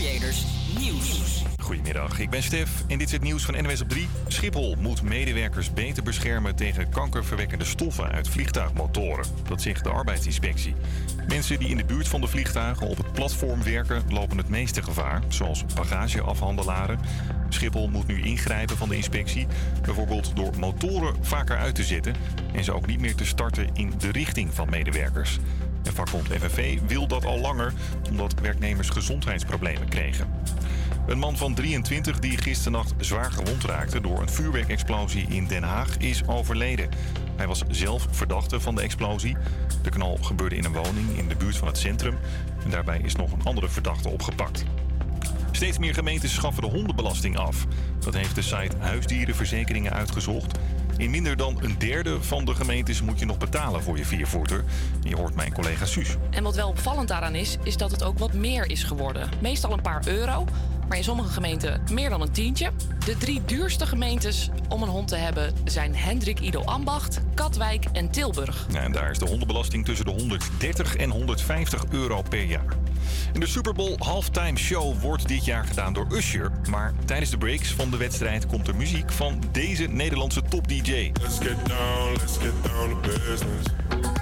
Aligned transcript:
Creators 0.00 0.44
Nieuws. 0.78 1.42
Goedemiddag, 1.58 2.18
ik 2.18 2.30
ben 2.30 2.42
Stef 2.42 2.70
en 2.88 2.98
dit 2.98 3.06
is 3.06 3.12
het 3.12 3.22
nieuws 3.22 3.44
van 3.44 3.54
NWS 3.54 3.80
op 3.80 3.88
3. 3.88 4.08
Schiphol 4.28 4.76
moet 4.78 5.02
medewerkers 5.02 5.72
beter 5.72 6.02
beschermen 6.02 6.56
tegen 6.56 6.88
kankerverwekkende 6.88 7.64
stoffen 7.64 8.10
uit 8.10 8.28
vliegtuigmotoren. 8.28 9.26
Dat 9.48 9.62
zegt 9.62 9.84
de 9.84 9.90
arbeidsinspectie. 9.90 10.74
Mensen 11.28 11.58
die 11.58 11.68
in 11.68 11.76
de 11.76 11.84
buurt 11.84 12.08
van 12.08 12.20
de 12.20 12.26
vliegtuigen 12.26 12.86
op 12.86 12.96
het 12.96 13.12
platform 13.12 13.62
werken 13.62 14.02
lopen 14.08 14.36
het 14.36 14.48
meeste 14.48 14.82
gevaar, 14.82 15.22
zoals 15.28 15.64
bagageafhandelaren. 15.74 17.00
Schiphol 17.48 17.88
moet 17.88 18.06
nu 18.06 18.22
ingrijpen 18.22 18.76
van 18.76 18.88
de 18.88 18.96
inspectie, 18.96 19.46
bijvoorbeeld 19.82 20.36
door 20.36 20.58
motoren 20.58 21.24
vaker 21.24 21.56
uit 21.56 21.74
te 21.74 21.84
zetten 21.84 22.14
en 22.52 22.64
ze 22.64 22.72
ook 22.72 22.86
niet 22.86 23.00
meer 23.00 23.14
te 23.14 23.26
starten 23.26 23.70
in 23.74 23.92
de 23.98 24.10
richting 24.10 24.54
van 24.54 24.70
medewerkers. 24.70 25.38
En 25.82 25.92
vakbond 25.92 26.26
FNV 26.26 26.78
wil 26.86 27.06
dat 27.06 27.24
al 27.24 27.38
langer, 27.38 27.72
omdat 28.08 28.34
werknemers 28.40 28.88
gezondheidsproblemen 28.88 29.88
kregen. 29.88 30.28
Een 31.06 31.18
man 31.18 31.36
van 31.36 31.54
23 31.54 32.18
die 32.18 32.38
gisternacht 32.38 32.94
zwaar 32.98 33.32
gewond 33.32 33.64
raakte 33.64 34.00
door 34.00 34.20
een 34.20 34.28
vuurwerkexplosie 34.28 35.26
in 35.28 35.46
Den 35.46 35.62
Haag 35.62 35.96
is 35.96 36.26
overleden. 36.26 36.88
Hij 37.36 37.46
was 37.46 37.62
zelf 37.68 38.06
verdachte 38.10 38.60
van 38.60 38.74
de 38.74 38.82
explosie. 38.82 39.36
De 39.82 39.90
knal 39.90 40.18
gebeurde 40.22 40.56
in 40.56 40.64
een 40.64 40.72
woning 40.72 41.18
in 41.18 41.28
de 41.28 41.36
buurt 41.36 41.56
van 41.56 41.68
het 41.68 41.78
centrum. 41.78 42.18
En 42.64 42.70
daarbij 42.70 43.00
is 43.04 43.16
nog 43.16 43.32
een 43.32 43.44
andere 43.44 43.68
verdachte 43.68 44.08
opgepakt. 44.08 44.64
Steeds 45.50 45.78
meer 45.78 45.94
gemeentes 45.94 46.34
schaffen 46.34 46.62
de 46.62 46.68
hondenbelasting 46.68 47.36
af. 47.36 47.66
Dat 47.98 48.14
heeft 48.14 48.34
de 48.34 48.42
site 48.42 48.76
Huisdierenverzekeringen 48.78 49.92
uitgezocht. 49.92 50.58
In 50.96 51.10
minder 51.10 51.36
dan 51.36 51.58
een 51.62 51.78
derde 51.78 52.22
van 52.22 52.44
de 52.44 52.54
gemeentes 52.54 53.02
moet 53.02 53.18
je 53.18 53.26
nog 53.26 53.38
betalen 53.38 53.82
voor 53.82 53.96
je 53.96 54.04
viervoeter. 54.04 54.64
Je 55.02 55.16
hoort 55.16 55.34
mijn 55.34 55.52
collega 55.52 55.84
Suus. 55.84 56.16
En 56.30 56.42
wat 56.42 56.54
wel 56.54 56.68
opvallend 56.68 57.08
daaraan 57.08 57.34
is, 57.34 57.56
is 57.62 57.76
dat 57.76 57.90
het 57.90 58.02
ook 58.02 58.18
wat 58.18 58.32
meer 58.32 58.70
is 58.70 58.84
geworden. 58.84 59.28
Meestal 59.40 59.72
een 59.72 59.82
paar 59.82 60.02
euro, 60.06 60.46
maar 60.90 60.98
in 60.98 61.04
sommige 61.04 61.28
gemeenten 61.28 61.82
meer 61.92 62.10
dan 62.10 62.20
een 62.20 62.32
tientje. 62.32 62.70
De 63.04 63.16
drie 63.16 63.42
duurste 63.44 63.86
gemeentes 63.86 64.48
om 64.68 64.82
een 64.82 64.88
hond 64.88 65.08
te 65.08 65.16
hebben 65.16 65.54
zijn 65.64 65.96
Hendrik 65.96 66.40
Ido 66.40 66.62
Ambacht, 66.64 67.20
Katwijk 67.34 67.84
en 67.92 68.10
Tilburg. 68.10 68.66
Ja, 68.72 68.82
en 68.82 68.92
daar 68.92 69.10
is 69.10 69.18
de 69.18 69.26
hondenbelasting 69.26 69.84
tussen 69.84 70.04
de 70.04 70.10
130 70.10 70.96
en 70.96 71.10
150 71.10 71.84
euro 71.90 72.22
per 72.28 72.44
jaar. 72.44 72.76
En 73.32 73.40
de 73.40 73.46
Super 73.46 73.74
Bowl 73.74 73.94
halftime 73.98 74.58
show 74.58 75.00
wordt 75.00 75.28
dit 75.28 75.44
jaar 75.44 75.64
gedaan 75.64 75.92
door 75.92 76.06
Usher. 76.12 76.50
Maar 76.70 76.92
tijdens 77.04 77.30
de 77.30 77.38
breaks 77.38 77.72
van 77.72 77.90
de 77.90 77.96
wedstrijd 77.96 78.46
komt 78.46 78.68
er 78.68 78.76
muziek 78.76 79.12
van 79.12 79.42
deze 79.52 79.86
Nederlandse 79.86 80.42
top-DJ. 80.42 81.12
Let's 81.22 81.38
get 81.38 81.66
down, 81.66 82.12
let's 82.18 82.36
get 82.38 82.52
down 82.62 83.00
to 83.02 83.10
business. 83.10 84.19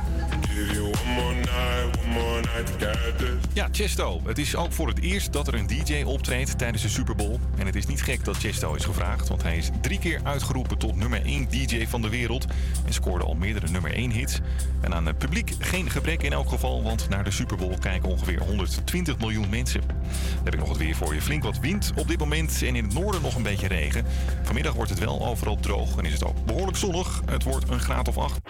Ja, 3.53 3.69
Chesto. 3.73 4.21
Het 4.25 4.39
is 4.39 4.57
ook 4.57 4.73
voor 4.73 4.89
het 4.89 5.01
eerst 5.01 5.33
dat 5.33 5.49
er 5.49 5.55
een 5.55 5.67
DJ 5.67 6.03
optreedt 6.03 6.59
tijdens 6.59 6.83
de 6.83 6.89
Super 6.89 7.15
Bowl. 7.15 7.39
En 7.57 7.67
het 7.67 7.77
is 7.77 7.87
niet 7.87 8.03
gek 8.03 8.25
dat 8.25 8.37
Chesto 8.37 8.75
is 8.75 8.85
gevraagd, 8.85 9.29
want 9.29 9.43
hij 9.43 9.57
is 9.57 9.71
drie 9.81 9.99
keer 9.99 10.21
uitgeroepen 10.23 10.79
tot 10.79 10.97
nummer 10.97 11.25
1 11.25 11.49
DJ 11.49 11.87
van 11.87 12.03
de 12.03 12.09
wereld. 12.09 12.47
En 12.87 12.93
scoorde 12.93 13.25
al 13.25 13.35
meerdere 13.35 13.69
nummer 13.69 13.93
1 13.95 14.11
hits. 14.11 14.39
En 14.81 14.95
aan 14.95 15.07
het 15.07 15.19
publiek 15.19 15.53
geen 15.59 15.91
gebrek 15.91 16.23
in 16.23 16.33
elk 16.33 16.49
geval, 16.49 16.83
want 16.83 17.09
naar 17.09 17.25
de 17.25 17.31
Super 17.31 17.57
Bowl 17.57 17.79
kijken 17.79 18.09
ongeveer 18.09 18.43
120 18.43 19.19
miljoen 19.19 19.49
mensen. 19.49 19.81
Dan 19.81 20.45
heb 20.45 20.55
ik 20.55 20.61
nog 20.61 20.69
het 20.69 20.79
weer 20.79 20.95
voor 20.95 21.15
je. 21.15 21.23
Flink 21.23 21.43
wat 21.43 21.59
wind 21.59 21.93
op 21.97 22.09
dit 22.09 22.19
moment 22.19 22.63
en 22.63 22.77
in 22.77 22.85
het 22.85 22.95
noorden 22.95 23.23
nog 23.23 23.35
een 23.35 23.43
beetje 23.43 23.69
regen. 23.69 24.05
Vanmiddag 24.43 24.75
wordt 24.75 24.91
het 24.91 24.99
wel 24.99 25.27
overal 25.27 25.57
droog 25.57 25.97
en 25.97 26.05
is 26.05 26.13
het 26.13 26.25
ook 26.25 26.45
behoorlijk 26.45 26.77
zonnig. 26.77 27.23
Het 27.27 27.43
wordt 27.43 27.71
een 27.71 27.81
graad 27.81 28.09
of 28.09 28.19
8. 28.19 28.41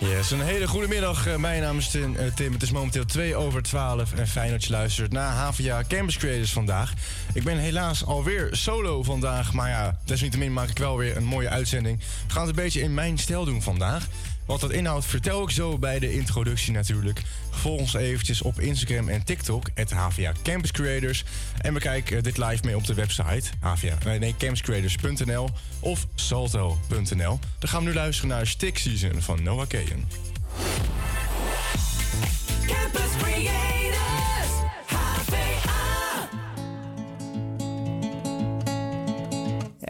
Yes, 0.00 0.30
een 0.30 0.40
hele 0.40 0.68
goede 0.68 0.88
middag. 0.88 1.26
Eh, 1.26 1.36
Mijn 1.36 1.62
naam 1.62 1.78
is 1.78 1.90
Tim, 1.90 2.16
eh. 2.16 2.24
Het 2.52 2.62
is 2.62 2.70
momenteel 2.70 3.04
2 3.04 3.36
over 3.36 3.62
12 3.62 4.12
en 4.12 4.28
fijn 4.28 4.50
dat 4.50 4.64
je 4.64 4.70
luistert 4.70 5.12
naar 5.12 5.32
HVA 5.34 5.84
Campus 5.88 6.16
Creators 6.16 6.52
vandaag. 6.52 6.92
Ik 7.32 7.44
ben 7.44 7.58
helaas 7.58 8.04
alweer 8.04 8.48
solo 8.50 9.02
vandaag, 9.02 9.52
maar 9.52 9.68
ja, 9.68 9.98
desalniettemin 10.04 10.52
maak 10.52 10.68
ik 10.68 10.78
wel 10.78 10.96
weer 10.96 11.16
een 11.16 11.24
mooie 11.24 11.48
uitzending. 11.48 11.98
We 11.98 12.32
gaan 12.32 12.46
het 12.46 12.56
een 12.56 12.62
beetje 12.62 12.80
in 12.80 12.94
mijn 12.94 13.18
stijl 13.18 13.44
doen 13.44 13.62
vandaag. 13.62 14.06
Wat 14.48 14.60
dat 14.60 14.70
inhoudt 14.70 15.04
vertel 15.04 15.42
ik 15.42 15.50
zo 15.50 15.78
bij 15.78 15.98
de 15.98 16.12
introductie 16.12 16.72
natuurlijk. 16.72 17.22
Volg 17.50 17.80
ons 17.80 17.94
eventjes 17.94 18.42
op 18.42 18.60
Instagram 18.60 19.08
en 19.08 19.24
TikTok, 19.24 19.70
het 19.74 19.90
HVA 19.90 20.32
Campus 20.42 20.70
Creators. 20.70 21.24
En 21.60 21.74
bekijk 21.74 22.10
eh, 22.10 22.22
dit 22.22 22.38
live 22.38 22.64
mee 22.64 22.76
op 22.76 22.86
de 22.86 22.94
website, 22.94 23.42
HVA, 23.60 23.98
nee, 24.04 24.18
nee, 24.18 24.34
campuscreators.nl 24.38 25.48
of 25.80 26.06
salto.nl. 26.14 27.38
Dan 27.58 27.68
gaan 27.68 27.82
we 27.82 27.88
nu 27.88 27.94
luisteren 27.94 28.30
naar 28.30 28.46
Stick 28.46 28.78
Season 28.78 29.22
van 29.22 29.42
Noah 29.42 29.68
Kayen. 29.68 30.04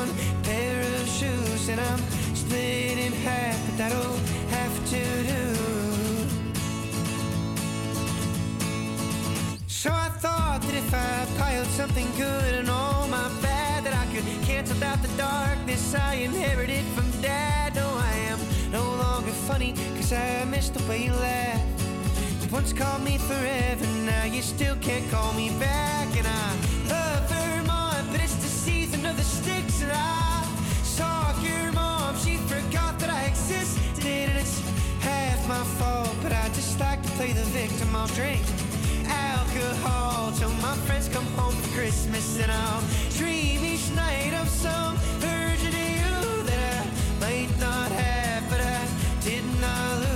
one 0.00 0.42
pair 0.42 0.80
of 0.80 1.08
shoes, 1.08 1.68
and 1.68 1.78
I'm 1.78 2.00
split 2.34 2.96
in 3.06 3.12
half, 3.12 3.58
but 3.66 3.76
that'll 3.76 4.16
have 4.56 4.74
to 4.94 5.02
do. 5.34 5.44
So 9.66 9.90
I 9.90 10.08
thought 10.24 10.60
that 10.62 10.74
if 10.74 10.90
I 10.94 11.26
piled 11.38 11.66
something 11.80 12.08
good 12.16 12.52
and 12.60 12.70
all 12.70 13.06
my 13.08 13.28
bad, 13.42 13.84
that 13.84 13.94
I 14.02 14.06
could 14.12 14.24
cancel 14.46 14.82
out 14.84 15.02
the 15.02 15.12
darkness 15.18 15.94
I 15.94 16.14
inherited 16.28 16.84
from 16.94 17.10
dad. 17.20 17.74
No, 17.74 17.86
I 18.10 18.14
am 18.32 18.38
no 18.70 18.84
longer 19.04 19.32
funny, 19.48 19.74
cause 19.96 20.12
I 20.14 20.44
missed 20.46 20.72
the 20.74 20.84
way 20.88 21.04
you 21.04 21.12
laughed. 21.12 21.82
You 22.42 22.48
once 22.50 22.72
called 22.72 23.02
me 23.04 23.18
forever, 23.18 23.86
now 24.12 24.24
you 24.24 24.40
still 24.40 24.76
can't 24.76 25.06
call 25.10 25.34
me 25.34 25.50
back. 25.58 26.08
And 26.16 26.26
I 26.26 26.69
my 35.50 35.64
fault, 35.80 36.14
but 36.22 36.32
I 36.32 36.46
just 36.54 36.78
like 36.78 37.02
to 37.02 37.10
play 37.18 37.32
the 37.32 37.46
victim. 37.60 37.88
I'll 37.96 38.06
drink 38.22 38.42
alcohol 39.08 40.30
till 40.38 40.54
my 40.66 40.76
friends 40.86 41.08
come 41.08 41.26
home 41.38 41.56
for 41.60 41.70
Christmas, 41.76 42.38
and 42.40 42.52
I'll 42.52 42.84
dream 43.18 43.64
each 43.64 43.90
night 43.96 44.32
of 44.40 44.48
some 44.48 44.94
version 45.18 45.72
of 45.82 45.88
you 45.98 46.42
that 46.50 46.86
I 46.86 47.20
might 47.24 47.52
not 47.58 47.90
have, 47.90 48.42
but 48.48 48.60
I 48.60 48.80
did 49.24 49.44
not 49.60 50.09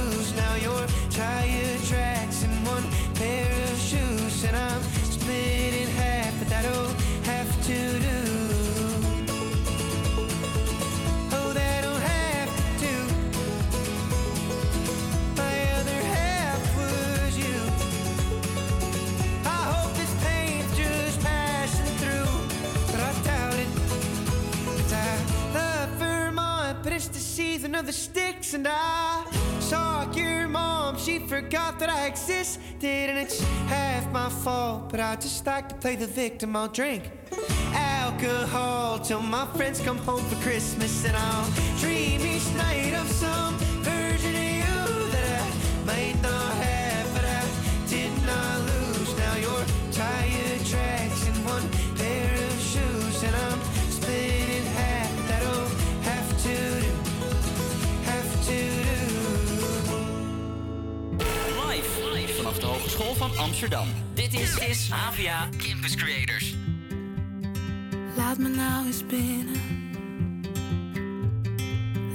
of 27.76 27.86
the 27.86 27.92
sticks, 27.92 28.54
and 28.54 28.66
I 28.68 29.24
saw 29.60 30.10
your 30.12 30.48
mom. 30.48 30.98
she 30.98 31.18
forgot 31.18 31.78
that 31.78 31.88
I 31.88 32.06
existed, 32.06 33.10
and 33.10 33.18
it's 33.18 33.40
half 33.66 34.10
my 34.12 34.28
fault. 34.28 34.90
But 34.90 35.00
I 35.00 35.16
just 35.16 35.46
like 35.46 35.68
to 35.70 35.74
play 35.74 35.96
the 35.96 36.06
victim. 36.06 36.54
I'll 36.56 36.68
drink 36.68 37.10
alcohol 37.72 38.98
till 38.98 39.22
my 39.22 39.46
friends 39.56 39.80
come 39.80 39.98
home 39.98 40.24
for 40.24 40.36
Christmas, 40.42 41.04
and 41.04 41.16
I'll 41.16 41.50
dream 41.78 42.20
each 42.20 42.48
night 42.54 42.94
of 42.94 43.08
some 43.10 43.56
version 43.82 44.34
of 44.34 44.50
you 44.62 45.10
that 45.14 45.40
I 45.40 45.84
might 45.86 46.22
not 46.22 46.52
have, 46.66 47.14
but 47.14 47.24
I 47.24 47.44
did 47.88 48.12
not 48.26 48.60
lose. 48.70 49.16
Now 49.18 49.36
your 49.36 49.64
tire 49.90 50.58
tracks 50.64 51.26
in 51.26 51.34
one 51.44 51.93
Hogeschool 62.94 63.28
van 63.28 63.38
Amsterdam. 63.38 63.88
Dit 64.14 64.34
is, 64.34 64.56
is 64.56 64.90
AVA 64.90 65.48
Campus 65.56 65.96
Creators. 65.96 66.54
Laat 68.16 68.38
me 68.38 68.48
nou 68.48 68.86
eens 68.86 69.06
binnen. 69.06 69.60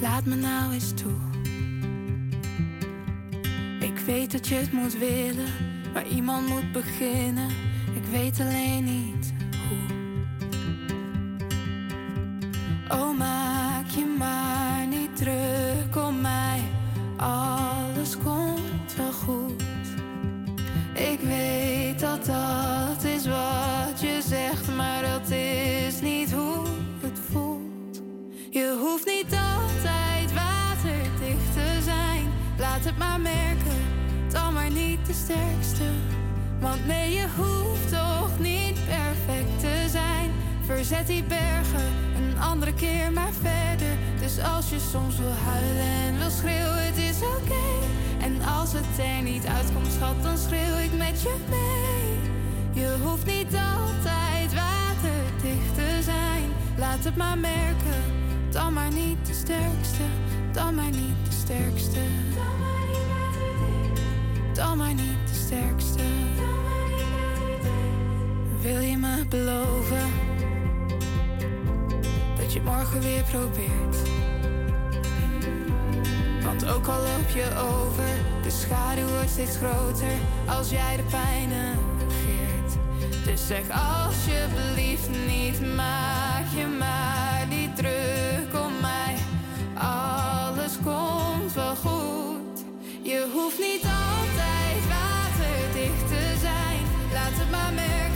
Laat 0.02 0.26
me 0.26 0.36
nou 0.36 0.74
eens 0.74 0.94
toe. 0.94 1.18
Ik 3.80 3.98
weet 4.06 4.32
dat 4.32 4.48
je 4.48 4.56
het 4.56 4.72
moet 4.72 4.98
willen, 4.98 5.54
maar 5.94 6.08
iemand 6.08 6.48
moet 6.48 6.72
beginnen. 6.72 7.50
Ik 7.96 8.06
weet 8.12 8.40
alleen 8.40 8.84
niet 8.84 9.34
hoe. 9.68 9.98
Oh, 12.98 13.18
dat 22.30 23.04
is 23.04 23.28
wat 23.28 24.00
je 24.02 24.22
zegt, 24.28 24.76
maar 24.76 25.02
dat 25.02 25.30
is 25.30 26.02
niet 26.02 26.32
hoe 26.32 26.66
het 27.02 27.20
voelt. 27.32 28.02
Je 28.50 28.78
hoeft 28.82 29.06
niet 29.06 29.34
altijd 29.56 30.34
waterdicht 30.34 31.54
te 31.54 31.82
zijn. 31.84 32.26
Laat 32.58 32.84
het 32.86 32.98
maar 32.98 33.20
merken, 33.20 33.80
dan 34.32 34.54
maar 34.54 34.72
niet 34.72 35.06
de 35.06 35.14
sterkste. 35.14 35.88
Want 36.60 36.86
nee, 36.86 37.14
je 37.14 37.26
hoeft 37.38 37.90
toch 37.90 38.40
niet 38.40 38.78
perfect 38.86 39.60
te 39.60 39.86
zijn. 39.90 40.32
Verzet 40.66 41.08
die 41.08 41.24
bergen 41.24 41.88
een 42.16 42.42
andere 42.42 42.74
keer 42.74 43.12
maar 43.12 43.34
verder. 43.42 43.98
Dus 44.20 44.40
als 44.56 44.70
je 44.70 44.80
soms 44.92 45.18
wil 45.18 45.36
huilen 45.46 45.94
en 46.06 46.18
wil 46.18 46.30
schreeuwen, 46.30 46.86
het 46.86 46.98
is 46.98 47.18
oké. 47.22 47.99
En 48.30 48.42
als 48.48 48.72
het 48.74 48.86
er 48.98 49.22
niet 49.24 49.46
uitkomt, 49.46 49.92
schat, 49.92 50.24
dan 50.24 50.38
schreeuw 50.38 50.78
ik 50.78 50.98
met 50.98 51.22
je 51.22 51.36
mee. 51.50 52.84
Je 52.84 52.98
hoeft 53.04 53.26
niet 53.26 53.56
altijd 53.78 54.54
waterdicht 54.54 55.76
te 55.76 56.00
zijn. 56.04 56.44
Laat 56.78 57.04
het 57.04 57.16
maar 57.16 57.38
merken, 57.38 58.04
dan 58.52 58.74
maar 58.74 58.92
niet 58.92 59.26
de 59.26 59.34
sterkste. 59.34 60.04
Dan 60.52 60.76
maar 60.76 60.92
niet 60.92 61.26
de 61.26 61.32
sterkste. 61.32 62.00
Dan 64.54 64.78
maar 64.78 64.94
niet 64.94 65.28
de 65.28 65.40
sterkste. 65.46 66.04
Wil 68.62 68.80
je 68.80 68.98
me 68.98 69.26
beloven 69.30 70.10
dat 72.38 72.54
je 72.54 72.62
morgen 72.62 73.02
weer 73.02 73.24
probeert? 73.24 74.19
Want 76.50 76.68
ook 76.68 76.88
al 76.88 77.02
loop 77.02 77.30
je 77.34 77.48
over, 77.58 78.10
de 78.44 78.50
schaduw 78.50 79.08
wordt 79.08 79.30
steeds 79.30 79.58
groter 79.58 80.16
als 80.48 80.70
jij 80.70 80.96
de 80.96 81.04
pijn 81.04 81.50
negeert. 81.50 82.72
Dus 83.26 83.48
zeg 83.48 83.62
alsjeblieft 83.70 85.10
niet, 85.28 85.76
maak 85.76 86.46
je 86.56 86.66
maar 86.80 87.46
niet 87.50 87.76
druk 87.76 88.64
om 88.66 88.74
mij. 88.82 89.16
Alles 89.74 90.74
komt 90.84 91.54
wel 91.54 91.76
goed. 91.76 92.58
Je 93.02 93.28
hoeft 93.34 93.60
niet 93.60 93.84
altijd 93.84 94.82
waterdicht 94.98 96.08
te 96.08 96.36
zijn. 96.40 96.82
Laat 97.14 97.36
het 97.42 97.52
maar 97.52 97.74
merken, 97.74 98.09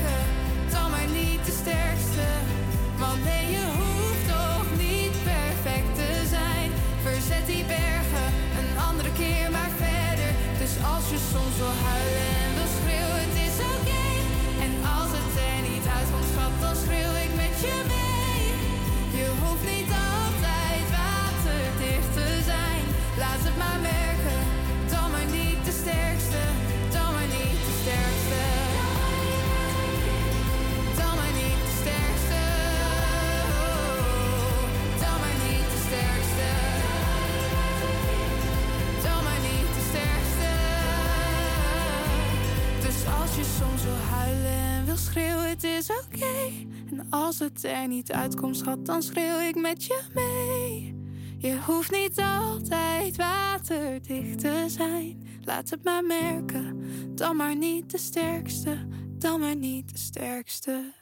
het 47.43 47.63
er 47.63 47.87
niet 47.87 48.11
uitkomt, 48.11 48.57
schat, 48.57 48.85
dan 48.85 49.01
schreeuw 49.01 49.39
ik 49.39 49.55
met 49.55 49.85
je 49.85 50.01
mee. 50.13 50.95
Je 51.37 51.57
hoeft 51.65 51.91
niet 51.91 52.19
altijd 52.19 53.15
waterdicht 53.15 54.39
te 54.39 54.65
zijn. 54.67 55.27
Laat 55.43 55.69
het 55.69 55.83
maar 55.83 56.03
merken, 56.03 56.83
dan 57.15 57.35
maar 57.35 57.55
niet 57.55 57.91
de 57.91 57.97
sterkste. 57.97 58.87
Dan 59.17 59.39
maar 59.39 59.55
niet 59.55 59.93
de 59.93 59.97
sterkste. 59.97 60.93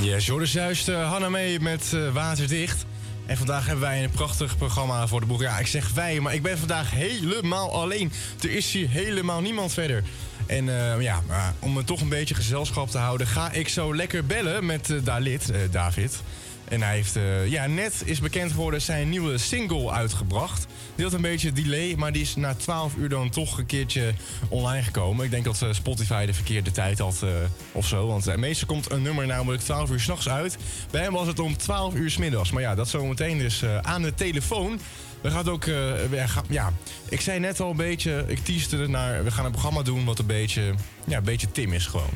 Yes, 0.00 0.26
Joris 0.26 0.52
juist 0.52 0.88
uh, 0.88 1.10
Hanna 1.10 1.28
mee 1.28 1.60
met 1.60 1.92
eh, 1.92 2.12
Waterdicht. 2.12 2.86
En 3.26 3.36
vandaag 3.36 3.66
hebben 3.66 3.84
wij 3.84 4.04
een 4.04 4.10
prachtig 4.10 4.56
programma 4.56 5.06
voor 5.06 5.20
de 5.20 5.26
boeg. 5.26 5.40
Ja, 5.40 5.58
ik 5.58 5.66
zeg 5.66 5.92
wij, 5.94 6.20
maar 6.20 6.34
ik 6.34 6.42
ben 6.42 6.58
vandaag 6.58 6.90
helemaal 6.90 7.72
alleen. 7.72 8.12
Er 8.40 8.50
is 8.50 8.72
hier 8.72 8.88
helemaal 8.88 9.40
niemand 9.40 9.72
verder. 9.72 10.04
En 10.48 10.68
eh, 10.68 11.00
ja, 11.00 11.22
maar 11.26 11.54
om 11.58 11.72
me 11.72 11.84
toch 11.84 12.00
een 12.00 12.08
beetje 12.08 12.34
gezelschap 12.34 12.90
te 12.90 12.98
houden... 12.98 13.26
ga 13.26 13.52
ik 13.52 13.68
zo 13.68 13.94
lekker 13.94 14.26
bellen 14.26 14.66
met 14.66 14.90
eh, 14.90 14.96
Dalit, 15.04 15.50
eh, 15.50 15.60
David. 15.70 16.22
En 16.68 16.82
hij 16.82 16.94
heeft 16.94 17.18
ja, 17.44 17.66
net 17.66 18.02
is 18.04 18.20
bekend 18.20 18.50
geworden 18.50 18.82
zijn 18.82 19.08
nieuwe 19.08 19.38
single 19.38 19.90
uitgebracht. 19.90 20.66
Die 20.94 21.04
had 21.04 21.14
een 21.14 21.20
beetje 21.20 21.52
delay, 21.52 21.94
maar 21.96 22.12
die 22.12 22.22
is 22.22 22.36
na 22.36 22.54
12 22.54 22.96
uur 22.96 23.08
dan 23.08 23.30
toch 23.30 23.58
een 23.58 23.66
keertje 23.66 24.12
online 24.48 24.82
gekomen. 24.82 25.24
Ik 25.24 25.30
denk 25.30 25.44
dat 25.44 25.64
Spotify 25.70 26.26
de 26.26 26.34
verkeerde 26.34 26.70
tijd 26.70 26.98
had 26.98 27.24
of 27.72 27.86
zo. 27.86 28.06
Want 28.06 28.36
meestal 28.36 28.66
komt 28.66 28.90
een 28.90 29.02
nummer 29.02 29.26
namelijk 29.26 29.62
12 29.62 29.90
uur 29.90 30.00
s'nachts 30.00 30.28
uit. 30.28 30.56
Bij 30.90 31.02
hem 31.02 31.12
was 31.12 31.26
het 31.26 31.38
om 31.38 31.56
12 31.56 31.94
uur 31.94 32.10
's 32.10 32.16
middags. 32.16 32.50
Maar 32.50 32.62
ja, 32.62 32.74
dat 32.74 32.88
zometeen 32.88 33.38
dus 33.38 33.64
aan 33.82 34.02
de 34.02 34.14
telefoon. 34.14 34.80
We 35.20 35.30
gaan 35.30 35.48
ook, 35.48 35.64
eh, 35.64 36.22
ja, 36.48 36.72
ik 37.08 37.20
zei 37.20 37.38
net 37.38 37.60
al 37.60 37.70
een 37.70 37.76
beetje, 37.76 38.24
ik 38.26 38.38
teaste 38.44 38.76
naar, 38.76 39.24
we 39.24 39.30
gaan 39.30 39.44
een 39.44 39.50
programma 39.50 39.82
doen 39.82 40.04
wat 40.04 40.18
een 40.18 40.26
beetje, 40.26 40.74
ja, 41.06 41.16
een 41.16 41.22
beetje 41.24 41.50
Tim 41.50 41.72
is 41.72 41.86
gewoon. 41.86 42.10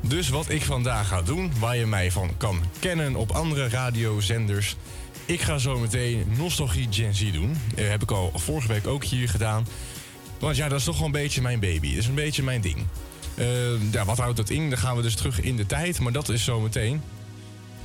Dus 0.00 0.28
wat 0.28 0.48
ik 0.50 0.62
vandaag 0.62 1.08
ga 1.08 1.22
doen, 1.22 1.52
waar 1.58 1.76
je 1.76 1.86
mij 1.86 2.10
van 2.12 2.30
kan 2.36 2.60
kennen 2.78 3.14
op 3.16 3.30
andere 3.30 3.68
radiozenders. 3.68 4.76
Ik 5.24 5.40
ga 5.40 5.58
zo 5.58 5.78
meteen 5.78 6.24
Nostalgie 6.36 6.86
Gen 6.90 7.14
Z 7.14 7.32
doen. 7.32 7.56
Eh, 7.76 7.88
heb 7.88 8.02
ik 8.02 8.10
al 8.10 8.32
vorige 8.34 8.68
week 8.68 8.86
ook 8.86 9.04
hier 9.04 9.28
gedaan. 9.28 9.66
Want 10.38 10.56
ja, 10.56 10.68
dat 10.68 10.78
is 10.78 10.84
toch 10.84 10.96
wel 10.96 11.06
een 11.06 11.12
beetje 11.12 11.42
mijn 11.42 11.60
baby. 11.60 11.88
Dat 11.88 11.98
is 11.98 12.06
een 12.06 12.14
beetje 12.14 12.42
mijn 12.42 12.60
ding. 12.60 12.76
Eh, 13.34 13.92
ja, 13.92 14.04
wat 14.04 14.18
houdt 14.18 14.36
dat 14.36 14.50
in? 14.50 14.68
Dan 14.70 14.78
gaan 14.78 14.96
we 14.96 15.02
dus 15.02 15.14
terug 15.14 15.40
in 15.40 15.56
de 15.56 15.66
tijd, 15.66 16.00
maar 16.00 16.12
dat 16.12 16.28
is 16.28 16.44
zo 16.44 16.60
meteen. 16.60 17.02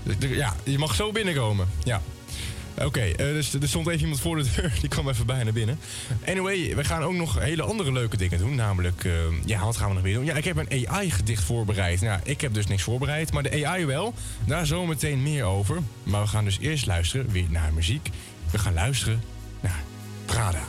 De- 0.04 0.18
de- 0.18 0.28
Ja, 0.36 0.56
je 0.64 0.78
mag 0.78 0.96
zo 0.96 1.12
binnenkomen. 1.12 1.68
Ja. 1.84 2.02
Oké, 2.78 3.02
eh, 3.02 3.16
dus 3.18 3.54
er 3.54 3.68
stond 3.68 3.88
even 3.88 4.02
iemand 4.02 4.20
voor 4.20 4.36
de 4.36 4.46
deur. 4.56 4.74
Die 4.82 4.90
kwam 4.90 5.10
even 5.10 5.26
bijna 5.26 5.52
binnen. 5.52 5.80
Anyway, 6.26 6.76
we 6.76 6.84
gaan 6.84 7.04
ook 7.04 7.14
nog 7.14 7.40
hele 7.40 7.64
andere 7.64 7.92
leuke 7.92 8.18
dingen 8.18 8.38
doen. 8.38 8.56
Namelijk, 8.56 9.04
eh, 9.04 9.12
ja, 9.46 9.64
wat 9.66 9.78
gaan 9.78 9.88
we 9.88 9.94
nog 9.94 10.04
weer 10.04 10.14
doen? 10.14 10.26
Ja, 10.26 10.36
ik 10.36 10.44
heb 10.44 10.58
een 10.58 10.88
AI-gedicht 10.88 11.44
voorbereid. 11.44 12.02
Nou, 12.02 12.20
ik 12.24 12.42
heb 12.42 12.54
dus 12.54 12.68
niks 12.68 12.84
voorbereid, 12.84 13.32
maar 13.32 13.44
de 13.44 13.66
AI 13.66 13.86
wel. 13.86 14.14
Daar 14.46 14.66
zometeen 14.66 15.24
meer 15.24 15.44
over. 15.44 15.80
Maar 16.04 16.22
we 16.22 16.28
gaan 16.28 16.44
dus 16.44 16.60
eerst 16.60 16.86
luisteren 16.86 17.32
weer 17.32 17.48
naar 17.50 17.74
muziek. 17.74 18.10
We 18.52 18.58
gaan 18.58 18.74
luisteren 18.74 19.22
naar 19.60 19.84
Prada. 20.26 20.64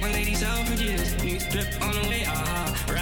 My 0.00 0.08
ladies 0.12 0.42
out 0.42 0.58
on 0.60 1.92
the 1.92 2.08
way, 2.08 2.24
ah. 2.24 2.49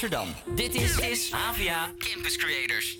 Amsterdam. 0.00 0.34
Dit 0.54 0.74
is, 0.74 0.98
is 0.98 1.30
Campus 1.98 2.36
Creators. 2.36 2.96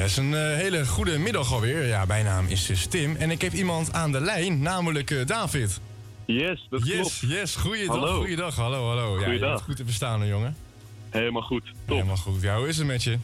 Yes, 0.00 0.16
een 0.16 0.34
eh, 0.34 0.40
hele 0.40 0.86
goede 0.86 1.18
middag 1.18 1.52
alweer. 1.52 1.86
Ja, 1.86 2.04
mijn 2.04 2.24
naam 2.24 2.46
is 2.46 2.66
dus 2.66 2.86
Tim 2.86 3.16
en 3.16 3.30
ik 3.30 3.42
heb 3.42 3.52
iemand 3.52 3.92
aan 3.92 4.12
de 4.12 4.20
lijn, 4.20 4.62
namelijk 4.62 5.10
eh, 5.10 5.26
David. 5.26 5.80
Yes, 6.26 6.66
dat 6.70 6.86
yes, 6.86 6.96
klopt. 6.96 7.32
Yes, 7.34 7.56
goeiedag, 7.56 7.96
Hallo. 7.96 8.16
goeiedag, 8.16 8.56
hallo, 8.56 8.86
hallo. 8.86 9.12
Ja, 9.12 9.18
je 9.18 9.24
Goeiedag. 9.24 9.50
bent 9.50 9.62
goed 9.62 9.76
te 9.76 9.84
verstaan, 9.84 10.26
jongen. 10.26 10.56
Helemaal 11.10 11.42
goed. 11.42 11.62
Top. 11.64 11.96
Helemaal 11.96 12.16
goed. 12.16 12.42
Ja, 12.42 12.56
hoe 12.56 12.68
is 12.68 12.76
het 12.76 12.86
met 12.86 13.02
je? 13.02 13.18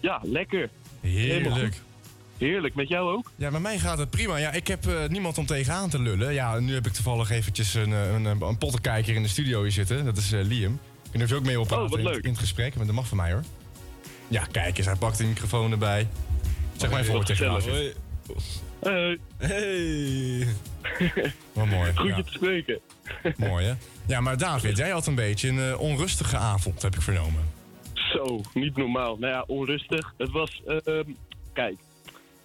Ja, 0.00 0.20
lekker. 0.22 0.70
Heerlijk. 1.00 1.80
Heerlijk. 2.38 2.74
Met 2.74 2.88
jou 2.88 3.16
ook? 3.16 3.30
Ja, 3.36 3.50
met 3.50 3.62
mij 3.62 3.78
gaat 3.78 3.98
het 3.98 4.10
prima. 4.10 4.36
Ja, 4.36 4.52
ik 4.52 4.66
heb 4.66 4.86
eh, 4.86 5.08
niemand 5.08 5.38
om 5.38 5.46
tegenaan 5.46 5.90
te 5.90 6.02
lullen. 6.02 6.34
Ja, 6.34 6.58
nu 6.58 6.74
heb 6.74 6.86
ik 6.86 6.92
toevallig 6.92 7.30
eventjes 7.30 7.74
een, 7.74 7.90
een, 7.90 8.24
een, 8.24 8.58
pottenkijker 8.58 9.14
in 9.14 9.22
de 9.22 9.28
studio 9.28 9.62
hier 9.62 9.72
zitten. 9.72 10.04
Dat 10.04 10.16
is 10.16 10.30
Liam. 10.30 10.80
Ik 11.04 11.10
kan 11.18 11.20
er 11.20 11.36
ook 11.36 11.44
mee 11.44 11.60
op 11.60 11.66
praten 11.66 12.06
Oh, 12.06 12.12
in, 12.12 12.22
in 12.22 12.30
het 12.30 12.38
gesprek. 12.38 12.74
Maar 12.76 12.86
dat 12.86 12.94
mag 12.94 13.08
van 13.08 13.16
mij, 13.16 13.32
hoor. 13.32 13.42
Ja, 14.30 14.44
kijk 14.50 14.76
eens. 14.78 14.86
Hij 14.86 14.96
pakt 14.96 15.18
de 15.18 15.24
microfoon 15.24 15.70
erbij. 15.72 16.08
Zeg 16.76 16.90
maar 16.90 17.00
even 17.00 17.12
voor 17.12 17.24
tegen. 17.24 17.46
David. 17.46 17.96
Hey. 18.80 19.18
Hey. 19.36 20.46
Wat 21.52 21.66
mooi. 21.66 21.96
Goed 21.96 22.08
ja. 22.08 22.16
je 22.16 22.24
te 22.24 22.32
spreken. 22.32 22.80
Mooi, 23.36 23.66
hè? 23.66 23.74
Ja, 24.06 24.20
maar 24.20 24.38
David, 24.38 24.76
jij 24.76 24.90
had 24.90 25.06
een 25.06 25.14
beetje 25.14 25.48
een 25.48 25.58
eh, 25.58 25.80
onrustige 25.80 26.36
avond, 26.36 26.82
heb 26.82 26.94
ik 26.94 27.02
vernomen. 27.02 27.42
Zo, 27.94 28.40
niet 28.54 28.76
normaal. 28.76 29.16
Nou 29.18 29.32
ja, 29.32 29.44
onrustig. 29.46 30.14
Het 30.18 30.30
was, 30.30 30.62
ehm, 30.66 31.04
kijk, 31.52 31.76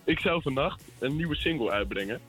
ik 0.04 0.20
zou 0.20 0.42
vannacht 0.42 0.82
een 1.00 1.16
nieuwe 1.16 1.36
single 1.36 1.72
uitbrengen. 1.72 2.20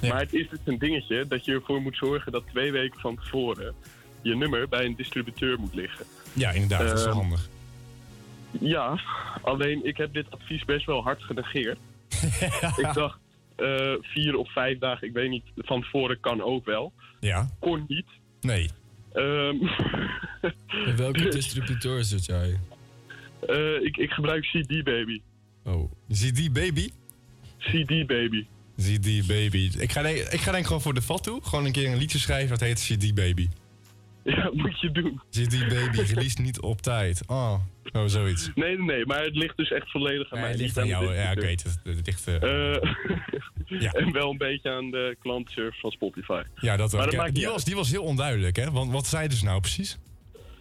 Maar 0.00 0.20
het 0.20 0.32
is 0.34 0.48
dus 0.48 0.58
een 0.64 0.78
dingetje 0.78 1.26
dat 1.28 1.44
je 1.44 1.52
ervoor 1.52 1.80
moet 1.82 1.96
zorgen 1.96 2.32
dat 2.32 2.42
twee 2.50 2.72
weken 2.72 3.00
van 3.00 3.16
tevoren 3.16 3.74
je 4.22 4.36
nummer 4.36 4.68
bij 4.68 4.84
een 4.84 4.96
distributeur 4.96 5.58
moet 5.58 5.74
liggen. 5.74 6.04
Ja, 6.32 6.50
inderdaad. 6.50 6.88
Dat 6.88 6.98
is 6.98 7.04
wel 7.04 7.12
Ehm, 7.12 7.20
handig. 7.20 7.48
Ja, 8.60 9.00
alleen 9.42 9.84
ik 9.86 9.96
heb 9.96 10.12
dit 10.14 10.30
advies 10.30 10.64
best 10.64 10.86
wel 10.86 11.02
hard 11.02 11.22
genegeerd. 11.22 11.78
Ik 12.84 12.88
dacht, 12.92 13.18
eh, 13.56 13.92
vier 14.00 14.36
of 14.36 14.52
vijf 14.52 14.78
dagen, 14.78 15.06
ik 15.08 15.12
weet 15.12 15.30
niet, 15.30 15.44
van 15.56 15.80
tevoren 15.82 16.20
kan 16.20 16.42
ook 16.42 16.64
wel. 16.64 16.92
Ja. 17.20 17.48
Kon 17.60 17.84
niet. 17.88 18.06
Nee. 18.40 18.70
Ehm, 19.12 19.56
welke 20.96 21.28
distributeur 21.38 22.04
zit 22.04 22.24
jij? 22.26 22.58
eh, 23.48 23.82
ik, 23.82 23.96
ik 23.96 24.10
gebruik 24.10 24.44
CD 24.44 24.84
Baby. 24.84 25.20
Oh. 25.64 25.92
CD 26.12 26.52
Baby? 26.52 26.88
CD 27.58 28.06
Baby. 28.06 28.46
CD 28.76 29.26
Baby. 29.26 29.70
Ik 29.78 29.92
ga, 29.92 30.02
denk, 30.02 30.16
ik 30.18 30.40
ga 30.40 30.52
denk 30.52 30.66
gewoon 30.66 30.80
voor 30.82 30.94
de 30.94 31.02
vat 31.02 31.22
toe. 31.22 31.40
Gewoon 31.42 31.64
een 31.64 31.72
keer 31.72 31.92
een 31.92 31.98
liedje 31.98 32.18
schrijven 32.18 32.48
dat 32.48 32.60
heet 32.60 32.80
CD 32.80 33.14
Baby. 33.14 33.48
Ja, 34.36 34.50
moet 34.52 34.80
je 34.80 34.90
doen. 34.90 35.20
CD 35.30 35.58
Baby, 35.68 36.00
release 36.14 36.40
niet 36.42 36.60
op 36.60 36.80
tijd. 36.80 37.22
Oh, 37.26 37.54
oh 37.92 38.04
zoiets. 38.06 38.50
Nee, 38.54 38.76
nee, 38.76 38.86
nee, 38.86 39.06
maar 39.06 39.22
het 39.24 39.36
ligt 39.36 39.56
dus 39.56 39.70
echt 39.70 39.90
volledig 39.90 40.32
aan 40.32 40.38
Ja, 40.38 40.44
mij. 40.44 40.50
het 40.52 40.60
ligt 40.60 40.78
aan 40.78 40.86
jou. 40.86 41.14
Ja, 41.14 41.30
ik 41.30 41.40
weet 41.40 41.62
het. 41.62 41.80
Het 41.82 42.06
ligt... 42.06 42.26
eh, 42.26 42.74
Eh, 42.74 42.82
Ja. 43.78 43.92
En 43.92 44.12
wel 44.12 44.30
een 44.30 44.38
beetje 44.38 44.70
aan 44.70 44.90
de 44.90 45.16
klantenservice 45.20 45.80
van 45.80 45.90
Spotify. 45.90 46.42
ja, 46.54 46.76
dat 46.76 46.92
maar 46.92 47.00
ook. 47.04 47.10
dat 47.10 47.26
Ja, 47.26 47.32
die, 47.32 47.46
was, 47.46 47.64
die 47.64 47.74
was 47.74 47.90
heel 47.90 48.02
onduidelijk, 48.02 48.56
hè? 48.56 48.70
Want 48.70 48.92
wat 48.92 49.06
zeiden 49.06 49.36
ze 49.36 49.44
nou 49.44 49.60
precies? 49.60 49.98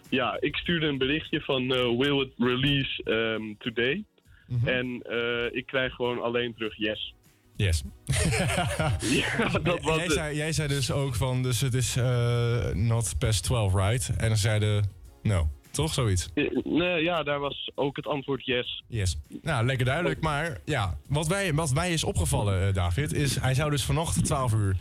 Ja, 0.10 0.38
ik 0.39 0.56
stuurde 0.56 0.86
een 0.88 0.98
berichtje 0.98 1.41
van 1.41 1.62
eh, 1.74 1.98
will 1.98 2.19
it 2.22 2.34
release 2.38 3.04
ehm, 3.04 3.54
today? 3.58 4.04
Mhm. 4.48 4.67
En 4.67 4.86
ik 5.52 5.65
krijg 5.65 5.93
gewoon 5.93 6.22
alleen 6.22 6.54
terug 6.54 6.78
yes. 6.78 7.13
Yes. 7.65 7.84
ja, 9.02 9.50
dat 9.63 9.82
was 9.82 9.95
jij, 9.95 10.04
het. 10.04 10.12
zei, 10.13 10.36
jij 10.36 10.52
zei 10.52 10.67
dus 10.67 10.91
ook 10.91 11.15
van, 11.15 11.43
dus 11.43 11.62
het 11.62 11.74
is 11.74 11.95
eh, 11.95 12.69
not 12.74 13.15
past 13.17 13.43
12, 13.43 13.74
right? 13.74 14.12
En 14.17 14.28
dan 14.28 14.38
zeiden, 14.38 14.86
no. 15.24 15.50
Toch 15.72 15.93
zoiets? 15.93 16.30
Eh, 16.34 16.45
Nee, 16.63 17.04
ja, 17.04 17.24
daar 17.24 17.39
was 17.39 17.72
ook 17.76 17.95
het 17.95 18.08
antwoord 18.08 18.45
yes. 18.45 18.84
Yes. 18.88 19.17
Nou, 19.41 19.65
lekker 19.65 19.86
duidelijk. 19.86 20.22
Maar 20.22 20.58
ja, 20.65 20.98
wat, 21.08 21.28
wij, 21.28 21.54
wat 21.54 21.74
mij 21.74 21.91
is 21.93 22.04
opgevallen, 22.04 22.67
eh, 22.67 22.74
David, 22.74 23.13
is 23.13 23.39
hij 23.39 23.54
zou 23.54 23.69
dus 23.69 23.84
vanochtend 23.84 24.26
12 24.26 24.54
uur 24.54 24.76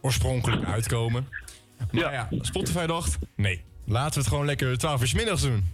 oorspronkelijk 0.00 0.64
uitkomen. 0.64 1.28
Maar 1.90 2.12
ja, 2.12 2.28
Spotify 2.40 2.86
dacht, 2.86 3.18
nee, 3.36 3.64
laten 3.86 4.12
we 4.14 4.18
het 4.20 4.28
gewoon 4.28 4.46
lekker 4.46 4.78
12 4.78 5.02
uur 5.02 5.12
middags 5.16 5.42
doen. 5.42 5.64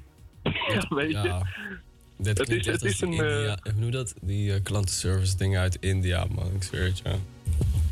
Ja, 0.42 0.86
weet 0.96 1.10
je. 1.10 1.18
Ja. 1.22 1.42
Dit 2.22 2.38
Het 2.38 2.48
is- 2.48 2.56
echt 2.56 2.66
het 2.66 2.82
is 2.82 3.00
een, 3.00 3.12
eh, 3.12 3.16
India... 3.18 3.58
Hoe 3.62 3.72
noem 3.76 3.90
dat? 3.90 4.14
Die 4.20 4.54
eh, 4.54 4.62
klantenservice 4.62 5.36
dingen 5.36 5.60
uit 5.60 5.76
India, 5.80 6.26
man. 6.34 6.50
Ik 6.54 6.62
zweer 6.62 6.84
het 6.84 6.98
je. 7.04 7.14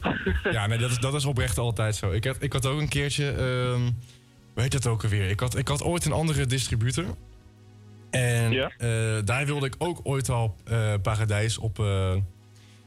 Ja, 0.52 0.66
nee, 0.66 0.78
dat 0.78 0.90
is, 0.90 0.98
dat 0.98 1.14
is 1.14 1.24
oprecht 1.24 1.58
altijd 1.58 1.96
zo. 1.96 2.10
Ik 2.10 2.24
had, 2.24 2.36
ik 2.40 2.52
had 2.52 2.66
ook 2.66 2.80
een 2.80 2.88
keertje, 2.88 3.30
ehm 3.30 3.80
hoe 4.54 4.62
heet 4.62 4.72
dat 4.72 4.86
ook 4.86 5.02
alweer? 5.02 5.28
Ik 5.30 5.40
had, 5.40 5.56
ik 5.56 5.68
had 5.68 5.82
ooit 5.82 6.04
een 6.04 6.12
andere 6.12 6.46
distributor. 6.46 7.04
En 8.10 8.52
eh, 8.78 9.18
daar 9.24 9.46
wilde 9.46 9.66
ik 9.66 9.74
ook 9.78 10.00
ooit 10.02 10.28
al 10.28 10.56
eh, 10.64 10.94
Paradijs 11.02 11.58
op, 11.58 11.78
eh, 11.78 12.14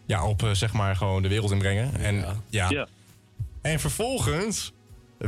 ja, 0.06 0.28
op 0.28 0.44
eh, 0.44 0.52
zeg 0.52 0.74
maar 0.74 0.96
gewoon 0.96 1.22
de 1.22 1.28
wereld 1.28 1.52
inbrengen. 1.52 1.96
En, 1.96 2.26
ja. 2.50 2.70
Ja. 2.70 2.88
en 3.62 3.80
vervolgens 3.80 4.74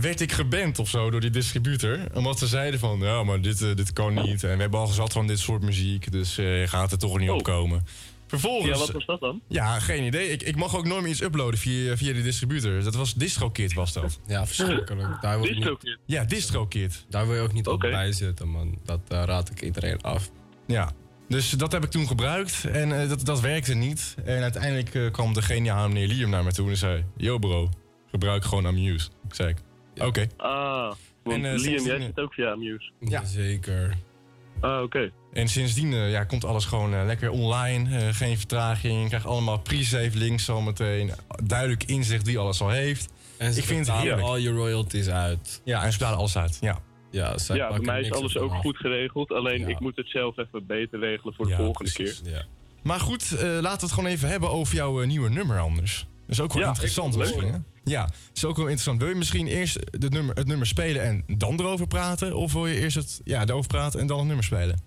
werd 0.02 0.22
ik 0.22 0.32
geband 0.32 0.80
of 0.80 0.90
zo 0.90 1.10
door 1.10 1.22
die 1.22 1.30
distributor. 1.30 2.00
Omdat 2.14 2.40
ze 2.40 2.48
zeiden 2.48 2.80
van, 2.80 3.00
ja, 3.00 3.24
maar 3.24 3.42
dit, 3.42 3.62
eh, 3.62 3.76
dit 3.76 3.94
kan 3.94 4.14
niet. 4.14 4.44
En 4.44 4.56
we 4.56 4.62
hebben 4.62 4.80
al 4.80 4.88
gezat 4.88 5.14
van 5.14 5.28
dit 5.28 5.40
soort 5.40 5.62
muziek, 5.62 6.12
dus 6.12 6.38
eh, 6.38 6.62
je 6.62 6.68
gaat 6.68 6.92
er 6.92 6.98
toch 6.98 7.20
niet 7.20 7.30
op 7.30 7.44
komen. 7.44 7.86
Vervolgens... 8.28 8.72
Ja, 8.72 8.78
wat 8.78 8.92
was 8.92 9.06
dat 9.06 9.20
dan? 9.20 9.42
Ja, 9.48 9.80
geen 9.80 10.04
idee. 10.04 10.30
Ik, 10.30 10.44
ik 10.44 10.56
mag 10.56 10.76
ook 10.76 10.86
nooit 10.86 11.02
meer 11.02 11.12
iets 11.12 11.22
uploaden 11.22 11.60
via, 11.60 11.98
via 11.98 12.14
de 12.14 12.22
distributor. 12.22 12.84
Dat 12.84 12.96
was 12.96 13.14
DistroKid 13.14 13.74
was 13.74 13.94
dat. 13.94 14.20
Ja, 14.28 14.46
verschrikkelijk. 14.46 15.18
Daar 15.22 15.40
wil, 15.40 15.48
je 15.48 15.54
niet, 15.54 15.64
DistroKid? 15.64 16.00
Ja, 16.06 16.24
DistroKid. 16.24 17.06
daar 17.10 17.28
wil 17.28 17.36
je 17.36 17.42
ook 17.42 17.54
niet 17.54 17.68
op 17.68 17.80
bij 17.80 18.12
zitten, 18.12 18.50
man. 18.50 18.80
Dat 18.84 19.00
eh, 19.08 19.24
raad 19.26 19.50
ik 19.50 19.62
iedereen 19.62 20.02
af. 20.02 20.30
Ja. 20.68 20.92
Dus 21.28 21.50
dat 21.50 21.72
heb 21.72 21.84
ik 21.84 21.90
toen 21.90 22.08
gebruikt 22.08 22.66
en 22.66 23.08
dat, 23.08 23.26
dat 23.26 23.40
werkte 23.40 23.74
niet. 23.74 24.16
En 24.26 24.42
uiteindelijk 24.42 25.14
kwam 25.14 25.34
de 25.34 25.42
geniale 25.42 25.88
meneer 25.88 26.08
Liam 26.08 26.30
naar 26.30 26.44
me 26.44 26.52
toe 26.52 26.70
en 26.70 26.78
zei... 26.78 27.06
Yo 27.18 27.38
bro, 27.38 27.70
gebruik 28.12 28.46
gewoon 28.46 28.66
Amuse. 28.66 29.10
Ik 29.28 29.34
zei 29.34 29.56
oké. 29.98 30.28
Ah, 30.38 30.92
want 31.24 31.38
En, 31.38 31.46
eh, 31.46 31.52
Liam, 31.52 31.60
sindsdien, 31.60 31.86
jij 31.86 31.96
eh, 32.00 32.04
zit 32.06 32.20
ook 32.20 32.34
via 32.34 32.52
Amuse. 32.52 32.92
Ja. 33.00 33.24
Zeker. 33.26 33.94
Ah, 34.60 34.82
oké. 34.82 35.12
En 35.34 35.48
sindsdien 35.48 35.94
eh, 35.94 36.12
ja, 36.12 36.24
komt 36.24 36.46
alles 36.46 36.66
gewoon 36.66 37.06
lekker 37.06 37.30
online. 37.30 37.98
eh, 37.98 38.14
geen 38.14 38.38
vertraging. 38.38 39.02
Je 39.02 39.08
krijgt 39.08 39.26
allemaal 39.26 39.60
pre-save 39.60 40.18
links 40.18 40.46
zometeen. 40.46 41.12
Duidelijk 41.44 41.84
inzicht 41.84 42.26
wie 42.26 42.40
alles 42.40 42.62
al 42.62 42.70
heeft. 42.70 43.10
En 43.38 43.54
ze 43.54 43.60
ik 43.60 43.66
vind 43.66 43.88
het 43.88 43.96
heerlijk. 43.98 44.22
al 44.22 44.38
je 44.38 44.50
royalties 44.52 45.08
uit. 45.10 45.62
Ja, 45.64 45.84
en 45.84 45.92
ze 45.92 45.98
betalen 45.98 46.20
alles 46.20 46.38
uit. 46.38 46.58
Ja. 46.62 46.80
Ja, 47.12 47.38
zij 47.38 47.56
Ja, 47.56 47.70
bij 47.70 47.80
mij 47.80 48.02
is 48.02 48.12
alles 48.12 48.38
ook 48.38 48.52
af. 48.52 48.60
goed 48.60 48.78
geregeld. 48.78 49.32
Alleen 49.32 49.60
Ja. 49.60 49.68
ik 49.68 49.80
moet 49.80 49.96
het 49.96 50.10
zelf 50.10 50.38
even 50.38 50.66
beter 50.66 51.00
regelen 51.00 51.34
voor 51.34 51.46
de 51.46 51.52
Ja, 51.52 51.58
volgende 51.58 51.92
precies. 51.92 52.22
keer. 52.22 52.32
Ja. 52.32 52.44
Maar 52.84 53.00
goed, 53.00 53.32
eh, 53.32 53.42
laten 53.42 53.62
we 53.80 53.86
het 53.86 53.92
gewoon 53.92 54.10
even 54.10 54.30
hebben 54.30 54.50
over 54.50 54.76
jouw 54.76 55.04
nieuwe 55.04 55.30
nummer 55.30 55.60
anders. 55.60 56.00
Dat 56.00 56.30
is 56.30 56.42
ook 56.42 56.54
wel 56.54 56.62
Ja, 56.62 56.68
interessant 56.68 57.18
misschien. 57.18 57.44
Hè? 57.54 57.58
Ja, 57.86 58.10
is 58.34 58.46
ook 58.46 58.56
wel 58.56 58.66
interessant. 58.66 59.00
Wil 59.00 59.10
je 59.10 59.16
misschien 59.16 59.48
eerst 59.48 59.76
het 59.76 60.10
nummer, 60.14 60.36
het 60.36 60.48
nummer 60.48 60.68
spelen 60.68 61.02
en 61.02 61.24
dan 61.38 61.60
erover 61.60 61.88
praten? 61.88 62.36
Of 62.36 62.54
wil 62.54 62.68
je 62.68 62.80
eerst 62.80 62.96
het, 62.96 63.22
ja, 63.24 63.42
erover 63.46 63.68
praten 63.68 64.00
en 64.00 64.08
dan 64.08 64.18
het 64.18 64.28
nummer 64.28 64.46
spelen? 64.46 64.82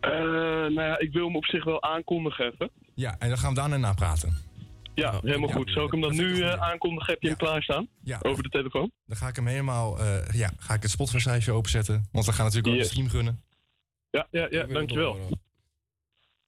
Eh, 0.00 0.10
nou 0.10 0.80
ja, 0.82 0.98
ik 0.98 1.12
wil 1.12 1.24
hem 1.26 1.36
op 1.36 1.44
zich 1.44 1.64
wel 1.64 1.82
aankondigen 1.82 2.44
even. 2.52 2.70
Ja, 2.94 3.16
en 3.18 3.28
dan 3.28 3.38
gaan 3.38 3.48
we 3.54 3.60
daarna 3.60 3.76
napraten. 3.76 4.36
Ja, 4.94 5.20
helemaal 5.22 5.48
ja, 5.48 5.54
goed. 5.54 5.70
Zal 5.70 5.84
ik 5.84 5.90
hem 5.90 6.00
dan 6.00 6.16
nu 6.16 6.28
goeie. 6.30 6.50
aankondigen? 6.60 7.12
Heb 7.12 7.22
je 7.22 7.28
hem 7.28 7.36
klaarstaan? 7.36 7.88
Ja, 8.02 8.18
Over 8.22 8.42
de 8.42 8.48
telefoon? 8.48 8.90
dan 9.06 9.16
ga 9.16 9.28
ik 9.28 9.36
hem 9.36 9.46
helemaal, 9.46 9.98
eh, 9.98 10.30
ja, 10.34 10.50
ga 10.58 10.74
ik 10.74 10.82
het 10.82 10.90
Spotify-cijfer 10.90 11.52
openzetten. 11.52 12.08
Want 12.12 12.26
we 12.26 12.32
gaan 12.32 12.44
natuurlijk 12.44 12.72
ook 12.72 12.78
Ja. 12.80 12.82
de 12.82 12.88
stream 12.88 13.08
gunnen. 13.08 13.42
Ja, 14.10 14.26
ja, 14.30 14.46
ja, 14.50 14.64
dankjewel. 14.66 15.18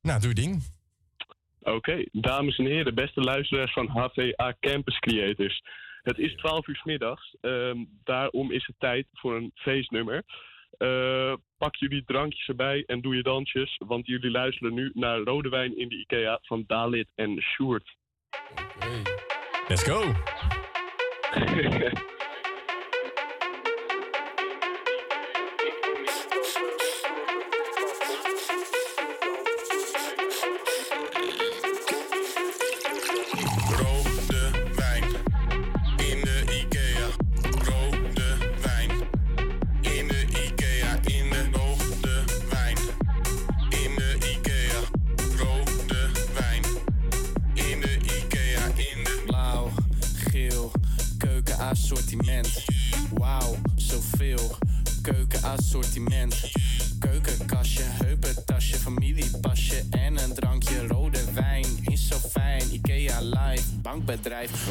Nou, 0.03 0.21
doe 0.21 0.29
je 0.29 0.35
ding. 0.35 0.63
Oké, 1.63 2.05
dames 2.13 2.57
en 2.59 2.67
heren, 2.67 2.95
beste 2.95 3.21
luisteraars 3.21 3.73
van 3.73 3.89
HVA 3.89 4.55
Campus 4.61 4.99
Creators. 4.99 5.63
Het 6.03 6.19
is 6.19 6.35
12 6.35 6.67
uur 6.67 6.81
middags, 6.85 7.37
ehm, 7.41 7.85
daarom 8.05 8.53
is 8.53 8.67
het 8.67 8.77
tijd 8.79 9.07
voor 9.13 9.37
een 9.37 9.51
feestnummer. 9.55 10.25
Eh, 10.79 11.35
pak 11.59 11.77
jullie 11.77 12.05
drankjes 12.05 12.49
erbij 12.49 12.85
en 12.87 13.01
doe 13.01 13.17
je 13.17 13.23
dansjes, 13.23 13.81
want 13.87 14.07
jullie 14.07 14.31
luisteren 14.31 14.75
nu 14.75 14.91
naar 14.95 15.19
Rode 15.19 15.49
Wijn 15.49 15.79
in 15.79 15.89
de 15.89 15.99
IKEA 15.99 16.39
van 16.43 16.65
Dalit 16.67 17.09
en 17.15 17.43
Sjoerd. 17.43 17.97
Hey. 18.79 19.03
Let's 19.69 19.83
go. 19.83 20.13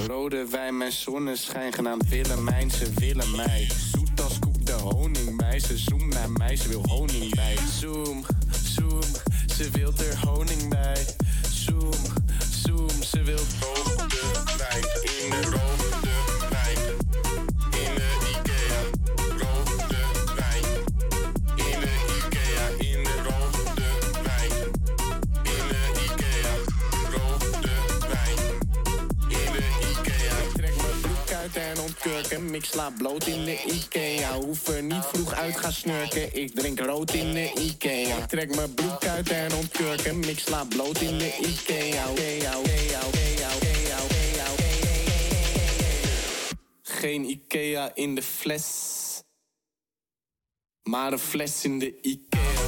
Rode 0.07 0.45
wijn, 0.49 0.77
mijn 0.77 0.91
zonneschijn. 0.91 1.73
Genaamd 1.73 2.09
Willemijn, 2.09 2.71
ze 2.71 2.91
willen 2.95 3.35
mij. 3.35 3.67
Zoet 3.91 4.21
als 4.21 4.39
koek, 4.39 4.65
de 4.65 4.71
honing. 4.71 5.37
Ze 5.61 5.77
zoomt 5.77 6.13
naar 6.13 6.31
mij, 6.31 6.55
ze 6.55 6.67
wil 6.69 6.83
honing 6.87 7.35
bij. 7.35 7.57
Zoom, 7.79 8.25
zoom, 8.63 9.01
ze 9.55 9.69
wil 9.69 9.93
er 9.97 10.27
honing 10.27 10.69
bij. 10.69 11.05
Zoom, 11.51 11.93
zoom, 12.51 13.03
ze 13.03 13.23
wil 13.23 13.39
rode 13.59 14.58
uit 32.05 32.27
en 32.31 32.37
ontkurk 32.37 32.39
hem. 32.39 32.55
Ik 32.55 32.65
bloot 32.97 33.27
in 33.27 33.45
de 33.45 33.63
Ikea. 33.63 34.33
Hoef 34.33 34.67
er 34.67 34.83
niet 34.83 35.05
vroeg 35.05 35.33
uit 35.33 35.57
gaan 35.57 35.71
snurken. 35.71 36.35
Ik 36.35 36.55
drink 36.55 36.79
rood 36.79 37.13
in 37.13 37.33
de 37.33 37.51
Ikea. 37.53 38.17
Ik 38.17 38.25
trek 38.25 38.55
mijn 38.55 38.73
broek 38.73 39.05
uit 39.05 39.29
en 39.29 39.53
ontkurk 39.53 40.01
hem. 40.01 40.23
Ik 40.23 40.39
sla 40.39 40.65
bloot 40.65 41.01
in 41.01 41.17
de 41.17 41.37
Ikea, 41.39 42.07
Ikea. 42.07 42.99
Geen 46.81 47.29
Ikea 47.29 47.91
in 47.95 48.15
de 48.15 48.21
fles. 48.21 48.67
Maar 50.83 51.11
een 51.11 51.19
fles 51.19 51.63
in 51.63 51.79
de 51.79 52.01
Ikea. 52.01 52.58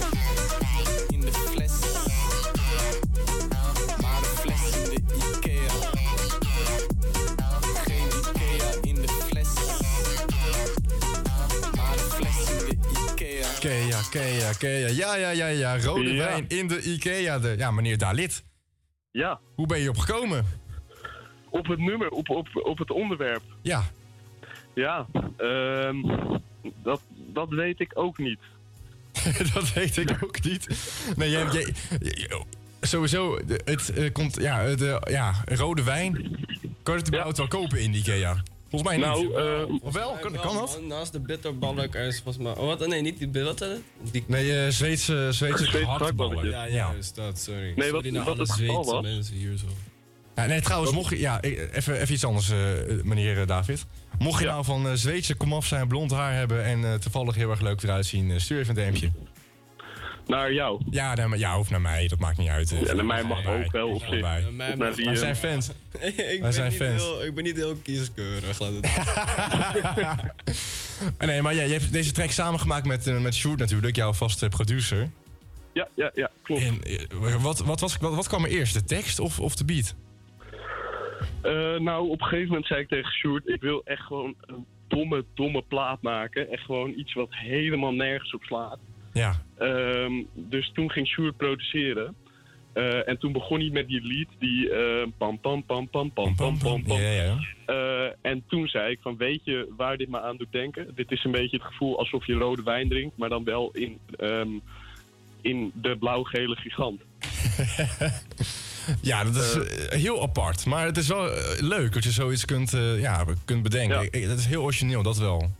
Ikea, 14.15 14.49
Ikea. 14.49 14.87
Ja, 14.87 15.15
ja, 15.15 15.29
ja, 15.29 15.47
ja. 15.47 15.79
Rode 15.79 16.13
Ja. 16.13 16.25
wijn 16.25 16.45
in 16.47 16.67
de 16.67 16.81
Ikea. 16.81 17.39
De, 17.39 17.55
ja, 17.57 17.71
meneer 17.71 17.97
Dalit. 17.97 18.43
Ja, 19.11 19.39
Hoe 19.55 19.67
ben 19.67 19.79
je 19.79 19.89
opgekomen? 19.89 20.45
op 21.49 21.67
het 21.67 21.79
nummer, 21.79 22.09
op, 22.09 22.29
op, 22.29 22.47
op 22.53 22.77
het 22.77 22.91
onderwerp. 22.91 23.41
Ja. 23.61 23.83
Ja, 24.75 25.05
ehm, 25.37 25.95
dat, 26.83 27.01
dat 27.13 27.49
weet 27.49 27.79
ik 27.79 27.91
ook 27.93 28.17
niet. 28.17 28.39
dat 29.53 29.73
weet 29.73 29.97
ik 29.97 30.17
ook 30.23 30.43
niet. 30.43 30.67
Nee, 31.15 31.29
jij, 31.29 31.73
sowieso, 32.81 33.37
het 33.65 33.93
eh, 33.93 34.11
komt, 34.11 34.35
ja, 34.35 34.75
de, 34.75 35.01
ja, 35.09 35.33
rode 35.45 35.83
wijn. 35.83 36.13
Kan 36.83 36.93
je 36.93 36.99
het 36.99 37.07
überhaupt 37.07 37.37
wel 37.37 37.47
kopen 37.47 37.81
in 37.81 37.91
de 37.91 37.97
Ikea? 37.97 38.43
Volgens 38.71 38.91
mij 38.97 38.97
niet. 38.97 39.31
Nou, 39.31 39.35
eh, 39.69 39.75
of 39.81 39.93
wel? 39.93 40.17
Kan, 40.21 40.31
kan 40.39 40.55
dat? 40.55 40.79
Naast 40.87 41.11
de 41.11 41.19
bitterballen 41.19 41.93
er 41.93 42.07
is 42.07 42.21
volgens 42.23 42.43
mij... 42.43 42.53
Oh, 42.55 42.65
wat? 42.65 42.87
Nee, 42.87 43.01
niet 43.01 43.17
die... 43.19 43.29
Eh? 43.61 43.67
Die... 44.11 44.23
Nee, 44.27 44.59
eh 44.65 44.71
Zweedse, 44.71 45.27
Zweedse 45.31 45.65
gehaktballen. 45.65 45.97
gehaktballetjes. 45.97 46.51
Ja, 46.53 46.67
juist 46.69 47.15
dat, 47.15 47.39
sorry. 47.39 47.61
Nee, 47.61 47.73
sorry 47.75 47.91
wat- 47.91 48.03
naar 48.03 48.23
wat 48.23 48.33
alle 48.33 48.41
het 48.41 48.51
geval 48.51 48.83
Zweedse 48.83 48.91
was. 48.91 49.01
mensen 49.03 49.35
hier 49.35 49.57
zo. 49.57 49.65
Ja, 50.35 50.45
nee, 50.45 50.61
trouwens, 50.61 50.91
mocht 50.91 51.09
je... 51.09 51.19
Ja, 51.19 51.41
even, 51.41 51.99
even 52.01 52.13
iets 52.13 52.25
anders, 52.25 52.49
eh, 52.49 52.57
meneer 53.03 53.45
David. 53.45 53.85
Mocht 54.19 54.39
je 54.39 54.45
nou 54.45 54.63
van 54.65 54.87
eh, 54.87 54.93
Zweedse 54.93 55.35
komaf 55.35 55.65
zijn, 55.65 55.87
blond 55.87 56.11
haar 56.11 56.33
hebben... 56.33 56.63
en 56.63 56.83
eh, 56.85 56.93
toevallig 56.93 57.35
heel 57.35 57.49
erg 57.49 57.61
leuk 57.61 57.81
eruit 57.83 58.05
zien, 58.05 58.41
stuur 58.41 58.59
even 58.59 58.77
een 58.77 58.91
DM'tje. 58.91 59.11
Naar 60.31 60.53
jou. 60.53 60.81
Ja, 60.89 61.15
naar, 61.15 61.37
ja, 61.37 61.59
of 61.59 61.69
naar 61.69 61.81
mij, 61.81 62.07
dat 62.07 62.19
maakt 62.19 62.37
niet 62.37 62.49
uit. 62.49 62.69
Ja, 62.69 62.93
naar 62.93 63.05
mij 63.05 63.23
mag 63.23 63.45
ook 63.45 63.71
wel 63.71 63.89
op 63.89 63.99
zich. 63.99 64.09
Die, 64.09 64.21
Wij 64.21 65.13
eh, 65.13 65.15
zijn 65.15 65.35
fans. 65.35 65.71
ik, 66.33 66.41
ben 66.41 66.53
zijn 66.53 66.71
fans. 66.71 67.03
Heel, 67.03 67.25
ik 67.25 67.35
ben 67.35 67.43
niet 67.43 67.55
heel 67.55 67.75
kieskeurig, 67.75 68.59
laat 68.59 68.73
het 68.73 68.85
Eh, 71.17 71.27
Nee, 71.27 71.41
maar 71.41 71.53
ja, 71.53 71.63
je 71.63 71.71
hebt 71.71 71.93
deze 71.93 72.11
track 72.11 72.31
samengemaakt 72.31 72.85
met, 72.85 73.07
eh, 73.07 73.21
met 73.21 73.35
Sjoerd 73.35 73.59
natuurlijk, 73.59 73.95
jouw 73.95 74.13
vaste 74.13 74.47
producer. 74.47 75.09
Ja, 75.73 75.87
ja, 75.95 76.11
ja, 76.13 76.31
klopt. 76.41 76.61
En, 76.61 76.81
eh, 76.81 77.41
wat, 77.41 77.59
wat, 77.59 77.79
was, 77.79 77.97
wat, 77.97 78.15
wat 78.15 78.27
kwam 78.27 78.43
er 78.43 78.49
eerst, 78.49 78.73
de 78.73 78.83
tekst 78.83 79.19
of, 79.19 79.39
of 79.39 79.55
de 79.55 79.65
beat? 79.65 79.95
Eh, 81.41 81.79
nou, 81.79 82.09
op 82.09 82.21
een 82.21 82.27
gegeven 82.27 82.47
moment 82.47 82.67
zei 82.67 82.81
ik 82.81 82.87
tegen 82.87 83.11
Sjoerd... 83.11 83.47
ik 83.47 83.61
wil 83.61 83.81
echt 83.83 84.01
gewoon 84.01 84.35
een 84.41 84.65
domme, 84.87 85.25
domme 85.33 85.61
plaat 85.61 86.01
maken. 86.01 86.51
Echt 86.51 86.63
gewoon 86.63 86.93
iets 86.95 87.13
wat 87.13 87.29
helemaal 87.29 87.93
nergens 87.93 88.33
op 88.33 88.43
slaat. 88.43 88.79
Ja. 89.13 89.41
Ehm, 89.57 90.11
dus 90.33 90.71
toen 90.73 90.91
ging 90.91 91.07
Sjoerd 91.07 91.37
produceren. 91.37 92.15
Eh, 92.73 93.07
en 93.07 93.17
toen 93.17 93.31
begon 93.31 93.59
hij 93.59 93.69
met 93.69 93.87
die 93.87 94.01
lied, 94.01 94.27
die 94.39 94.69
eh, 94.69 95.07
pam 95.17 95.39
pam 95.39 95.65
pam 95.65 95.89
pam 95.89 96.11
pam 96.11 96.35
pam 96.35 96.57
pam 96.57 96.83
pam. 96.83 96.99
Ja, 97.01 97.09
ja. 97.11 97.37
Eh, 97.65 98.11
en 98.21 98.43
toen 98.47 98.67
zei 98.67 98.91
ik 98.91 98.99
van, 99.01 99.17
weet 99.17 99.41
je 99.43 99.73
waar 99.77 99.97
dit 99.97 100.09
me 100.09 100.21
aan 100.21 100.37
doet 100.37 100.51
denken? 100.51 100.91
Dit 100.95 101.11
is 101.11 101.23
een 101.23 101.31
beetje 101.31 101.57
het 101.57 101.65
gevoel 101.65 101.97
alsof 101.99 102.25
je 102.25 102.33
rode 102.33 102.63
wijn 102.63 102.89
drinkt, 102.89 103.17
maar 103.17 103.29
dan 103.29 103.43
wel 103.43 103.69
in, 103.71 103.99
ehm, 104.17 104.47
in 105.41 105.71
de 105.73 105.97
blauw-gele 105.97 106.55
gigant. 106.55 107.01
Ja, 109.01 109.23
dat 109.23 109.35
is 109.35 109.57
heel 110.01 110.21
apart. 110.21 110.65
Maar 110.65 110.85
het 110.85 110.97
is 110.97 111.07
wel 111.07 111.29
leuk 111.59 111.93
dat 111.93 112.03
je 112.03 112.11
zoiets 112.11 112.45
kunt, 112.45 112.71
ja, 112.97 113.25
kunt 113.45 113.63
bedenken. 113.63 113.95
Ja. 113.97 114.01
Ik- 114.03 114.15
ik- 114.15 114.27
dat 114.27 114.37
is 114.37 114.45
heel 114.45 114.63
origineel, 114.63 115.03
dat 115.03 115.17
wel. 115.17 115.51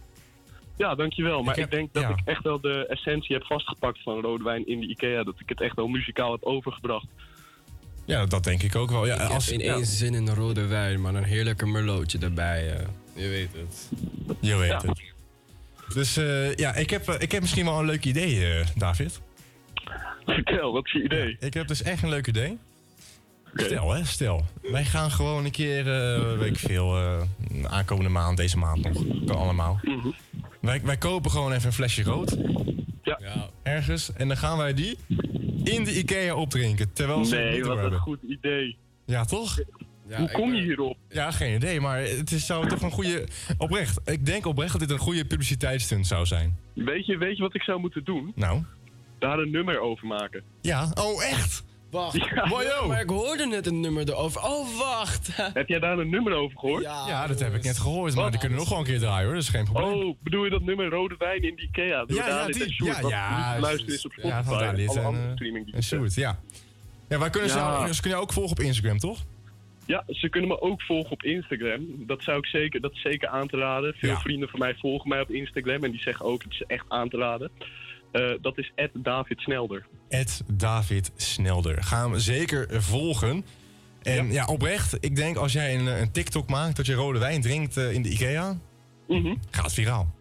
Ja, 0.81 0.95
dankjewel. 0.95 1.43
Maar 1.43 1.53
ik, 1.53 1.59
heb- 1.61 1.71
denk 1.71 1.93
dat 1.93 2.03
ja. 2.03 2.09
ik 2.09 2.19
echt 2.25 2.43
wel 2.43 2.59
de 2.61 2.85
essentie 2.87 3.35
heb 3.35 3.45
vastgepakt 3.45 4.01
van 4.03 4.21
rode 4.21 4.43
wijn 4.43 4.67
in 4.67 4.79
de 4.79 4.87
IKEA. 4.87 5.23
Dat 5.23 5.35
ik 5.39 5.49
het 5.49 5.61
echt 5.61 5.75
wel 5.75 5.87
muzikaal 5.87 6.31
heb 6.31 6.43
overgebracht. 6.43 7.05
Ja, 8.05 8.25
dat 8.25 8.43
denk 8.43 8.63
ik 8.63 8.75
ook 8.75 8.89
wel. 8.91 9.05
Ja, 9.05 9.13
Ik 9.21 9.29
als, 9.29 9.45
heb 9.49 9.59
in 9.59 9.69
één 9.73 9.85
zin 9.85 10.13
een 10.13 10.33
rode 10.35 10.65
wijn, 10.67 11.01
maar 11.01 11.15
een 11.15 11.23
heerlijke 11.23 11.65
merlotje 11.65 12.17
erbij. 12.19 12.77
eh. 12.77 12.85
je 13.13 13.27
weet 13.29 13.49
het. 13.53 13.89
Je 14.41 14.55
weet 14.55 14.69
Ja. 14.69 14.81
het. 14.85 15.01
Dus 15.93 16.17
eh, 16.17 16.55
ja, 16.55 16.75
ik 16.75 16.89
heb, 16.89 17.07
eh, 17.07 17.15
ik 17.19 17.31
heb 17.31 17.41
misschien 17.41 17.65
wel 17.65 17.79
een 17.79 17.85
leuk 17.85 18.05
idee, 18.05 18.63
David. 18.75 19.21
Vertel, 20.25 20.71
wat 20.73 20.85
is 20.85 20.91
je 20.91 21.03
idee? 21.03 21.37
Ik 21.39 21.53
heb 21.53 21.67
dus 21.67 21.81
echt 21.81 22.03
een 22.03 22.09
leuk 22.09 22.27
idee. 22.27 22.57
Stel, 23.55 23.91
hè, 23.93 24.05
stel. 24.05 24.45
Wij 24.61 24.85
gaan 24.85 25.11
gewoon 25.11 25.45
een 25.45 25.51
keer, 25.51 25.87
eh, 25.93 26.37
weet 26.37 26.49
ik 26.49 26.57
veel, 26.59 26.97
eh, 26.97 27.21
aankomende 27.63 28.09
maand, 28.09 28.37
deze 28.37 28.57
maand 28.57 28.83
nog. 28.83 29.03
Kan 29.25 29.35
allemaal. 29.37 29.79
Wij, 30.61 30.81
wij 30.83 30.97
kopen 30.97 31.31
gewoon 31.31 31.51
even 31.51 31.65
een 31.65 31.73
flesje 31.73 32.03
rood. 32.03 32.37
Ja. 33.03 33.49
Ergens. 33.63 34.13
En 34.13 34.27
dan 34.27 34.37
gaan 34.37 34.57
wij 34.57 34.73
die 34.73 34.97
in 35.63 35.83
de 35.83 35.97
Ikea 35.97 36.35
opdrinken. 36.35 36.93
Terwijl 36.93 37.25
ze 37.25 37.35
Nee, 37.35 37.63
wat 37.63 37.77
een 37.77 37.99
goed 37.99 38.19
idee. 38.21 38.77
Ja, 39.05 39.25
toch? 39.25 39.59
Hoe 40.17 40.31
kom 40.31 40.53
je 40.53 40.61
hierop? 40.61 40.97
Ja, 41.09 41.31
geen 41.31 41.55
idee. 41.55 41.81
Maar 41.81 42.01
het 42.01 42.31
is, 42.31 42.45
zou 42.45 42.67
toch 42.67 42.81
een 42.81 42.91
goede... 42.91 43.27
Oprecht. 43.57 43.99
Ik 44.09 44.25
denk 44.25 44.45
oprecht 44.45 44.71
dat 44.71 44.81
dit 44.81 44.89
een 44.89 44.97
goede 44.97 45.25
publiciteitsstunt 45.25 46.07
zou 46.07 46.25
zijn. 46.25 46.57
Weet 46.73 47.05
je, 47.05 47.17
weet 47.17 47.37
je 47.37 47.43
wat 47.43 47.55
ik 47.55 47.61
zou 47.61 47.79
moeten 47.79 48.03
doen? 48.03 48.31
Nou? 48.35 48.63
Daar 49.19 49.39
een 49.39 49.51
nummer 49.51 49.79
over 49.79 50.07
maken. 50.07 50.43
Ja. 50.61 50.91
Oh, 50.93 51.23
echt? 51.23 51.63
Wacht. 51.91 52.15
Ja. 52.17 52.45
Mojo. 52.47 52.87
Maar 52.87 53.01
ik 53.01 53.09
hoorde 53.09 53.45
net 53.45 53.65
een 53.67 53.79
nummer 53.79 54.09
erover. 54.09 54.41
Oh, 54.41 54.77
wacht. 54.77 55.29
Heb 55.53 55.67
jij 55.67 55.79
daar 55.79 55.97
een 55.97 56.09
nummer 56.09 56.33
over 56.33 56.59
gehoord? 56.59 56.83
Ja, 56.83 57.27
dat 57.27 57.39
heb 57.39 57.53
ik 57.55 57.63
net 57.63 57.77
gehoord. 57.79 58.15
Maar 58.15 58.31
die 58.31 58.39
kunnen 58.39 58.57
nog 58.57 58.69
wel 58.69 58.77
een 58.77 58.83
keer 58.83 58.99
draaien 58.99 59.25
hoor. 59.25 59.33
Dat 59.33 59.43
is 59.43 59.49
geen 59.49 59.63
probleem. 59.63 59.93
Oh, 59.93 60.15
bedoel 60.23 60.43
je 60.43 60.49
dat 60.49 60.61
nummer 60.61 60.89
Rode 60.89 61.15
Wijn 61.17 61.41
in 61.43 61.55
de 61.55 61.61
Ikea? 61.61 62.05
Door 62.05 62.17
Ja, 62.17 62.27
ja, 62.27 62.45
die- 62.45 62.71
Sjoerd, 62.71 62.95
ja, 62.95 63.01
wat 63.01 63.11
ja, 63.11 63.57
luisteren 63.59 63.95
is 63.95 64.05
op 64.05 64.13
Ja, 64.15 64.21
Spotify 64.21 64.43
van 64.49 64.57
Dalit 64.59 64.89
alle 64.89 64.99
en, 64.99 65.05
andere 65.05 65.25
eh, 65.27 65.33
streamingdiensten. 65.33 65.97
En 65.97 65.99
Sjoerd, 65.99 66.15
ja. 66.15 66.39
Ja, 67.09 67.19
wij 67.19 67.29
kunnen, 67.29 67.49
Ja. 67.49 67.87
Ze, 67.87 67.93
ze 67.93 68.01
kunnen 68.01 68.17
jou 68.19 68.21
ook 68.29 68.33
volgen 68.33 68.51
op 68.51 68.59
Instagram, 68.63 68.97
toch? 68.97 69.19
Ja, 69.85 70.03
ze 70.07 70.29
kunnen 70.29 70.49
me 70.49 70.61
ook 70.61 70.81
volgen 70.81 71.11
op 71.11 71.23
Instagram. 71.23 71.81
Dat 71.97 72.21
zou 72.23 72.37
ik 72.37 72.45
zeker, 72.45 72.81
dat 72.81 72.91
is 72.91 73.01
zeker 73.01 73.27
aan 73.27 73.47
te 73.47 73.57
raden. 73.57 73.93
Veel 73.97 74.09
Ja. 74.09 74.19
vrienden 74.19 74.49
van 74.49 74.59
mij 74.59 74.75
volgen 74.75 75.09
mij 75.09 75.21
op 75.21 75.29
Instagram 75.31 75.83
en 75.83 75.91
die 75.91 76.01
zeggen 76.01 76.25
ook 76.25 76.43
het 76.43 76.51
is 76.51 76.63
echt 76.67 76.85
aan 76.87 77.09
te 77.09 77.17
raden. 77.17 77.51
Eh, 78.11 78.31
dat 78.41 78.57
is 78.57 78.71
David 78.93 79.39
Snelder. 79.39 79.85
Ed 80.09 80.43
David 80.53 81.11
Snelder. 81.15 81.83
Ga 81.83 82.09
hem 82.09 82.19
zeker 82.19 82.81
volgen. 82.83 83.45
En 84.01 84.31
ja. 84.31 84.45
oprecht, 84.45 84.97
ik 85.05 85.15
denk 85.15 85.37
als 85.37 85.53
jij 85.53 85.75
een, 85.75 85.85
een 85.85 86.11
TikTok 86.11 86.49
maakt 86.49 86.75
dat 86.75 86.85
je 86.85 86.93
rode 86.93 87.19
wijn 87.19 87.41
drinkt 87.41 87.77
eh, 87.77 87.93
in 87.93 88.01
de 88.01 88.09
Ikea, 88.09 88.57
Mhm. 89.07 89.35
gaat 89.51 89.73
viraal. 89.73 90.15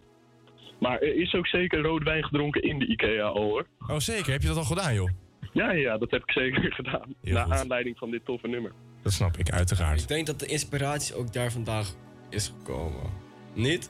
Maar 0.79 0.99
er 0.99 1.15
is 1.15 1.33
ook 1.33 1.47
zeker 1.47 1.81
rode 1.81 2.05
wijn 2.05 2.23
gedronken 2.23 2.61
in 2.61 2.79
de 2.79 2.85
Ikea 2.87 3.23
al 3.25 3.43
hoor. 3.43 3.67
Oh 3.87 3.97
zeker, 3.97 4.31
heb 4.31 4.41
je 4.41 4.47
dat 4.47 4.57
al 4.57 4.63
gedaan 4.63 4.93
joh? 4.93 5.09
Ja, 5.53 5.71
ja, 5.71 5.97
dat 5.97 6.11
heb 6.11 6.21
ik 6.21 6.31
zeker 6.31 6.73
gedaan. 6.79 7.15
Heel 7.21 7.33
Naar 7.33 7.43
goed. 7.45 7.53
aanleiding 7.53 7.97
van 7.97 8.11
dit 8.11 8.25
toffe 8.25 8.47
nummer. 8.47 8.71
Dat 9.03 9.13
snap 9.13 9.37
ik, 9.37 9.51
uiteraard. 9.51 10.01
Ik 10.01 10.07
denk 10.07 10.25
dat 10.25 10.39
de 10.39 10.45
inspiratie 10.45 11.15
ook 11.15 11.33
daar 11.33 11.51
vandaag 11.51 11.93
is 12.29 12.53
gekomen. 12.57 13.09
Niet? 13.53 13.89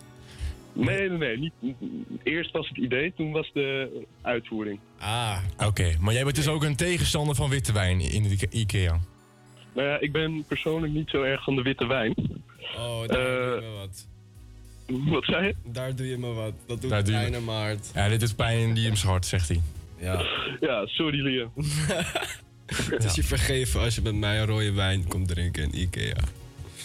Nee, 0.74 1.10
nee, 1.10 1.18
nee. 1.18 1.38
Niet, 1.38 1.76
eerst 2.24 2.52
was 2.52 2.68
het 2.68 2.78
idee, 2.78 3.14
toen 3.16 3.32
was 3.32 3.52
de 3.54 3.90
uitvoering. 4.22 4.80
Ah. 5.00 5.38
Oké, 5.66 5.96
maar 6.00 6.14
jij 6.14 6.24
bent 6.24 6.36
dus 6.36 6.48
ook 6.48 6.64
een 6.64 6.76
tegenstander 6.76 7.36
van 7.36 7.50
witte 7.50 7.74
wijn 7.74 8.00
in 8.02 8.24
de 8.24 8.30
Ike- 8.30 8.48
Ikea. 8.50 9.00
Nou 9.76 9.88
ja, 9.88 10.00
ik 10.00 10.12
ben 10.12 10.44
persoonlijk 10.48 10.94
niet 10.94 11.10
zo 11.10 11.22
erg 11.24 11.44
van 11.44 11.56
de 11.56 11.62
witte 11.62 11.88
wijn. 11.88 12.14
Oh, 12.78 13.08
daar 13.08 13.08
doe 13.08 13.18
je 13.18 13.60
Eh, 13.62 13.70
me 13.70 13.78
wat. 13.78 14.08
Wat 15.14 15.24
zei 15.26 15.46
je? 15.48 15.56
Daar 15.66 15.96
doe 15.96 16.08
je 16.08 16.18
me 16.18 16.28
wat. 16.34 16.54
Dat 16.68 16.82
doet 16.82 16.90
Daar 16.90 17.04
doe 17.04 17.14
je 17.14 17.20
pijn 17.20 17.32
me- 17.32 17.38
in 17.38 17.46
mijn 17.46 17.58
hart. 17.58 17.92
Ja, 17.94 18.10
dit 18.10 18.22
is 18.22 18.34
pijn 18.34 18.60
in 18.60 18.74
Liam's 18.74 19.04
hart, 19.04 19.26
zegt 19.26 19.48
hij. 19.48 19.62
Ja. 20.00 20.26
Ja, 20.60 20.86
sorry 20.86 21.20
Liam. 21.22 21.52
Het 22.90 23.04
is 23.04 23.16
je 23.16 23.24
vergeven 23.24 23.80
als 23.82 23.96
je 23.96 24.02
met 24.02 24.16
mij 24.16 24.40
een 24.40 24.46
rode 24.46 24.72
wijn 24.72 25.08
komt 25.08 25.28
drinken 25.28 25.64
in 25.64 25.80
Ikea. 25.82 26.16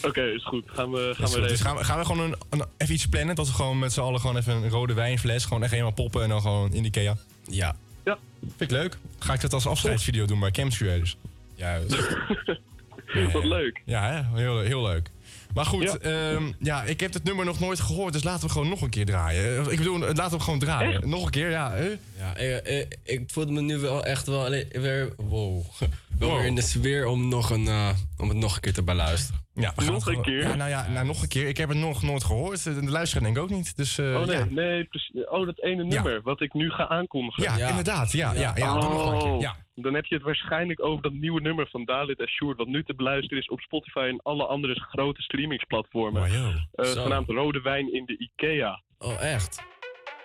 Oké, 0.03 0.23
is 0.23 0.45
goed. 0.45 0.65
Gaan 0.67 0.91
we, 0.91 1.13
gaan 1.17 1.27
we 1.27 1.33
goed. 1.33 1.41
Dus 1.41 1.51
regelen. 1.51 1.59
gaan 1.59 1.77
we, 1.77 1.85
gaan 1.85 1.99
we 1.99 2.05
gewoon 2.05 2.21
een, 2.21 2.37
een- 2.51 2.65
even 2.77 2.95
iets 2.95 3.07
plannen? 3.09 3.35
Dat 3.35 3.47
we 3.47 3.53
gewoon 3.55 3.79
met 3.79 3.93
z'n 3.93 4.01
allen 4.01 4.21
gewoon 4.21 4.37
even 4.37 4.53
een 4.55 4.69
rode 4.69 4.95
wijnfles... 4.95 5.45
gewoon 5.45 5.63
echt 5.63 5.71
helemaal 5.73 5.93
poppen 5.93 6.23
en 6.23 6.29
dan 6.29 6.41
gewoon 6.41 6.73
in 6.73 6.85
Ikea? 6.85 7.17
Ja. 7.47 7.77
Ja. 8.05 8.19
Vind 8.41 8.61
ik 8.61 8.71
leuk. 8.71 8.99
Ga 9.19 9.33
ik 9.35 9.41
dat 9.41 9.53
als 9.53 9.67
afscheidsvideo 9.67 10.25
doen 10.27 10.41
bij 10.41 10.51
Camps 10.51 10.77
Creators? 10.77 11.17
Juist. 11.55 11.97
Wat 13.33 13.45
leuk. 13.45 13.83
Ja, 13.85 14.11
hè? 14.13 14.39
Heel, 14.41 14.61
heel 14.61 14.83
leuk. 14.83 15.11
Maar 15.55 15.65
goed, 15.65 15.97
ja. 16.03 16.39
ja, 16.59 16.83
ik 16.85 17.01
heb 17.01 17.13
het 17.13 17.25
nummer 17.25 17.45
nog 17.45 17.61
nooit 17.61 17.81
gehoord, 17.81 18.13
dus 18.13 18.23
laten 18.25 18.47
we 18.47 18.53
gewoon 18.53 18.69
nog 18.69 18.81
een 18.81 18.91
keer 18.91 19.07
draaien. 19.07 19.71
Ik 19.71 19.79
bedoel, 19.79 19.99
laten 19.99 20.15
we 20.25 20.31
hem 20.31 20.41
gewoon 20.41 20.59
draaien. 20.59 21.09
Nog 21.09 21.25
een 21.25 21.31
keer, 21.31 21.51
ja. 21.51 21.73
hè? 21.73 21.89
Ja, 22.19 22.37
ik, 22.37 22.67
ik, 22.69 22.99
ik 23.03 23.31
voelde 23.33 23.53
me 23.53 23.61
nu 23.61 23.79
wel 23.79 24.05
echt 24.05 24.27
wel 24.27 24.45
alleen- 24.45 24.69
weer, 24.73 25.13
wow. 25.17 25.65
wel 26.19 26.29
Wow. 26.29 26.37
weer 26.39 26.47
in 26.47 26.55
de 26.55 26.63
sfeer 26.63 27.07
om, 27.07 27.29
nog 27.29 27.51
een, 27.51 27.67
eh, 27.69 27.89
om 28.17 28.29
het 28.29 28.39
nog 28.39 28.55
een 28.55 28.61
keer 28.61 28.73
te 28.73 28.83
beluisteren. 28.83 29.46
Ja, 29.57 29.73
we 29.77 29.83
gaan 29.83 29.92
Nog 29.92 30.07
een 30.07 30.23
keer? 30.23 30.40
Ja, 30.42 30.55
nou 30.55 30.71
ja, 30.71 30.88
nou, 30.88 31.07
nog 31.07 31.23
een 31.23 31.29
keer. 31.29 31.49
Ik 31.49 31.57
heb 31.57 31.69
het 31.69 31.79
nog 31.79 32.03
nooit 32.03 32.25
gehoord. 32.25 32.64
De 32.64 32.90
luisteraar 32.90 33.25
denk 33.25 33.37
ik 33.37 33.42
ook 33.42 33.51
niet. 33.51 33.77
Dus, 33.77 33.99
eh, 33.99 34.05
Oh 34.21 34.27
nee, 34.27 34.37
ja. 34.37 34.45
nee, 34.51 34.85
precies. 34.85 35.27
Oh, 35.27 35.47
dat 35.47 35.62
ene 35.62 35.85
nummer 35.85 36.23
wat 36.23 36.40
ik 36.40 36.53
nu 36.53 36.71
ga 36.71 36.88
aankondigen. 36.88 37.42
Ja, 37.42 37.69
inderdaad. 37.69 38.12
Ja, 38.12 38.33
ja, 38.33 38.53
ja. 38.57 38.81
doe 38.81 38.88
nog 38.88 39.12
een 39.12 39.19
keer. 39.19 39.29
Oh, 39.29 39.40
Ja. 39.40 39.57
Dan 39.75 39.95
heb 39.95 40.05
je 40.05 40.14
het 40.14 40.25
waarschijnlijk 40.25 40.83
over 40.85 41.03
dat 41.03 41.12
nieuwe 41.12 41.40
nummer 41.40 41.69
van 41.71 41.85
Dalit 41.85 42.21
en 42.21 42.29
Sjoerd... 42.29 42.57
wat 42.57 42.66
nu 42.66 42.85
te 42.85 42.95
beluisteren 42.95 43.38
is 43.42 43.49
op 43.49 43.61
Spotify 43.61 43.99
en 43.99 44.21
alle 44.23 44.47
andere 44.47 44.75
grote 44.75 45.23
streamingsplatformen. 45.23 46.23
Oh, 46.23 46.29
joh. 46.29 46.55
Eh, 46.73 47.03
genaamd 47.03 47.29
Rode 47.29 47.61
Wijn 47.61 47.92
in 47.92 48.05
de 48.07 48.19
Ikea. 48.19 48.81
Oh, 48.99 49.23
echt? 49.23 49.62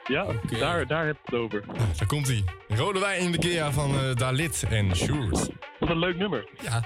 Ja, 0.08 0.26
daar, 0.60 0.88
daar 0.88 1.06
heb 1.06 1.16
ik 1.16 1.22
het 1.26 1.36
over. 1.36 1.64
Daar 1.98 2.08
komt 2.08 2.28
hij. 2.28 2.44
Rode 2.68 3.00
wijn 3.00 3.22
in 3.22 3.32
de 3.32 3.38
Ikea 3.38 3.72
van 3.72 3.96
eh, 3.96 4.16
Dalit 4.16 4.66
en 4.70 4.96
Sjoerd. 4.96 5.50
Wat 5.80 5.90
een 5.90 6.00
leuk 6.00 6.18
nummer. 6.18 6.50
Ja. 6.64 6.84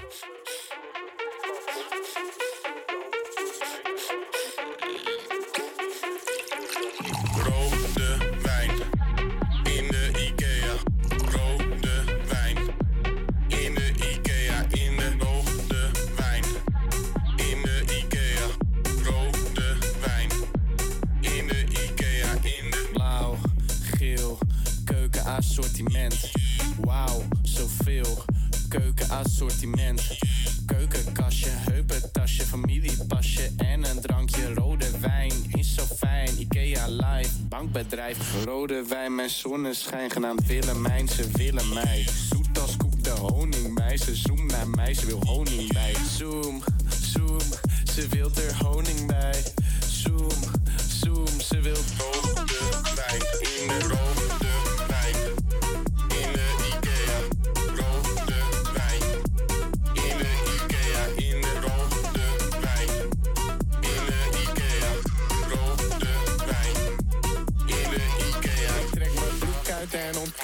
Zoveel. 28.04 28.24
Keukenassortiment. 28.68 30.18
Keukenkastje, 30.66 31.48
heupentasje, 31.50 32.42
familiepasje 32.42 33.50
en 33.56 33.84
een 33.84 34.00
drankje. 34.00 34.54
Rode 34.54 34.98
wijn 35.00 35.32
is 35.50 35.74
zo 35.74 35.82
fijn. 35.82 36.28
Ikea 36.38 36.86
live, 36.88 37.30
bankbedrijf. 37.48 38.44
Rode 38.44 38.84
wijn, 38.88 39.14
mijn 39.14 39.30
zonneschijn 39.30 40.10
genaamd 40.10 40.46
Willemijn. 40.46 41.08
Ze 41.08 41.28
willen 41.32 41.72
mij. 41.74 42.06
Zoet 42.30 42.58
als 42.60 42.76
koek 42.76 43.04
de 43.04 43.10
honingbij. 43.10 43.96
Ze 43.96 44.14
zoomt 44.14 44.50
naar 44.50 44.68
mij, 44.68 44.94
ze 44.94 45.06
wil 45.06 45.20
honing 45.26 45.72
bij. 45.72 45.94
Zoom, 46.18 46.62
zoom, 47.02 47.40
ze 47.94 48.08
wil 48.08 48.30
er 48.46 48.66
honing 48.66 49.06
bij. 49.06 49.42
Zoom, 49.88 50.38
zoom, 50.88 51.40
ze 51.40 51.60
wil 51.60 51.76
rode 51.98 52.35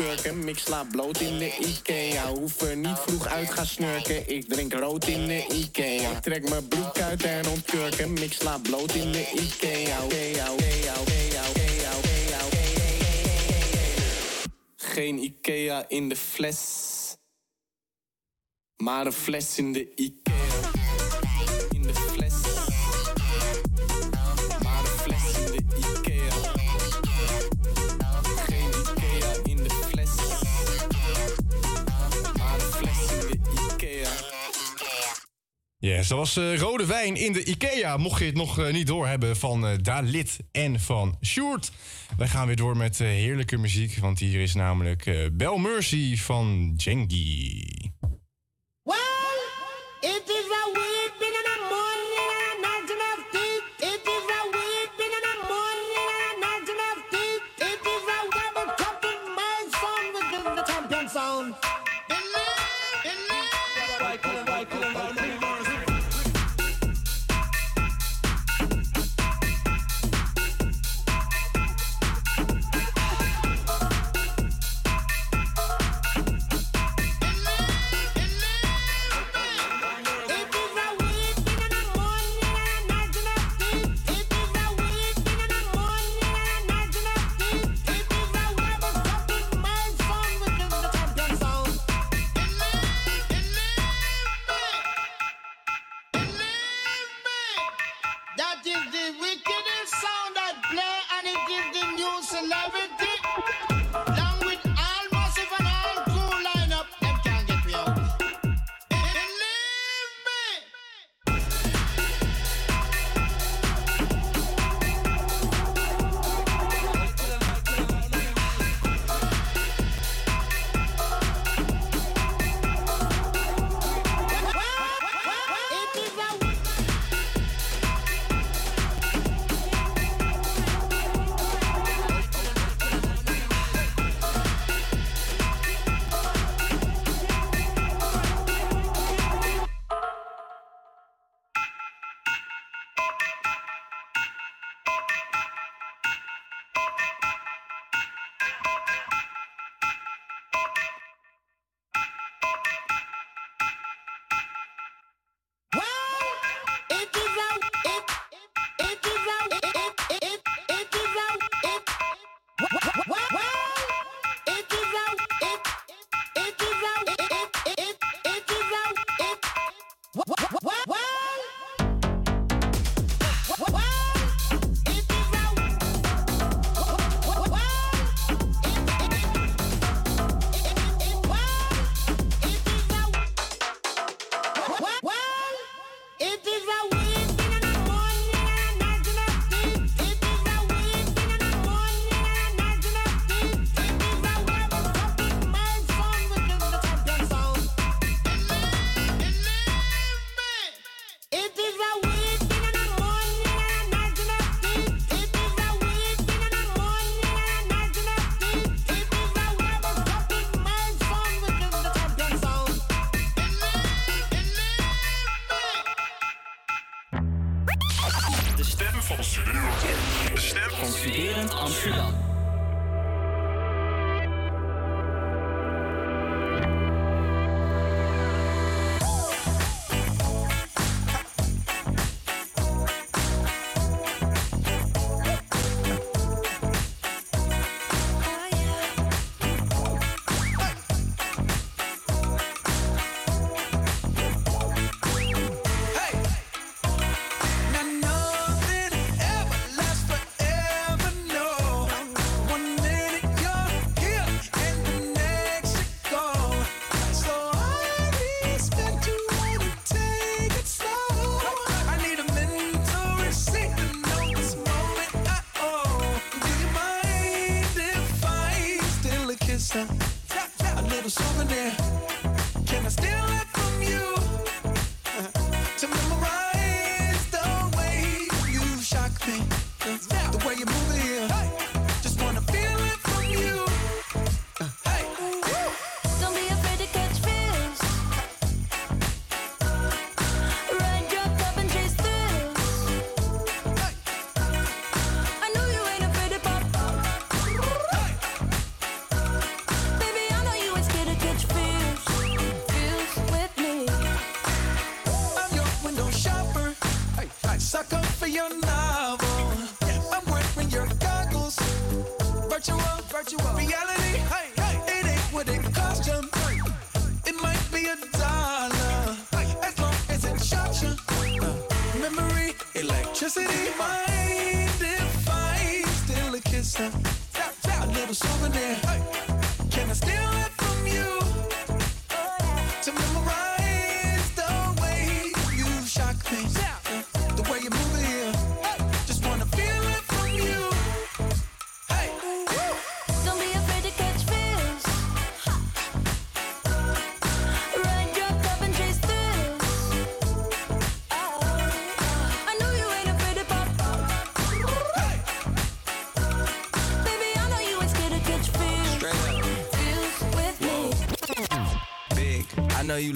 en 0.02 0.08
ontkurk 0.08 0.32
hem. 0.32 0.48
Ik 0.48 0.58
sla 0.58 0.84
bloot 0.84 1.20
in 1.20 1.38
de 1.38 1.56
Ikea. 1.58 2.28
Hoef 2.28 2.60
er 2.60 2.76
niet 2.76 2.98
vroeg 2.98 3.26
uit 3.26 3.50
gaan 3.50 3.66
snurken. 3.66 4.28
Ik 4.28 4.48
drink 4.48 4.72
rood 4.72 5.06
in 5.06 5.26
de 5.26 5.46
Ikea. 5.46 6.10
Ik 6.10 6.18
trek 6.18 6.48
mijn 6.48 6.68
broek 6.68 6.98
uit 6.98 7.22
en 7.22 7.46
ontkurk 7.48 7.94
hem. 7.94 8.16
Ik 8.16 8.32
sla 8.32 8.58
bloot 8.58 8.94
in 8.94 9.12
de 9.12 9.30
Ikea. 9.32 10.00
Geen 14.76 15.22
Ikea 15.22 15.84
in 15.88 16.08
de 16.08 16.16
fles. 16.16 16.60
Maar 18.76 19.06
een 19.06 19.12
fles 19.12 19.58
in 19.58 19.72
de 19.72 19.94
Ikea. 19.94 20.41
Yes, 35.84 36.08
dat 36.08 36.18
was 36.18 36.36
eh, 36.36 36.58
rode 36.58 36.86
wijn 36.86 37.16
in 37.16 37.32
de 37.32 37.44
Ikea. 37.44 37.96
Mocht 37.96 38.18
je 38.18 38.24
het 38.24 38.34
nog 38.34 38.58
eh, 38.58 38.72
niet 38.72 38.86
doorhebben 38.86 39.36
van 39.36 39.66
eh 39.66 39.74
Dalit 39.82 40.38
en 40.52 40.80
van 40.80 41.16
Sjoerd. 41.22 41.72
Wij 42.16 42.28
gaan 42.28 42.46
weer 42.46 42.56
door 42.56 42.76
met 42.76 42.98
heerlijke 42.98 43.56
muziek. 43.56 43.96
Want 43.96 44.18
hier 44.18 44.40
is 44.40 44.54
namelijk 44.54 45.30
Bel 45.32 45.58
Mercy 45.58 46.16
van 46.16 46.72
Jengi. 46.76 47.66
It 50.00 50.28
is 50.38 50.48
a 50.60 50.64
weird 50.72 51.12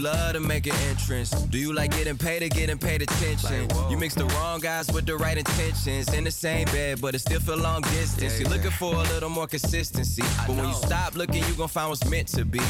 love 0.07 0.35
to 0.35 0.41
make 0.41 0.67
an 0.67 0.75
entrance. 0.89 1.31
Do 1.31 1.59
you 1.59 1.73
like 1.73 1.91
getting 1.91 2.17
paid 2.17 2.43
or 2.43 2.49
getting 2.49 2.79
paid 2.79 3.03
attention? 3.03 3.69
you 3.91 3.97
mix 3.97 4.15
the 4.15 4.27
wrong 4.27 4.61
guys 4.61 4.87
with 4.93 5.05
the 5.05 5.17
right 5.17 5.37
intentions. 5.37 6.13
In 6.15 6.23
the 6.25 6.31
same 6.31 6.67
bed, 6.67 7.01
but 7.01 7.15
it 7.15 7.21
still 7.21 7.41
feel 7.41 7.59
long 7.59 7.83
distance. 7.83 8.39
You're 8.39 8.49
looking 8.49 8.71
for 8.71 8.95
a 8.95 9.07
little 9.15 9.29
more 9.29 9.49
consistency. 9.49 10.23
But 10.47 10.57
when 10.57 10.69
you 10.69 10.75
stop 10.75 11.17
looking, 11.17 11.43
you 11.49 11.55
gon' 11.55 11.69
find 11.69 11.89
what's 11.91 12.09
meant 12.09 12.29
to 12.29 12.45
be. 12.45 12.61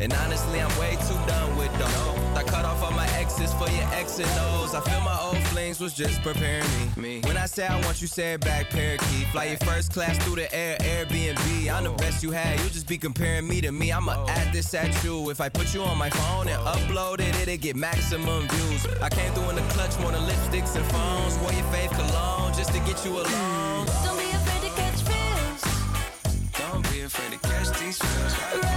And 0.00 0.12
honestly, 0.12 0.60
I'm 0.60 0.78
way 0.78 0.92
too 1.08 1.20
done 1.26 1.56
with 1.56 1.72
them. 1.78 2.36
I 2.36 2.42
cut 2.42 2.64
off 2.64 2.75
all 2.86 2.92
my 2.92 3.08
exes 3.18 3.52
for 3.54 3.68
your 3.70 3.88
X 3.94 4.18
and 4.18 4.28
O's. 4.50 4.74
I 4.74 4.80
feel 4.80 5.00
my 5.00 5.18
old 5.20 5.42
flings 5.48 5.80
was 5.80 5.92
just 5.92 6.22
preparing 6.22 6.64
me. 6.96 7.20
When 7.24 7.36
I 7.36 7.46
say 7.46 7.66
I 7.66 7.80
want 7.84 8.00
you, 8.00 8.06
say 8.06 8.34
it 8.34 8.40
back, 8.40 8.70
parakeet. 8.70 9.26
Fly 9.32 9.44
your 9.46 9.58
first 9.58 9.92
class 9.92 10.16
through 10.24 10.36
the 10.36 10.54
air, 10.54 10.76
Airbnb. 10.80 11.72
I'm 11.72 11.84
the 11.84 11.90
oh. 11.90 11.96
best 11.96 12.22
you 12.22 12.30
had. 12.30 12.58
You 12.60 12.68
just 12.70 12.88
be 12.88 12.98
comparing 12.98 13.48
me 13.48 13.60
to 13.60 13.72
me. 13.72 13.92
I'ma 13.92 14.14
oh. 14.16 14.28
add 14.28 14.52
this 14.52 14.72
at 14.74 14.92
you. 15.04 15.30
If 15.30 15.40
I 15.40 15.48
put 15.48 15.74
you 15.74 15.82
on 15.82 15.98
my 15.98 16.10
phone 16.10 16.48
and 16.48 16.60
oh. 16.62 16.74
upload 16.76 17.20
it, 17.20 17.34
it'll 17.40 17.56
get 17.56 17.76
maximum 17.76 18.46
views. 18.48 18.86
I 19.02 19.08
came 19.08 19.32
through 19.32 19.50
in 19.50 19.56
the 19.56 19.66
clutch 19.74 19.98
more 20.00 20.12
than 20.12 20.22
lipsticks 20.22 20.76
and 20.76 20.86
phones. 20.92 21.36
Wore 21.38 21.52
your 21.52 21.66
fave 21.72 21.90
cologne 21.90 22.52
just 22.54 22.72
to 22.72 22.78
get 22.80 23.04
you 23.04 23.12
alone. 23.12 23.86
Don't 24.04 24.18
be 24.18 24.30
afraid 24.30 24.62
to 24.62 24.72
catch 24.80 25.00
feels. 25.08 25.62
Don't 26.58 26.82
be 26.92 27.00
afraid 27.00 27.32
to 27.32 27.48
catch 27.48 27.68
these 27.80 27.98
feels. 27.98 28.75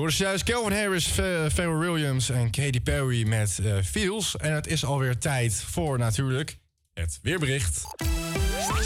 Hoorde 0.00 0.16
juist 0.16 0.44
Calvin 0.44 0.72
Harris, 0.72 1.06
Ph- 1.06 1.52
Pharrell 1.52 1.78
Williams 1.78 2.30
en 2.30 2.50
Katy 2.50 2.80
Perry 2.80 3.26
met 3.28 3.58
eh 3.64 3.72
Feels. 3.84 4.36
En 4.36 4.52
het 4.52 4.66
is 4.66 4.84
alweer 4.84 5.18
tijd 5.18 5.64
voor 5.66 5.98
natuurlijk 5.98 6.58
het 6.94 7.18
weerbericht. 7.22 7.82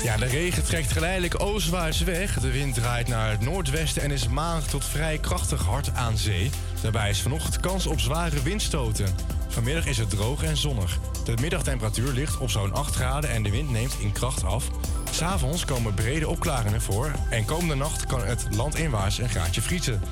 Ja, 0.02 0.16
de 0.16 0.24
regen 0.24 0.64
trekt 0.64 0.92
geleidelijk 0.92 1.40
oostwaarts 1.40 2.00
weg. 2.00 2.40
De 2.40 2.50
wind 2.50 2.74
draait 2.74 3.08
naar 3.08 3.30
het 3.30 3.40
noordwesten 3.40 4.02
en 4.02 4.10
is 4.10 4.28
maandag 4.28 4.68
tot 4.68 4.84
vrij 4.84 5.18
krachtig 5.18 5.62
hard 5.62 5.94
aan 5.94 6.18
zee. 6.18 6.50
Daarbij 6.82 7.10
is 7.10 7.20
vanochtend 7.20 7.60
kans 7.60 7.86
op 7.86 8.00
zware 8.00 8.42
windstoten. 8.42 9.14
Vanmiddag 9.48 9.86
is 9.86 9.98
het 9.98 10.10
droog 10.10 10.42
en 10.42 10.56
zonnig. 10.56 10.98
De 11.24 11.34
middagtemperatuur 11.40 12.12
ligt 12.12 12.38
op 12.38 12.50
zo'n 12.50 12.72
8 12.72 12.94
graden 12.94 13.30
en 13.30 13.42
de 13.42 13.50
wind 13.50 13.70
neemt 13.70 13.96
in 14.00 14.12
kracht 14.12 14.44
af. 14.44 14.68
S'avonds 15.10 15.64
komen 15.64 15.94
brede 15.94 16.28
opklaringen 16.28 16.82
voor 16.82 17.12
en 17.30 17.44
komende 17.44 17.74
nacht 17.74 18.06
kan 18.06 18.24
het 18.24 18.46
landinwaarts 18.50 19.18
een 19.18 19.28
graadje 19.28 19.62
vriezen. 19.62 20.02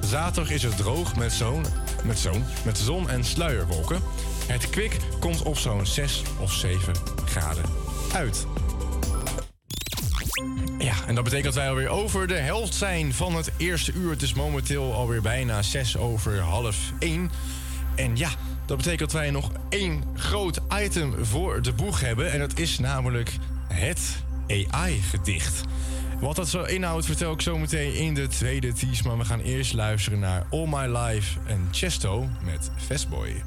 Zaterdag 0.00 0.52
is 0.52 0.62
het 0.62 0.76
droog 0.76 1.16
met 1.16 1.32
zo'n, 1.32 1.64
met 2.04 2.18
zo'n, 2.18 2.44
met 2.64 2.78
zon 2.78 3.08
en 3.08 3.24
sluierwolken. 3.24 4.00
Het 4.46 4.70
kwik 4.70 4.96
komt 5.20 5.42
op 5.42 5.58
zo'n 5.58 5.86
6 5.86 6.22
of 6.40 6.52
7 6.52 6.94
graden 7.24 7.64
uit. 8.12 8.46
Ja, 10.78 10.94
en 11.06 11.14
dat 11.14 11.24
betekent 11.24 11.54
dat 11.54 11.62
wij 11.62 11.68
alweer 11.68 11.88
over 11.88 12.26
de 12.26 12.34
helft 12.34 12.74
zijn 12.74 13.14
van 13.14 13.34
het 13.34 13.50
eerste 13.56 13.92
uur. 13.92 14.10
Het 14.10 14.22
is 14.22 14.34
momenteel 14.34 14.94
alweer 14.94 15.22
bijna 15.22 15.62
6 15.62 15.96
over 15.96 16.40
half 16.40 16.76
1. 16.98 17.30
En 17.94 18.16
ja, 18.16 18.30
dat 18.66 18.76
betekent 18.76 19.10
dat 19.10 19.20
wij 19.20 19.30
nog 19.30 19.50
één 19.68 20.04
groot 20.14 20.60
item 20.82 21.24
voor 21.24 21.62
de 21.62 21.72
boeg 21.72 22.00
hebben. 22.00 22.32
En 22.32 22.38
dat 22.38 22.58
is 22.58 22.78
namelijk 22.78 23.32
het 23.68 24.00
AI-gedicht. 24.48 25.62
Wat 26.20 26.36
dat 26.36 26.48
zo 26.48 26.62
inhoudt, 26.62 27.06
vertel 27.06 27.32
ik 27.32 27.40
zo 27.40 27.58
meteen 27.58 27.94
in 27.94 28.14
de 28.14 28.26
tweede 28.28 28.72
tease. 28.72 29.06
Maar 29.06 29.18
we 29.18 29.24
gaan 29.24 29.40
eerst 29.40 29.74
luisteren 29.74 30.18
naar 30.18 30.46
All 30.50 30.66
My 30.66 30.96
Life 30.96 31.38
en 31.46 31.68
Chesto 31.70 32.26
met 32.44 32.70
Fastboy. 32.76 33.42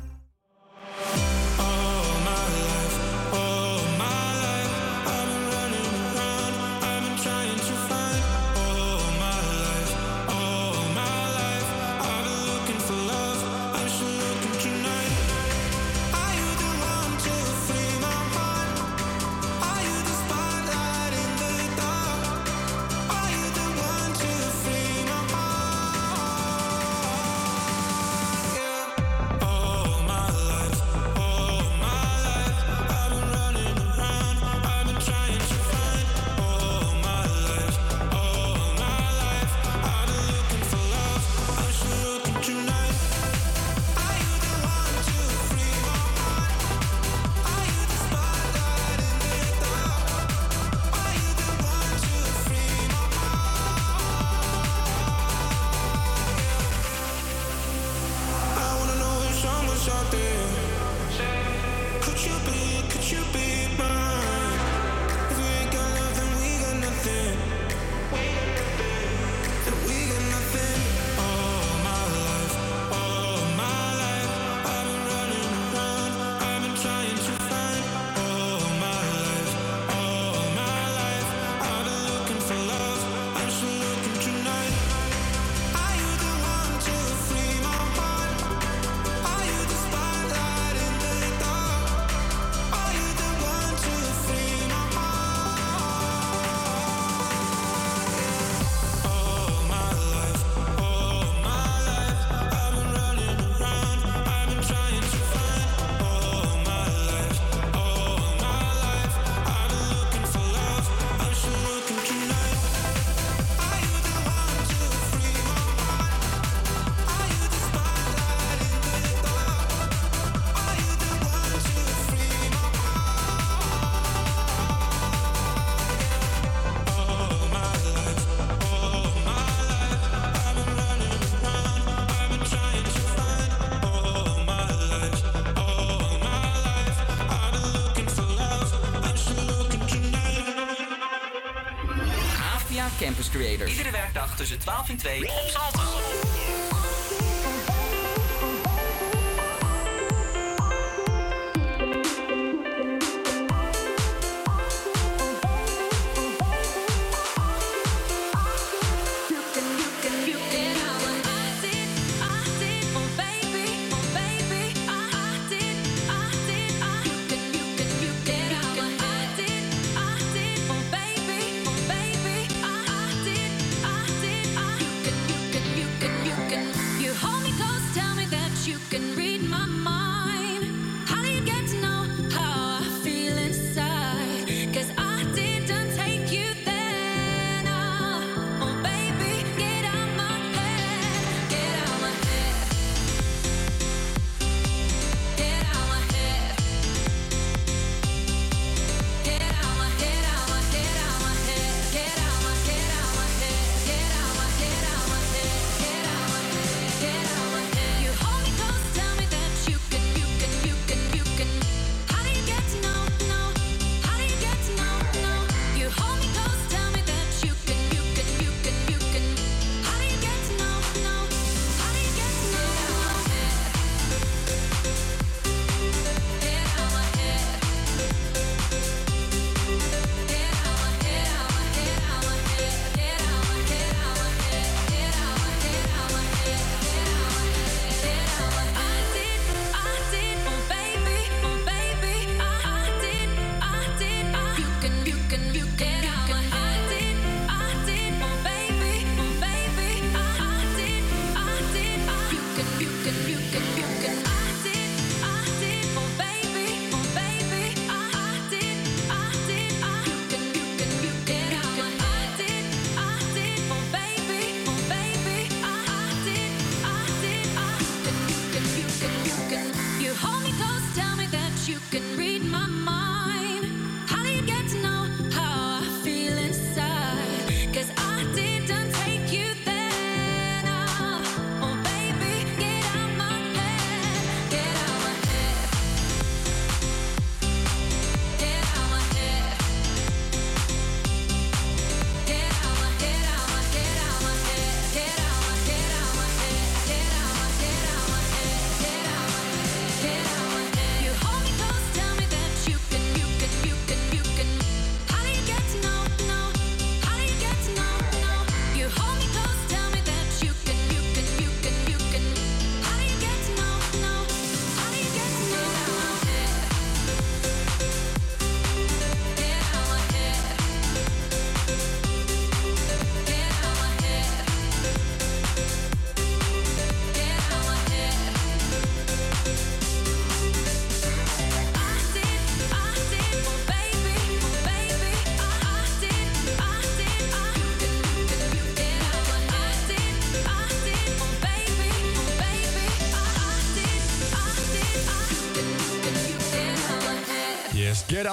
Tussen 144.40 144.60
12 144.60 144.90
en 144.90 144.98
2 144.98 145.22
op 145.22 145.50
Salto. 145.50 145.99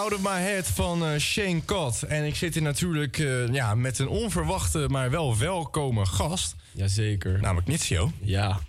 Out 0.07 0.18
of 0.18 0.22
My 0.22 0.40
Head 0.40 0.66
van 0.66 1.07
eh, 1.07 1.18
Shane 1.18 1.64
Cott. 1.64 2.02
En 2.02 2.24
ik 2.24 2.34
zit 2.34 2.54
hier 2.54 2.62
natuurlijk 2.62 3.18
eh, 3.18 3.52
ja, 3.52 3.74
met 3.74 3.98
een 3.98 4.09
onverwachte, 4.09 4.86
maar 4.88 5.11
wel 5.11 5.38
welkome 5.38 6.07
gast. 6.07 6.54
Jazeker. 6.72 7.40
Namelijk 7.40 7.66
Nitsio. 7.66 8.12
Ja. 8.20 8.61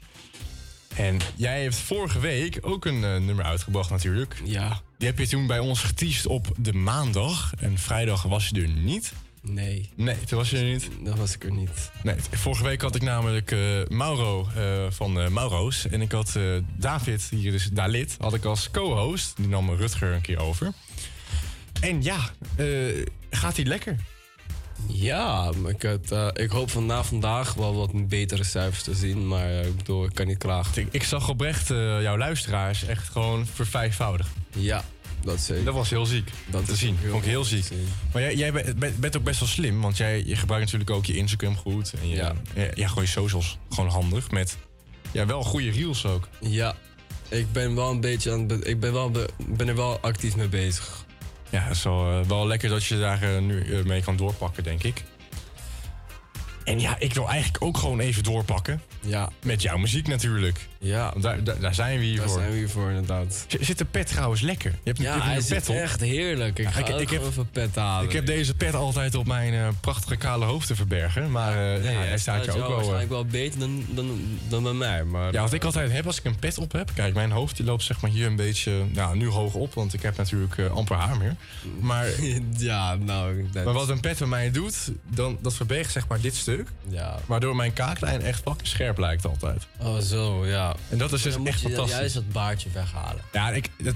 En 0.95 1.19
jij 1.35 1.61
hebt 1.61 1.75
vorige 1.75 2.19
week 2.19 2.57
ook 2.61 2.85
een 2.85 3.03
eh, 3.03 3.17
nummer 3.17 3.45
uitgebracht 3.45 3.89
natuurlijk. 3.89 4.41
Ja. 4.43 4.81
Die 4.97 5.07
heb 5.07 5.17
je 5.19 5.27
toen 5.27 5.47
bij 5.47 5.59
ons 5.59 5.81
geteased 5.81 6.25
op 6.25 6.47
de 6.57 6.73
maandag. 6.73 7.53
En 7.59 7.77
vrijdag 7.77 8.23
was 8.23 8.47
je 8.47 8.61
er 8.61 8.69
niet. 8.69 9.13
Nee. 9.41 9.89
Nee, 9.95 10.19
toen 10.19 10.37
was 10.37 10.49
je 10.49 10.57
er 10.57 10.71
niet. 10.71 10.89
Dat 11.03 11.17
was 11.17 11.33
ik 11.33 11.43
er 11.43 11.51
niet. 11.51 11.91
Nee, 12.03 12.15
vorige 12.31 12.63
week 12.63 12.81
had 12.81 12.95
ik 12.95 13.01
namelijk 13.01 13.55
Mauro 13.87 14.47
van 14.89 15.33
Mauro's. 15.33 15.87
En 15.87 16.01
ik 16.01 16.11
had 16.11 16.39
David, 16.77 17.27
hier 17.29 17.53
is 17.53 17.69
Dalit, 17.69 18.15
had 18.19 18.33
ik 18.33 18.45
als 18.45 18.71
co-host. 18.71 19.33
Die 19.37 19.47
nam 19.47 19.69
Rutger 19.69 20.13
een 20.13 20.21
keer 20.21 20.39
over. 20.39 20.73
En 21.81 22.03
ja, 22.03 22.17
eh, 22.55 22.65
gaat 23.29 23.55
hij 23.55 23.65
lekker? 23.65 23.95
Ja, 24.87 25.51
ik, 25.67 25.81
had, 25.81 26.11
eh, 26.11 26.27
ik 26.33 26.49
hoop 26.49 26.69
van 26.71 26.85
na 26.85 27.03
vandaag 27.03 27.53
wel 27.53 27.75
wat 27.75 28.07
betere 28.07 28.43
cijfers 28.43 28.83
te 28.83 28.93
zien. 28.95 29.27
Maar 29.27 29.49
eh, 29.49 29.65
ik 29.65 29.75
bedoel, 29.77 30.05
ik 30.05 30.13
kan 30.13 30.27
niet 30.27 30.37
klagen. 30.37 30.81
Ik, 30.81 30.87
ik 30.91 31.03
zag 31.03 31.29
oprecht 31.29 31.67
jouw 31.67 32.17
luisteraars 32.17 32.85
echt 32.85 33.09
gewoon 33.09 33.45
vervijfvoudig. 33.53 34.27
Ja, 34.55 34.83
dat 35.23 35.39
zeker. 35.39 35.63
Dat 35.65 35.73
was 35.73 35.89
heel 35.89 36.05
ziek 36.05 36.29
dat 36.49 36.65
te 36.65 36.75
zien. 36.75 36.97
Vond 37.09 37.23
ik 37.23 37.29
heel 37.29 37.43
ziek. 37.43 37.69
Maar 38.13 38.21
jij, 38.21 38.35
jij 38.35 38.51
bent- 38.51 38.99
bent, 38.99 39.17
ook 39.17 39.23
best 39.23 39.39
wel 39.39 39.49
slim, 39.49 39.81
want 39.81 39.97
jij 39.97 40.23
je 40.25 40.35
gebruikt 40.35 40.65
natuurlijk 40.65 40.91
ook 40.91 41.05
je 41.05 41.15
Instagram 41.17 41.55
goed. 41.57 41.93
En 42.01 42.07
je, 42.09 42.15
ja. 42.15 42.33
Ja, 42.75 42.87
gewoon 42.87 43.03
je 43.03 43.09
socials 43.09 43.57
gewoon 43.69 43.89
handig 43.89 44.31
met 44.31 44.57
ja, 45.11 45.25
wel 45.25 45.43
goede 45.43 45.69
reels 45.71 46.05
ook. 46.05 46.27
Ja, 46.39 46.75
ik 47.29 47.51
ben 47.51 47.75
wel 47.75 47.89
een 47.91 48.01
beetje 48.01 48.31
aan 48.31 48.47
het 48.49 48.67
ik 48.67 48.79
ben, 48.79 48.93
wel 48.93 49.11
be- 49.11 49.29
ben 49.47 49.67
er 49.67 49.75
wel 49.75 49.99
actief 49.99 50.35
mee 50.35 50.47
bezig. 50.47 51.05
Ja, 51.49 51.61
het 51.61 51.75
is 51.75 51.83
wel, 51.83 52.19
eh, 52.19 52.27
wel 52.27 52.47
lekker 52.47 52.69
dat 52.69 52.85
je 52.85 52.99
daar 52.99 53.21
eh, 53.21 53.41
nu 53.41 53.61
eh, 53.61 53.83
mee 53.83 54.01
kan 54.01 54.15
doorpakken, 54.15 54.63
denk 54.63 54.83
ik. 54.83 55.03
En 56.63 56.79
ja, 56.79 56.95
ik 56.99 57.13
wil 57.13 57.29
eigenlijk 57.29 57.63
ook 57.63 57.77
gewoon 57.77 57.99
even 57.99 58.23
doorpakken. 58.23 58.81
Ja. 59.01 59.29
Met 59.43 59.61
jouw 59.61 59.77
muziek 59.77 60.07
natuurlijk. 60.07 60.67
Ja. 60.79 61.13
Daar, 61.19 61.43
daar, 61.43 61.59
daar 61.59 61.73
zijn 61.75 61.99
we 61.99 62.05
hier 62.05 62.17
Daar 62.17 62.27
voor. 62.29 62.37
zijn 62.39 62.51
we 62.51 62.57
hier 62.57 62.69
voor, 62.69 62.89
inderdaad. 62.89 63.45
Z- 63.47 63.55
Zit 63.59 63.77
de 63.77 63.85
pet 63.85 64.07
trouwens 64.07 64.41
lekker? 64.41 64.71
Je 64.71 64.77
hebt, 64.83 64.97
je 64.97 65.03
Ja, 65.03 65.11
hebt 65.11 65.23
hij 65.23 65.35
een 65.35 65.41
zit 65.41 65.57
pet 65.57 65.69
op. 65.69 65.75
echt 65.75 66.01
heerlijk. 66.01 66.59
Ik 66.59 66.65
Ja, 66.65 66.71
ga 66.71 66.79
ik- 66.79 66.99
ik 66.99 67.09
heb- 67.09 67.21
even 67.25 67.49
pet 67.51 67.75
halen. 67.75 68.05
Ik 68.07 68.13
heb 68.13 68.25
deze 68.25 68.53
pet 68.53 68.73
altijd 68.75 69.15
op 69.15 69.27
mijn 69.27 69.53
eh, 69.53 69.67
prachtige 69.81 70.15
kale 70.15 70.45
hoofd 70.45 70.67
te 70.67 70.75
verbergen. 70.75 71.31
Maar 71.31 71.51
eh, 71.53 71.83
ja, 71.91 71.99
hij 71.99 72.17
staat 72.17 72.45
je 72.45 72.51
ook 72.51 72.57
wel... 72.57 72.67
eh, 72.69 72.73
waarschijnlijk 72.75 73.09
wel 73.09 73.25
beter 73.25 73.59
dan, 73.59 73.85
dan, 73.89 74.19
dan 74.49 74.63
bij 74.63 74.73
mij. 74.73 75.03
Maar, 75.03 75.31
Ja, 75.33 75.41
wat 75.41 75.53
ik 75.53 75.63
altijd 75.63 75.91
heb 75.91 76.05
als 76.05 76.17
ik 76.17 76.23
een 76.25 76.39
pet 76.39 76.57
op 76.57 76.71
heb. 76.71 76.91
Kijk, 76.93 77.13
mijn 77.13 77.31
hoofd 77.31 77.55
die 77.57 77.65
loopt 77.65 77.83
zeg 77.83 78.01
maar 78.01 78.11
hier 78.11 78.25
een 78.27 78.35
beetje. 78.35 78.85
Nou, 78.93 79.17
nu 79.17 79.27
hoog 79.29 79.53
op, 79.53 79.73
want 79.73 79.93
ik 79.93 80.01
heb 80.01 80.17
natuurlijk 80.17 80.57
eh, 80.57 80.71
amper 80.71 80.95
haar 80.95 81.17
meer. 81.17 81.35
Maar, 81.79 82.07
ja, 82.57 82.95
nou. 82.95 83.47
dat- 83.51 83.63
maar 83.65 83.73
wat 83.73 83.89
een 83.89 83.99
pet 83.99 84.17
bij 84.19 84.27
mij 84.27 84.51
doet, 84.51 84.91
dan, 85.09 85.37
dat 85.41 85.53
verbergt 85.53 85.91
zeg 85.91 86.07
maar 86.07 86.21
dit 86.21 86.35
stuk. 86.35 86.67
Ja. 86.89 87.19
Waardoor 87.25 87.55
mijn 87.55 87.73
kaaklijn 87.73 88.21
echt 88.21 88.41
fucking 88.43 88.67
scherp 88.67 88.97
lijkt 88.97 89.25
altijd. 89.25 89.67
Oh, 89.79 89.97
zo, 89.97 90.45
ja. 90.47 90.66
En 90.89 90.97
dat 90.97 91.13
is 91.13 91.21
dus 91.21 91.33
Dan 91.33 91.41
moet 91.41 91.49
echt 91.49 91.61
je 91.61 91.67
fantastisch. 91.67 91.97
juist 91.97 92.13
dat 92.13 92.31
baardje 92.31 92.69
weghalen. 92.69 93.21
Ja, 93.31 93.49
ik. 93.49 93.69
Dat, 93.77 93.95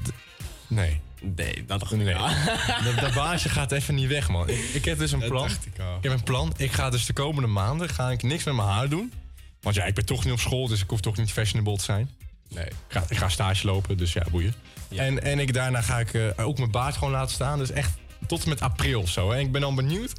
nee. 0.67 0.99
Nee, 1.35 1.63
dat 1.67 1.79
dacht 1.79 1.91
ik 1.91 1.97
Nee. 1.97 2.13
dat, 2.85 2.99
dat 2.99 3.13
baasje 3.13 3.49
gaat 3.49 3.71
even 3.71 3.95
niet 3.95 4.07
weg, 4.07 4.29
man. 4.29 4.49
Ik, 4.49 4.59
ik 4.73 4.85
heb 4.85 4.97
dus 4.97 5.11
een 5.11 5.27
plan. 5.27 5.49
ik 5.75 6.03
heb 6.03 6.11
een 6.11 6.23
plan. 6.23 6.53
Ik 6.57 6.71
ga 6.71 6.89
dus 6.89 7.05
de 7.05 7.13
komende 7.13 7.47
maanden 7.47 7.89
ga 7.89 8.11
ik 8.11 8.23
niks 8.23 8.43
met 8.43 8.55
mijn 8.55 8.67
haar 8.67 8.89
doen. 8.89 9.13
Want 9.61 9.75
ja, 9.75 9.83
ik 9.83 9.93
ben 9.93 10.05
toch 10.05 10.23
niet 10.23 10.33
op 10.33 10.39
school, 10.39 10.67
dus 10.67 10.81
ik 10.81 10.89
hoef 10.89 10.99
toch 11.01 11.17
niet 11.17 11.31
fashionable 11.31 11.77
te 11.77 11.83
zijn. 11.83 12.09
Nee. 12.49 12.65
Ik 12.65 12.73
ga, 12.87 13.03
ik 13.07 13.17
ga 13.17 13.29
stage 13.29 13.65
lopen, 13.65 13.97
dus 13.97 14.13
ja, 14.13 14.23
boeien. 14.31 14.53
En, 14.95 15.23
en 15.23 15.39
ik, 15.39 15.53
daarna 15.53 15.81
ga 15.81 15.99
ik 15.99 16.13
eh, 16.13 16.23
ook 16.35 16.57
mijn 16.57 16.71
baard 16.71 16.97
gewoon 16.97 17.11
laten 17.11 17.33
staan. 17.33 17.57
Dus 17.57 17.71
echt 17.71 17.91
tot 18.27 18.43
en 18.43 18.49
met 18.49 18.61
april 18.61 19.01
of 19.01 19.09
zo. 19.09 19.31
En 19.31 19.39
ik 19.39 19.51
ben 19.51 19.61
dan 19.61 19.75
benieuwd 19.75 20.13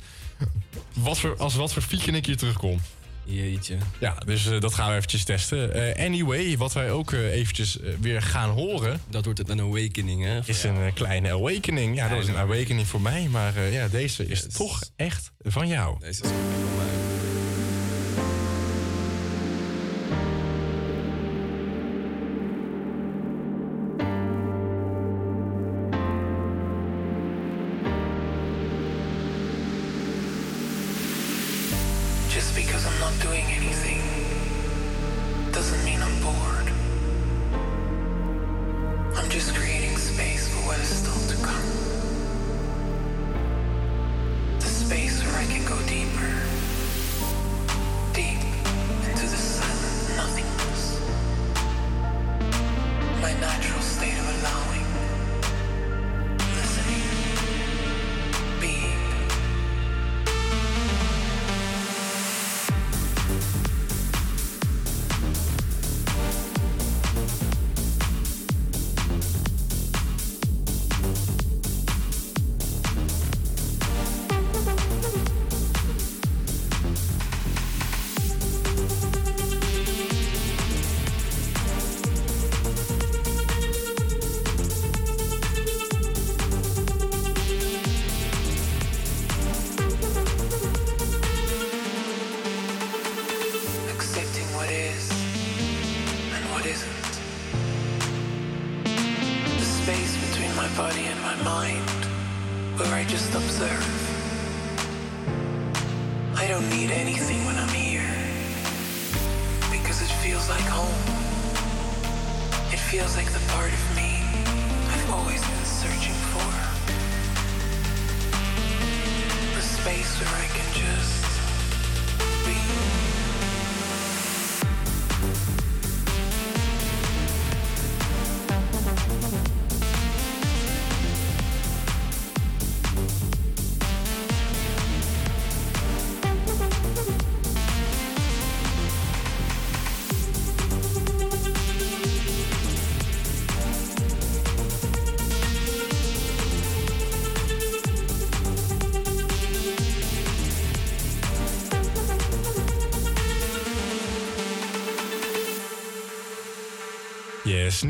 wat 0.92 1.18
voor, 1.18 1.36
als 1.36 1.54
wat 1.54 1.72
voor 1.72 1.82
fieken 1.82 2.14
ik 2.14 2.26
hier 2.26 2.36
terugkom. 2.36 2.80
Jeetje. 3.24 3.76
Ja, 3.98 4.14
dus 4.24 4.46
eh, 4.46 4.60
dat 4.60 4.74
gaan 4.74 4.90
we 4.90 4.96
eventjes 4.96 5.24
testen. 5.24 5.74
Eh, 5.74 6.04
anyway, 6.04 6.56
wat 6.56 6.72
wij 6.72 6.90
ook 6.90 7.12
eh, 7.12 7.32
eventjes 7.32 7.78
weer 8.00 8.22
gaan 8.22 8.50
horen... 8.50 9.00
Dat 9.08 9.24
wordt 9.24 9.38
het 9.38 9.48
een 9.48 9.60
awakening, 9.60 10.24
hè? 10.24 10.40
Is 10.44 10.62
een 10.62 10.92
kleine 10.94 11.30
awakening. 11.30 11.96
Ja, 11.96 12.08
dat 12.08 12.18
is 12.18 12.28
een 12.28 12.36
awakening 12.36 12.86
voor 12.86 13.00
mij. 13.00 13.28
Maar 13.28 13.60
ja, 13.70 13.88
deze 13.88 14.26
is 14.26 14.46
toch 14.46 14.82
echt 14.96 15.32
van 15.38 15.68
jou. 15.68 15.96
Deze 16.00 16.22
is 16.22 16.28
van 16.28 16.76
mij. 16.76 17.11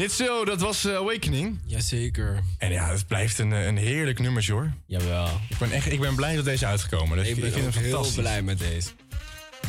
Zo. 0.01 0.45
Dat 0.45 0.61
was 0.61 0.85
eh, 0.85 0.95
Awakening. 0.97 1.59
Jazeker. 1.67 2.43
En 2.59 2.73
ja, 2.73 2.91
het 2.91 3.07
blijft 3.07 3.39
een, 3.39 3.53
eh, 3.53 3.67
een 3.67 3.77
heerlijk 3.77 4.19
nummertje 4.19 4.53
hoor. 4.53 4.73
Jawel. 4.87 5.27
Ik 5.49 5.59
ben, 5.59 5.71
echt, 5.71 5.93
ik 5.93 6.01
ben 6.01 6.15
blij 6.15 6.37
dat 6.37 6.45
deze 6.45 6.67
uitgekomen. 6.67 7.19
Dus 7.19 7.29
Ik 7.29 7.41
ben 7.41 7.53
vind 7.53 7.67
ook 7.67 7.75
het 7.75 7.85
heel 7.85 8.13
blij 8.17 8.43
met 8.43 8.59
deze. 8.59 8.89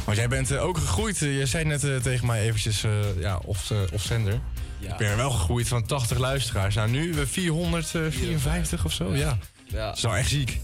Want 0.06 0.18
jij 0.18 0.28
bent 0.28 0.52
eh, 0.52 0.64
ook 0.64 0.78
gegroeid. 0.78 1.18
Je 1.20 1.46
zei 1.46 1.66
net 1.66 2.04
tegen 2.04 2.28
mij 2.28 2.42
eventjes, 2.42 2.86
ja, 3.20 3.38
of, 3.38 3.72
of 3.92 4.02
zender. 4.02 4.40
Ja. 4.84 4.92
Ik 4.92 4.98
ben 4.98 5.10
er 5.10 5.18
wel 5.18 5.30
gegroeid 5.32 5.68
van 5.68 5.86
80 5.86 6.18
luisteraars. 6.18 6.76
Nou, 6.76 6.90
nu 6.90 7.12
eh, 7.12 7.26
454 7.26 8.86
of 8.86 8.94
zo. 8.94 9.16
Ja. 9.16 9.38
Ja. 9.68 9.86
Dat 9.88 9.96
is 9.98 10.04
wel 10.04 10.16
echt 10.16 10.30
ziek. 10.30 10.60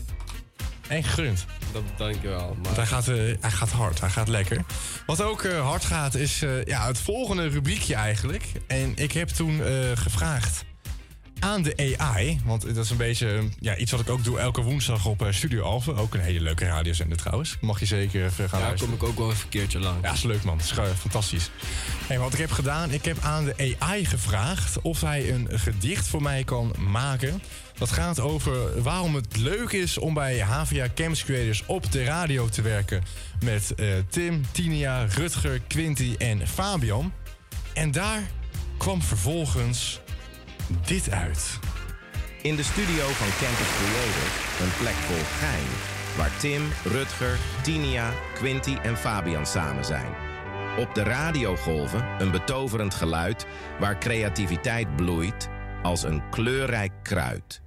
En 0.88 1.04
gegund. 1.04 1.46
Dat 1.72 1.84
dank 1.98 2.16
je 2.22 2.28
wel. 2.28 2.48
Want 2.48 2.64
Maar 2.64 2.76
hij 2.76 2.86
gaat, 2.86 3.06
hij 3.06 3.38
gaat 3.52 3.70
hard, 3.70 4.00
hij 4.00 4.10
gaat 4.10 4.28
lekker. 4.28 4.66
Wat 5.10 5.22
ook 5.22 5.44
eh, 5.44 5.62
hard 5.62 5.86
gaat 5.86 6.16
is 6.16 6.42
eh, 6.42 6.64
ja, 6.64 6.88
het 6.88 7.00
volgende 7.00 7.48
rubriekje 7.48 7.96
eigenlijk. 7.96 8.52
En 8.68 8.96
ik 8.96 9.12
heb 9.12 9.28
toen 9.28 9.64
eh, 9.64 9.72
gevraagd 9.94 10.66
aan 11.40 11.62
de 11.62 11.96
AI. 11.98 12.40
Want 12.46 12.62
dat 12.62 12.86
is 12.86 12.90
een 12.90 12.98
beetje 12.98 13.28
eh, 13.28 13.44
ja, 13.60 13.76
iets 13.76 13.92
wat 13.92 14.00
ik 14.00 14.10
ook 14.10 14.24
doe 14.24 14.40
elke 14.40 14.62
woensdag 14.62 15.06
op 15.06 15.22
eh, 15.22 15.32
Studio 15.32 15.64
Alphen. 15.64 15.96
Ook 15.96 16.14
een 16.14 16.20
hele 16.20 16.42
leuke 16.42 16.66
radiozender 16.66 17.18
trouwens. 17.18 17.58
Mag 17.62 17.80
je 17.80 17.86
zeker 17.86 18.26
even 18.26 18.50
gaan 18.50 18.60
ja, 18.60 18.66
luisteren. 18.66 18.98
kom 18.98 19.08
ik 19.08 19.12
ook 19.14 19.20
wel 19.20 19.32
even 19.32 19.44
een 19.44 19.50
keertje 19.50 19.80
lang. 19.80 19.98
Ja, 20.04 20.12
is 20.12 20.24
leuk 20.24 20.44
man. 20.44 20.60
Is 20.60 20.72
gewoon 20.72 20.96
fantastisch. 20.96 21.50
En 22.08 22.20
wat 22.20 22.34
ik 22.34 22.40
heb 22.40 22.52
gedaan, 22.52 22.92
ik 22.92 23.06
heb 23.06 23.18
aan 23.22 23.46
de 23.46 23.76
AI 23.80 24.06
gevraagd 24.06 24.82
of 24.82 25.02
hij 25.02 25.32
een 25.34 25.48
gedicht 25.52 26.08
voor 26.08 26.22
mij 26.22 26.44
kan 26.44 26.74
maken. 26.78 27.42
Dat 27.80 27.92
gaat 27.92 28.20
over 28.20 28.82
waarom 28.82 29.16
het 29.16 29.38
leuk 29.38 29.72
is 29.72 29.98
om 29.98 30.14
bij 30.14 30.40
HVA 30.40 30.88
Campus 30.96 31.24
Creators 31.24 31.64
op 31.66 31.92
de 31.92 32.04
radio 32.04 32.50
te 32.50 32.62
werken. 32.62 33.04
Met 33.44 33.74
eh, 33.76 33.88
Tim, 34.10 34.46
Tinia, 34.52 35.06
Rutger, 35.06 35.62
Quinty 35.68 36.16
en 36.18 36.48
Fabian. 36.48 37.14
En 37.74 37.92
daar 37.92 38.22
kwam 38.78 39.02
vervolgens 39.02 40.00
dit 40.86 41.12
uit. 41.12 41.60
In 42.42 42.56
de 42.56 42.64
studio 42.64 43.08
van 43.08 43.28
Campus 43.28 43.72
Creators, 43.78 44.62
een 44.62 44.78
plek 44.80 44.94
vol 44.94 45.26
gein. 45.40 45.68
Waar 46.18 46.38
Tim, 46.38 46.62
Rutger, 46.84 47.38
Tinia, 47.62 48.10
Quinty 48.34 48.78
en 48.84 48.98
Fabian 48.98 49.46
samen 49.46 49.86
zijn. 49.86 50.14
Op 50.78 50.96
de 50.96 51.04
radiogolven 51.04 52.06
een 52.20 52.32
betoverend 52.32 52.94
geluid 52.94 53.46
waar 53.80 53.98
creativiteit 53.98 54.96
bloeit 54.96 55.50
als 55.84 56.04
een 56.04 56.30
kleurrijk 56.30 56.92
kruid. 57.04 57.62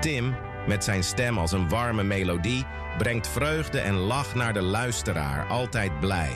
Tim, 0.00 0.34
met 0.66 0.84
zijn 0.84 1.04
stem 1.04 1.38
als 1.38 1.52
een 1.52 1.68
warme 1.68 2.02
melodie, 2.02 2.64
brengt 2.98 3.28
vreugde 3.28 3.80
en 3.80 3.94
lach 3.94 4.34
naar 4.34 4.52
de 4.52 4.62
luisteraar, 4.62 5.46
altijd 5.46 6.00
blij. 6.00 6.32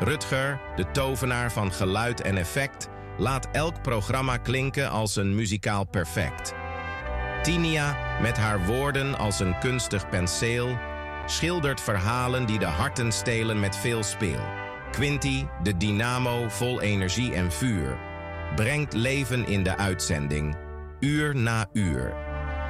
Rutger, 0.00 0.60
de 0.76 0.90
tovenaar 0.90 1.52
van 1.52 1.72
geluid 1.72 2.20
en 2.20 2.36
effect, 2.36 2.88
laat 3.18 3.48
elk 3.52 3.82
programma 3.82 4.36
klinken 4.36 4.90
als 4.90 5.16
een 5.16 5.34
muzikaal 5.34 5.84
perfect. 5.84 6.54
Tinia, 7.42 7.96
met 8.20 8.36
haar 8.36 8.64
woorden 8.66 9.18
als 9.18 9.40
een 9.40 9.58
kunstig 9.58 10.08
penseel, 10.08 10.78
schildert 11.26 11.80
verhalen 11.80 12.46
die 12.46 12.58
de 12.58 12.66
harten 12.66 13.12
stelen 13.12 13.60
met 13.60 13.76
veel 13.76 14.02
speel. 14.02 14.40
Quinty, 14.90 15.46
de 15.62 15.76
dynamo 15.76 16.48
vol 16.48 16.80
energie 16.80 17.34
en 17.34 17.52
vuur, 17.52 17.98
brengt 18.54 18.92
leven 18.92 19.46
in 19.46 19.62
de 19.62 19.76
uitzending, 19.76 20.56
uur 21.00 21.36
na 21.36 21.66
uur. 21.72 22.14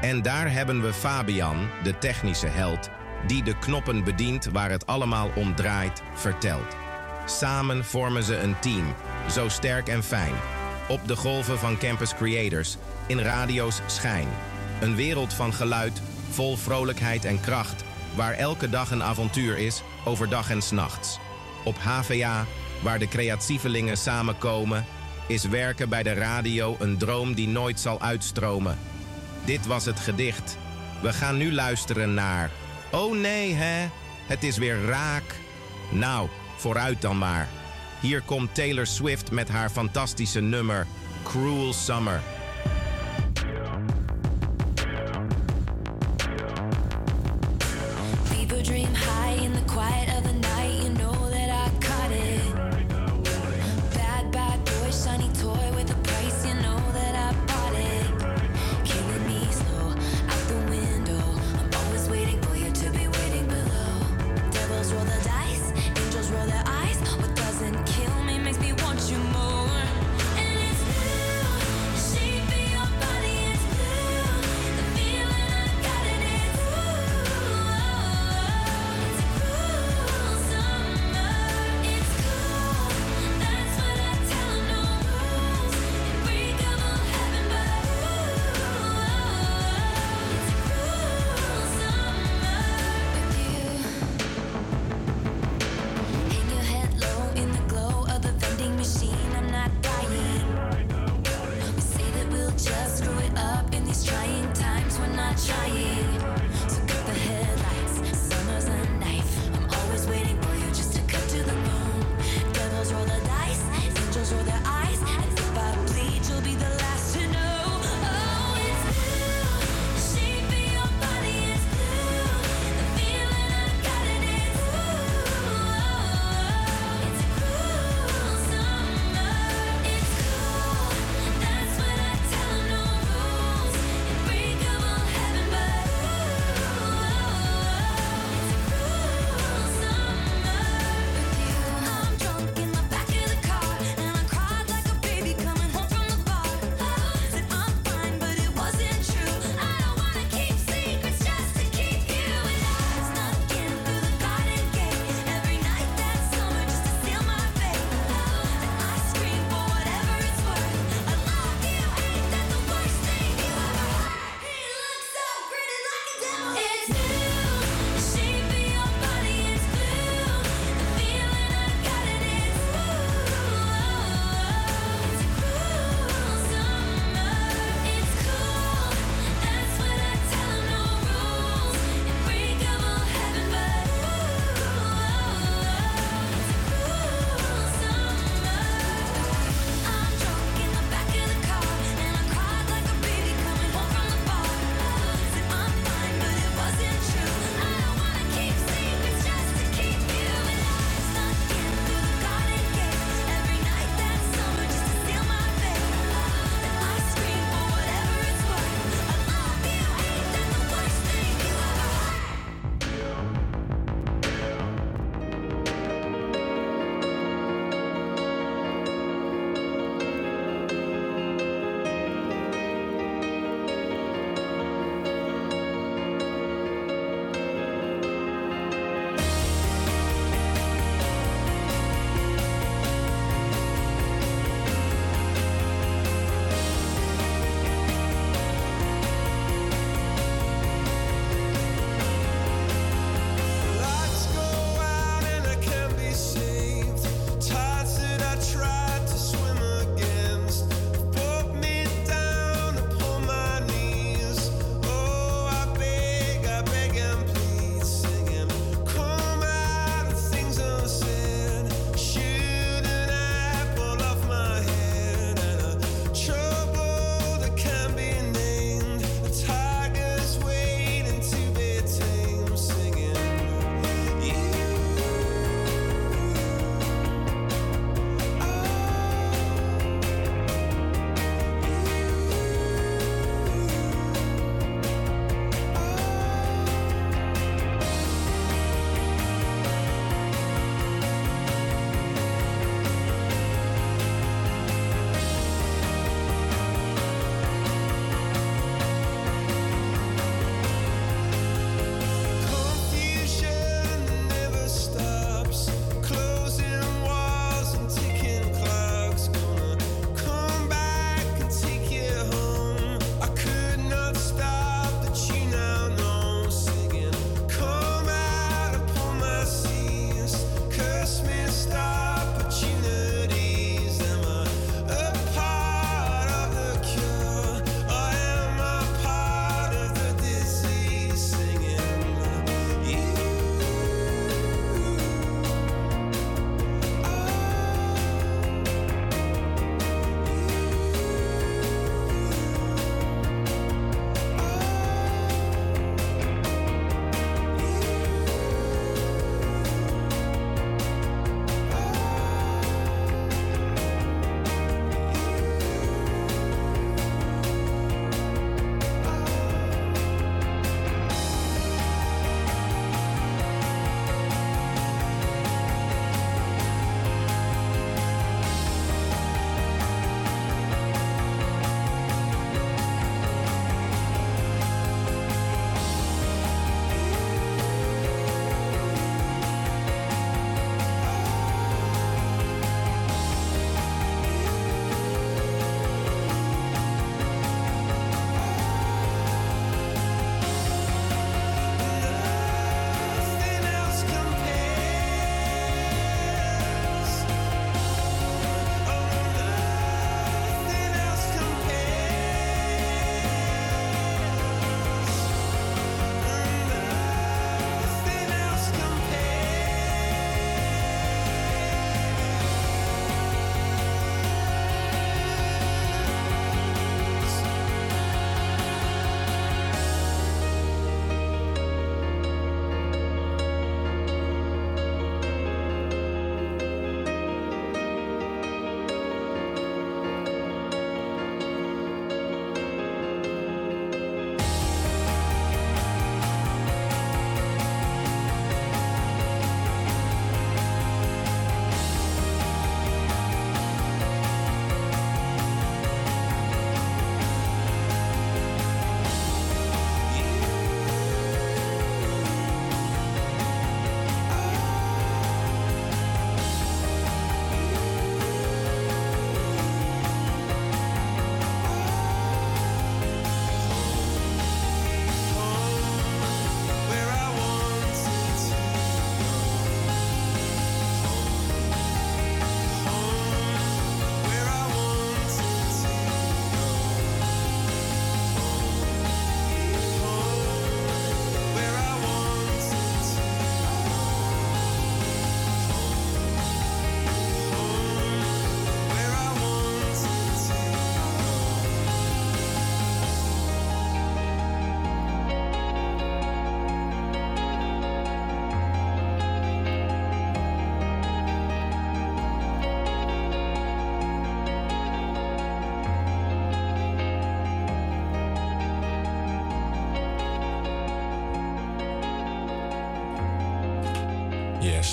En 0.01 0.23
daar 0.23 0.53
hebben 0.53 0.83
we 0.83 0.93
Fabian, 0.93 1.69
de 1.83 1.99
technische 1.99 2.47
held, 2.47 2.91
die 3.27 3.43
de 3.43 3.59
knoppen 3.59 4.05
bedient 4.05 4.45
waar 4.45 4.71
het 4.71 4.87
allemaal 4.87 5.31
om 5.35 5.55
draait, 5.55 6.03
vertelt. 6.15 6.77
Samen 7.25 7.85
vormen 7.85 8.23
ze 8.23 8.39
een 8.39 8.59
team, 8.59 8.95
zo 9.31 9.49
sterk 9.49 9.89
en 9.89 10.03
fijn. 10.03 10.35
Op 10.89 11.09
de 11.09 11.17
golven 11.17 11.59
van 11.59 11.79
Campus 11.79 12.15
Creators, 12.15 12.77
in 13.07 13.19
radio's 13.21 13.81
schijn. 13.87 14.29
Een 14.81 14.95
wereld 14.95 15.33
van 15.33 15.53
geluid, 15.53 16.03
vol 16.31 16.57
vrolijkheid 16.57 17.25
en 17.25 17.41
kracht, 17.41 17.85
waar 18.15 18.33
elke 18.33 18.71
dag 18.71 18.91
een 18.91 19.03
avontuur 19.03 19.59
is, 19.59 19.83
overdag 20.05 20.51
en 20.51 20.63
s'nachts. 20.63 21.19
Op 21.65 21.79
HVA, 21.79 22.47
waar 22.83 22.99
de 22.99 23.09
creatievelingen 23.09 23.97
samenkomen, 23.97 24.87
is 25.27 25.45
werken 25.45 25.89
bij 25.89 26.03
de 26.03 26.13
radio 26.13 26.77
een 26.79 26.99
droom 26.99 27.35
die 27.35 27.49
nooit 27.49 27.81
zal 27.81 28.01
uitstromen. 28.01 28.79
Dit 29.45 29.67
was 29.67 29.85
het 29.85 30.01
gedicht. 30.01 30.59
We 31.03 31.13
gaan 31.13 31.37
nu 31.37 31.53
luisteren 31.53 32.15
naar. 32.15 32.51
Oh 32.91 33.17
nee, 33.17 33.55
hè? 33.55 33.89
Het 34.27 34.43
is 34.43 34.57
weer 34.57 34.85
raak. 34.85 35.35
Nou, 35.91 36.29
vooruit 36.57 37.01
dan 37.01 37.19
maar. 37.19 37.49
Hier 38.05 38.21
komt 38.21 38.55
Taylor 38.55 38.87
Swift 38.87 39.31
met 39.31 39.49
haar 39.49 39.71
fantastische 39.71 40.41
nummer 40.41 40.87
Cruel 41.23 41.73
Summer. 41.73 42.34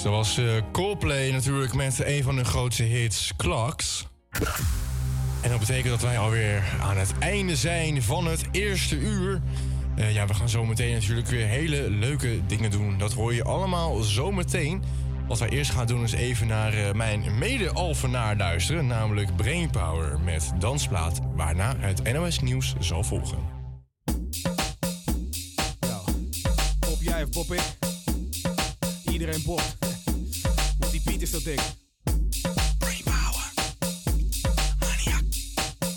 Dat 0.04 0.12
was 0.12 0.38
eh, 0.38 0.46
Coldplay 0.72 1.32
natuurlijk 1.32 1.74
met 1.74 2.06
een 2.06 2.24
van 2.24 2.36
hun 2.36 2.46
grootste 2.46 2.84
hits, 2.84 3.34
Clocks. 3.38 4.08
En 5.42 5.50
dat 5.50 5.60
betekent 5.60 5.90
dat 5.90 6.02
wij 6.02 6.20
alweer 6.20 6.64
aan 6.82 6.98
het 6.98 7.14
einde 7.20 7.56
zijn 7.56 8.04
van 8.04 8.28
het 8.28 8.44
eerste 8.52 8.98
uur. 8.98 9.42
Eh, 9.96 10.14
ja, 10.14 10.28
we 10.28 10.34
gaan 10.34 10.50
zo 10.50 10.66
meteen 10.66 10.94
natuurlijk 10.94 11.28
weer 11.28 11.48
hele 11.48 11.90
leuke 11.90 12.46
dingen 12.48 12.72
doen. 12.72 12.98
Dat 12.98 13.14
hoor 13.14 13.34
je 13.34 13.44
allemaal 13.44 14.02
zo 14.02 14.32
meteen. 14.32 14.84
Wat 15.28 15.40
wij 15.40 15.50
eerst 15.50 15.72
gaan 15.72 15.88
doen 15.88 16.04
is 16.04 16.14
even 16.14 16.48
naar 16.48 16.74
eh, 16.74 16.94
mijn 16.94 17.38
mede-alvenaar 17.38 18.38
luisteren. 18.38 18.88
Namelijk 18.88 19.36
Brainpower 19.36 20.20
met 20.20 20.52
Dansplaat. 20.60 21.20
Waarna 21.36 21.76
het 21.78 22.14
NOS 22.14 22.40
Nieuws 22.40 22.76
zal 22.80 23.04
volgen. 23.04 23.40
Pop 26.80 27.02
jij 27.02 27.24
of 27.24 27.30
pop 27.30 27.54
ik? 27.54 27.64
Iedereen 29.12 29.42
popt. 29.42 29.81
Dik. 31.44 31.60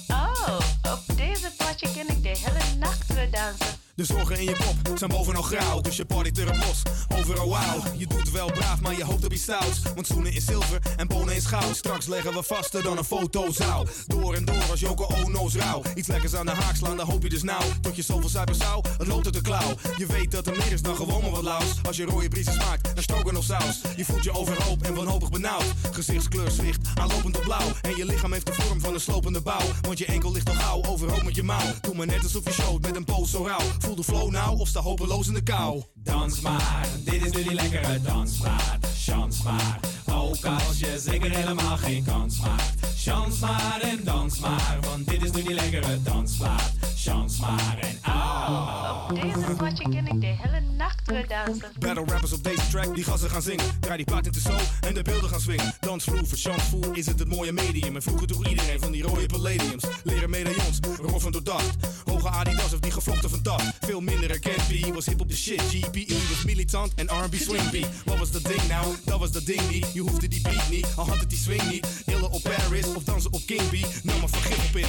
Oh, 0.08 0.58
op 0.82 1.16
deze 1.16 1.52
potje 1.56 1.92
ken 1.94 2.08
ik 2.08 2.22
de 2.22 2.28
hele 2.28 2.78
nacht 2.78 3.14
weer 3.14 3.30
dansen. 3.30 3.66
De 3.94 4.04
zorgen 4.04 4.36
in 4.38 4.44
je 4.44 4.56
kop 4.56 4.98
zijn 4.98 5.10
bovenal 5.10 5.42
grauw, 5.42 5.80
dus 5.80 5.96
je 5.96 6.04
partyt 6.04 6.38
er 6.38 6.46
los. 6.46 6.82
Overal 7.18 7.48
wauw, 7.48 7.82
je 7.96 8.06
doet 8.06 8.30
wel 8.30 8.50
braaf, 8.50 8.80
maar 8.80 8.96
je 8.96 9.04
hoopt 9.04 9.24
op 9.24 9.32
iets 9.32 9.42
stouts. 9.42 9.82
Want 9.94 10.06
zoenen 10.06 10.32
is 10.32 10.44
zilver 10.44 10.80
en 10.96 11.06
bonen 11.06 11.34
is 11.34 11.46
goud. 11.46 11.76
Straks 11.76 12.06
leggen 12.06 12.34
we 12.34 12.42
vaster 12.42 12.82
dan 12.82 12.98
een 12.98 13.04
fotozaal. 13.04 13.86
Door 14.06 14.34
en 14.34 14.44
door 14.44 14.70
als 14.70 14.80
Joko 14.80 15.06
Ono's 15.24 15.54
rauw. 15.54 15.82
Iets 15.94 16.08
lekkers 16.08 16.34
aan 16.34 16.46
de 16.46 16.52
haak 16.52 16.76
slaan, 16.76 16.96
dan 16.96 17.10
hoop 17.10 17.22
je 17.22 17.28
dus 17.28 17.42
nou. 17.42 17.62
Tot 17.80 17.96
je 17.96 18.02
zoveel 18.02 18.28
suiker 18.28 18.54
zou, 18.54 18.84
het 18.98 19.06
loopt 19.06 19.24
uit 19.24 19.34
de 19.34 19.40
klauw. 19.40 19.74
Je 19.96 20.06
weet 20.06 20.30
dat 20.30 20.46
er 20.46 20.56
meer 20.56 20.72
is 20.72 20.82
dan 20.82 20.96
gewoon 20.96 21.22
maar 21.22 21.30
wat 21.30 21.42
laus. 21.42 21.74
Als 21.86 21.96
je 21.96 22.04
rode 22.04 22.28
briezen 22.28 22.52
smaakt, 22.52 22.94
dan 22.94 23.02
stroken 23.02 23.36
of 23.36 23.44
saus. 23.44 23.80
Je 23.96 24.04
voelt 24.04 24.24
je 24.24 24.32
overhoop 24.32 24.82
en 24.82 24.94
wanhopig 24.94 25.30
benauwd. 25.30 25.64
Gezichtskleur 25.92 26.50
zwicht, 26.50 26.88
aanlopend 26.94 27.36
op 27.36 27.42
blauw. 27.42 27.68
En 27.82 27.96
je 27.96 28.04
lichaam 28.04 28.32
heeft 28.32 28.46
de 28.46 28.52
vorm 28.52 28.80
van 28.80 28.94
een 28.94 29.00
slopende 29.00 29.40
bouw. 29.40 29.66
Want 29.80 29.98
je 29.98 30.06
enkel 30.06 30.32
ligt 30.32 30.48
al 30.48 30.54
gauw, 30.54 30.82
overhoop 30.84 31.22
met 31.22 31.34
je 31.34 31.42
mouw. 31.42 31.72
Doe 31.80 31.94
maar 31.94 32.06
net 32.06 32.22
alsof 32.22 32.44
je 32.44 32.52
showt 32.52 32.82
met 32.82 32.96
een 32.96 33.04
poos 33.04 33.30
zo 33.30 33.46
rauw. 33.46 33.66
Voel 33.78 33.94
de 33.94 34.04
flow 34.04 34.30
nou 34.30 34.58
of 34.58 34.68
sta 34.68 34.80
hopeloos 34.80 35.26
in 35.26 35.34
de 35.34 35.42
kou. 35.42 35.82
Dans 35.94 36.40
maar, 36.40 36.88
dit 37.04 37.24
is 37.24 37.32
nu 37.32 37.42
die 37.42 37.54
lekkere 37.54 38.00
dansmaat. 38.00 38.86
Chans 38.96 39.42
maar, 39.42 39.80
ook 40.14 40.44
als 40.44 40.78
je 40.78 40.98
zeker 40.98 41.30
helemaal 41.30 41.76
geen 41.76 42.04
kans 42.04 42.40
maakt. 42.40 42.72
Chans 42.96 43.38
maar 43.38 43.80
en 43.80 44.00
dans 44.04 44.38
maar, 44.38 44.78
want 44.80 45.08
dit 45.08 45.22
is 45.24 45.30
nu 45.30 45.42
die 45.42 45.54
lekkere 45.54 46.02
dansplaat. 46.02 46.72
Chans 46.96 47.40
maar 47.40 47.78
en. 47.80 48.03
Op 48.44 49.20
deze 49.20 49.54
potje 49.56 49.88
ken 49.88 50.06
ik 50.06 50.20
de 50.20 50.26
hele 50.26 50.60
nacht 50.76 51.00
weer 51.06 51.28
dansen. 51.28 51.68
Battle 51.78 52.04
rappers 52.04 52.32
op 52.32 52.44
deze 52.44 52.68
track, 52.70 52.94
die 52.94 53.04
gassen 53.04 53.30
gaan 53.30 53.42
zingen. 53.42 53.64
Draai 53.80 53.96
die 53.96 54.06
plaat 54.06 54.26
in 54.26 54.32
de 54.32 54.40
zo 54.40 54.56
en 54.80 54.94
de 54.94 55.02
beelden 55.02 55.30
gaan 55.30 55.40
swingen. 55.40 55.74
Dansvloer, 55.80 56.26
voor 56.26 56.38
chansvoer 56.38 56.96
is 56.96 57.06
het 57.06 57.18
het 57.18 57.28
mooie 57.28 57.52
medium. 57.52 57.94
En 57.94 58.02
vroeger 58.02 58.26
droeg 58.26 58.48
iedereen 58.48 58.80
van 58.80 58.92
die 58.92 59.02
rode 59.02 59.26
palladiums. 59.26 59.84
Leren 60.04 60.30
medaillons, 60.30 60.78
roffen 61.02 61.32
door 61.32 61.44
dacht. 61.44 61.76
Hoge 62.04 62.28
Adidas 62.28 62.72
of 62.72 62.80
die 62.80 62.92
gevlochten 62.92 63.30
van 63.30 63.38
dat. 63.42 63.62
Veel 63.80 64.00
minder 64.00 64.28
herkend, 64.28 64.92
was 64.94 65.06
hip 65.06 65.20
op 65.20 65.28
de 65.28 65.36
shit. 65.36 65.60
GPE 65.60 66.14
was 66.28 66.44
militant 66.44 66.94
en 66.94 67.06
R&B 67.06 67.34
swing 67.34 67.70
beat. 67.70 67.88
Wat 68.04 68.18
was 68.18 68.30
dat 68.30 68.44
ding 68.44 68.68
nou? 68.68 68.96
Dat 69.04 69.18
was 69.18 69.30
dat 69.30 69.46
ding 69.46 69.70
niet. 69.70 69.86
Je 69.92 70.00
hoefde 70.00 70.28
die 70.28 70.40
beat 70.40 70.70
niet, 70.70 70.86
al 70.96 71.08
had 71.08 71.20
het 71.20 71.30
die 71.30 71.38
swing 71.38 71.70
niet. 71.70 71.86
Illen 72.06 72.30
op 72.30 72.42
Paris 72.42 72.94
of 72.94 73.04
dansen 73.04 73.32
op 73.32 73.40
King 73.46 73.68
B. 73.68 74.02
Nam 74.02 74.18
maar 74.20 74.28
vergif 74.28 74.68
op 74.68 74.76
in. 74.76 74.86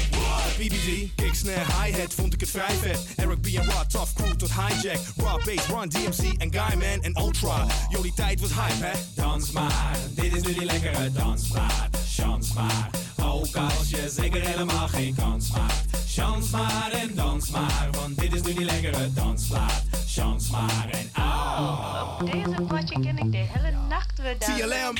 BBG, 0.57 1.15
kick, 1.15 1.33
snare, 1.33 1.83
hi-hat, 1.83 2.13
vond 2.13 2.33
ik 2.33 2.39
het 2.39 2.49
vrij 2.49 2.75
vet. 2.75 3.05
Eric 3.15 3.41
B 3.45 3.57
en 3.57 3.65
Rod, 3.65 3.89
tough 3.89 4.13
crew 4.15 4.35
tot 4.35 4.51
hijack. 4.51 4.99
Raw 5.17 5.37
bass, 5.45 5.67
Run 5.67 5.89
DMC 5.89 6.41
en 6.41 6.51
Guyman 6.51 7.01
en 7.01 7.17
Ultra. 7.17 7.65
Jullie 7.89 8.13
tijd 8.13 8.39
was 8.39 8.49
hype, 8.53 8.85
hè? 8.85 8.91
Dans 9.15 9.51
maar, 9.51 9.97
dit 10.09 10.35
is 10.35 10.41
nu 10.41 10.53
die 10.53 10.65
lekkere 10.65 11.11
dansplaat. 11.11 11.97
Chans 12.07 12.53
maar, 12.53 12.89
ook 13.23 13.55
als 13.55 13.89
je 13.89 14.09
zeker 14.09 14.41
helemaal 14.41 14.87
geen 14.87 15.15
kans 15.15 15.51
maakt. 15.51 15.83
Chans 16.07 16.49
maar 16.49 16.91
en 16.91 17.15
dans 17.15 17.49
maar, 17.49 17.87
want 17.91 18.17
dit 18.19 18.33
is 18.33 18.41
nu 18.41 18.53
die 18.53 18.65
lekkere 18.65 19.13
dansplaat. 19.13 19.83
Chans 20.07 20.49
maar 20.49 20.89
en 20.91 21.09
au. 21.13 22.21
Op 22.21 22.31
deze 22.31 22.61
potje 22.67 22.99
ken 22.99 23.17
ik 23.17 23.31
de 23.31 23.37
hele 23.37 23.71
nacht 23.89 24.21
weer 24.21 24.37
dansen. 24.39 24.69
TLM. 24.69 24.93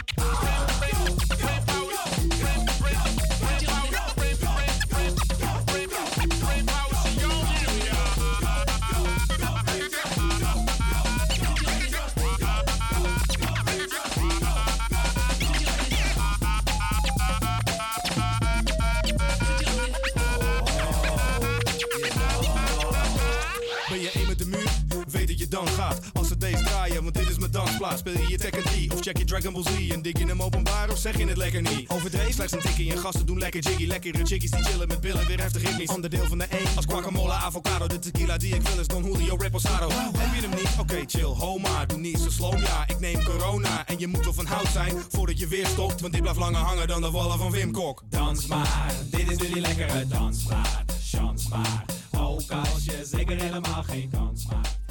Dansplaats. 27.55 27.99
Speel 27.99 28.13
je 28.13 28.29
je 28.29 28.37
Tekken 28.37 28.63
3 28.63 28.91
of 28.93 28.99
check 28.99 29.17
je 29.17 29.23
Dragon 29.23 29.53
Ball 29.53 29.63
Z? 29.63 29.89
En 29.89 30.01
dik 30.01 30.17
je 30.17 30.25
hem 30.25 30.41
openbaar 30.41 30.89
of 30.89 30.97
zeg 30.97 31.17
je 31.17 31.25
het 31.27 31.37
lekker 31.37 31.61
niet? 31.61 31.89
Overdreven 31.89 32.33
slechts 32.33 32.53
een 32.53 32.59
tikkie 32.59 32.91
en 32.91 32.97
gasten 32.97 33.25
doen 33.25 33.37
lekker 33.37 33.61
jiggy. 33.61 33.85
Lekkere 33.85 34.25
chickies 34.25 34.51
die 34.51 34.63
chillen 34.63 34.87
met 34.87 35.01
billen, 35.01 35.27
weer 35.27 35.39
heftig 35.41 35.61
ritmisch. 35.61 35.89
Onderdeel 35.89 36.25
van 36.25 36.37
de 36.37 36.43
één 36.43 36.75
als 36.75 36.85
guacamole, 36.85 37.33
avocado. 37.33 37.87
De 37.87 37.99
tequila 37.99 38.37
die 38.37 38.55
ik 38.55 38.61
wil 38.61 38.79
is 38.79 38.87
Don 38.87 39.03
Julio 39.03 39.35
Reposado. 39.35 39.89
Heb 39.91 40.35
je 40.35 40.47
hem 40.47 40.49
niet? 40.49 40.69
Oké, 40.79 41.03
chill, 41.05 41.23
ho 41.23 41.57
maar. 41.57 41.87
Doe 41.87 41.99
niet 41.99 42.19
zo 42.19 42.29
slow, 42.29 42.59
ja. 42.59 42.87
Ik 42.87 42.99
neem 42.99 43.23
corona 43.23 43.87
en 43.87 43.99
je 43.99 44.07
moet 44.07 44.23
wel 44.23 44.33
van 44.33 44.45
hout 44.45 44.67
zijn 44.67 44.93
voordat 45.09 45.39
je 45.39 45.47
weer 45.47 45.65
stopt. 45.65 46.01
Want 46.01 46.13
dit 46.13 46.21
blijft 46.21 46.39
langer 46.39 46.61
hangen 46.61 46.87
dan 46.87 47.01
de 47.01 47.11
wallen 47.11 47.37
van 47.37 47.51
Wim 47.51 47.71
Kok. 47.71 48.03
Dans 48.09 48.47
maar, 48.47 48.93
dit 49.11 49.31
is 49.31 49.37
nu 49.37 49.53
die 49.53 49.61
lekkere 49.61 50.07
dansplaat. 50.07 50.83
Chans 51.03 51.47
maar, 51.47 51.85
ook 52.17 52.51
als 52.51 52.85
je 52.85 53.01
zeker 53.03 53.41
helemaal 53.41 53.83
geen 53.83 54.09
kans 54.09 54.45
maakt. 54.45 54.84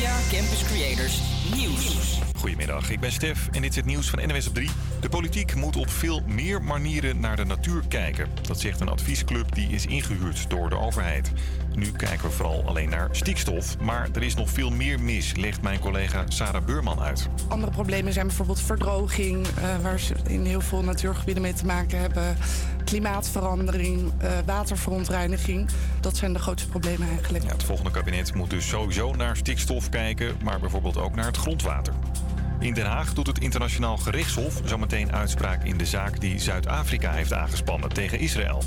Campus 0.00 0.64
Creators 0.64 1.20
Nieuws. 1.56 2.18
Goedemiddag, 2.36 2.90
ik 2.90 3.00
ben 3.00 3.12
Stef 3.12 3.48
en 3.50 3.62
dit 3.62 3.70
is 3.70 3.76
het 3.76 3.84
nieuws 3.84 4.10
van 4.10 4.18
NWS 4.18 4.46
op 4.46 4.54
3. 4.54 4.70
De 5.00 5.08
politiek 5.08 5.54
moet 5.54 5.76
op 5.76 5.90
veel 5.90 6.22
meer 6.26 6.62
manieren 6.62 7.20
naar 7.20 7.36
de 7.36 7.44
natuur 7.44 7.82
kijken. 7.88 8.28
Dat 8.42 8.60
zegt 8.60 8.80
een 8.80 8.88
adviesclub 8.88 9.54
die 9.54 9.68
is 9.68 9.86
ingehuurd 9.86 10.50
door 10.50 10.70
de 10.70 10.78
overheid. 10.78 11.32
Nu 11.74 11.92
kijken 11.92 12.28
we 12.28 12.30
vooral 12.30 12.64
alleen 12.66 12.88
naar 12.88 13.08
stikstof. 13.10 13.78
Maar 13.78 14.08
er 14.12 14.22
is 14.22 14.34
nog 14.34 14.50
veel 14.50 14.70
meer 14.70 15.00
mis, 15.00 15.36
legt 15.36 15.62
mijn 15.62 15.78
collega 15.78 16.24
Sarah 16.28 16.64
Beurman 16.64 17.00
uit. 17.00 17.28
Andere 17.48 17.72
problemen 17.72 18.12
zijn 18.12 18.26
bijvoorbeeld 18.26 18.60
verdroging, 18.60 19.46
eh, 19.46 19.76
waar 19.82 20.00
ze 20.00 20.14
in 20.26 20.44
heel 20.44 20.60
veel 20.60 20.82
natuurgebieden 20.82 21.42
mee 21.42 21.54
te 21.54 21.66
maken 21.66 21.98
hebben. 21.98 22.36
Klimaatverandering, 22.90 24.12
eh, 24.18 24.30
waterverontreiniging. 24.46 25.68
Dat 26.00 26.16
zijn 26.16 26.32
de 26.32 26.38
grootste 26.38 26.68
problemen 26.68 27.08
eigenlijk. 27.08 27.44
Ja, 27.44 27.52
het 27.52 27.62
volgende 27.62 27.90
kabinet 27.90 28.34
moet 28.34 28.50
dus 28.50 28.68
sowieso 28.68 29.12
naar 29.12 29.36
stikstof 29.36 29.88
kijken, 29.88 30.36
maar 30.42 30.60
bijvoorbeeld 30.60 30.96
ook 30.96 31.14
naar 31.14 31.26
het 31.26 31.36
grondwater. 31.36 31.92
In 32.60 32.74
Den 32.74 32.86
Haag 32.86 33.14
doet 33.14 33.26
het 33.26 33.38
internationaal 33.38 33.96
gerechtshof 33.96 34.60
zometeen 34.64 35.12
uitspraak 35.12 35.64
in 35.64 35.76
de 35.76 35.86
zaak 35.86 36.20
die 36.20 36.38
Zuid-Afrika 36.38 37.12
heeft 37.12 37.32
aangespannen 37.32 37.88
tegen 37.88 38.18
Israël. 38.18 38.62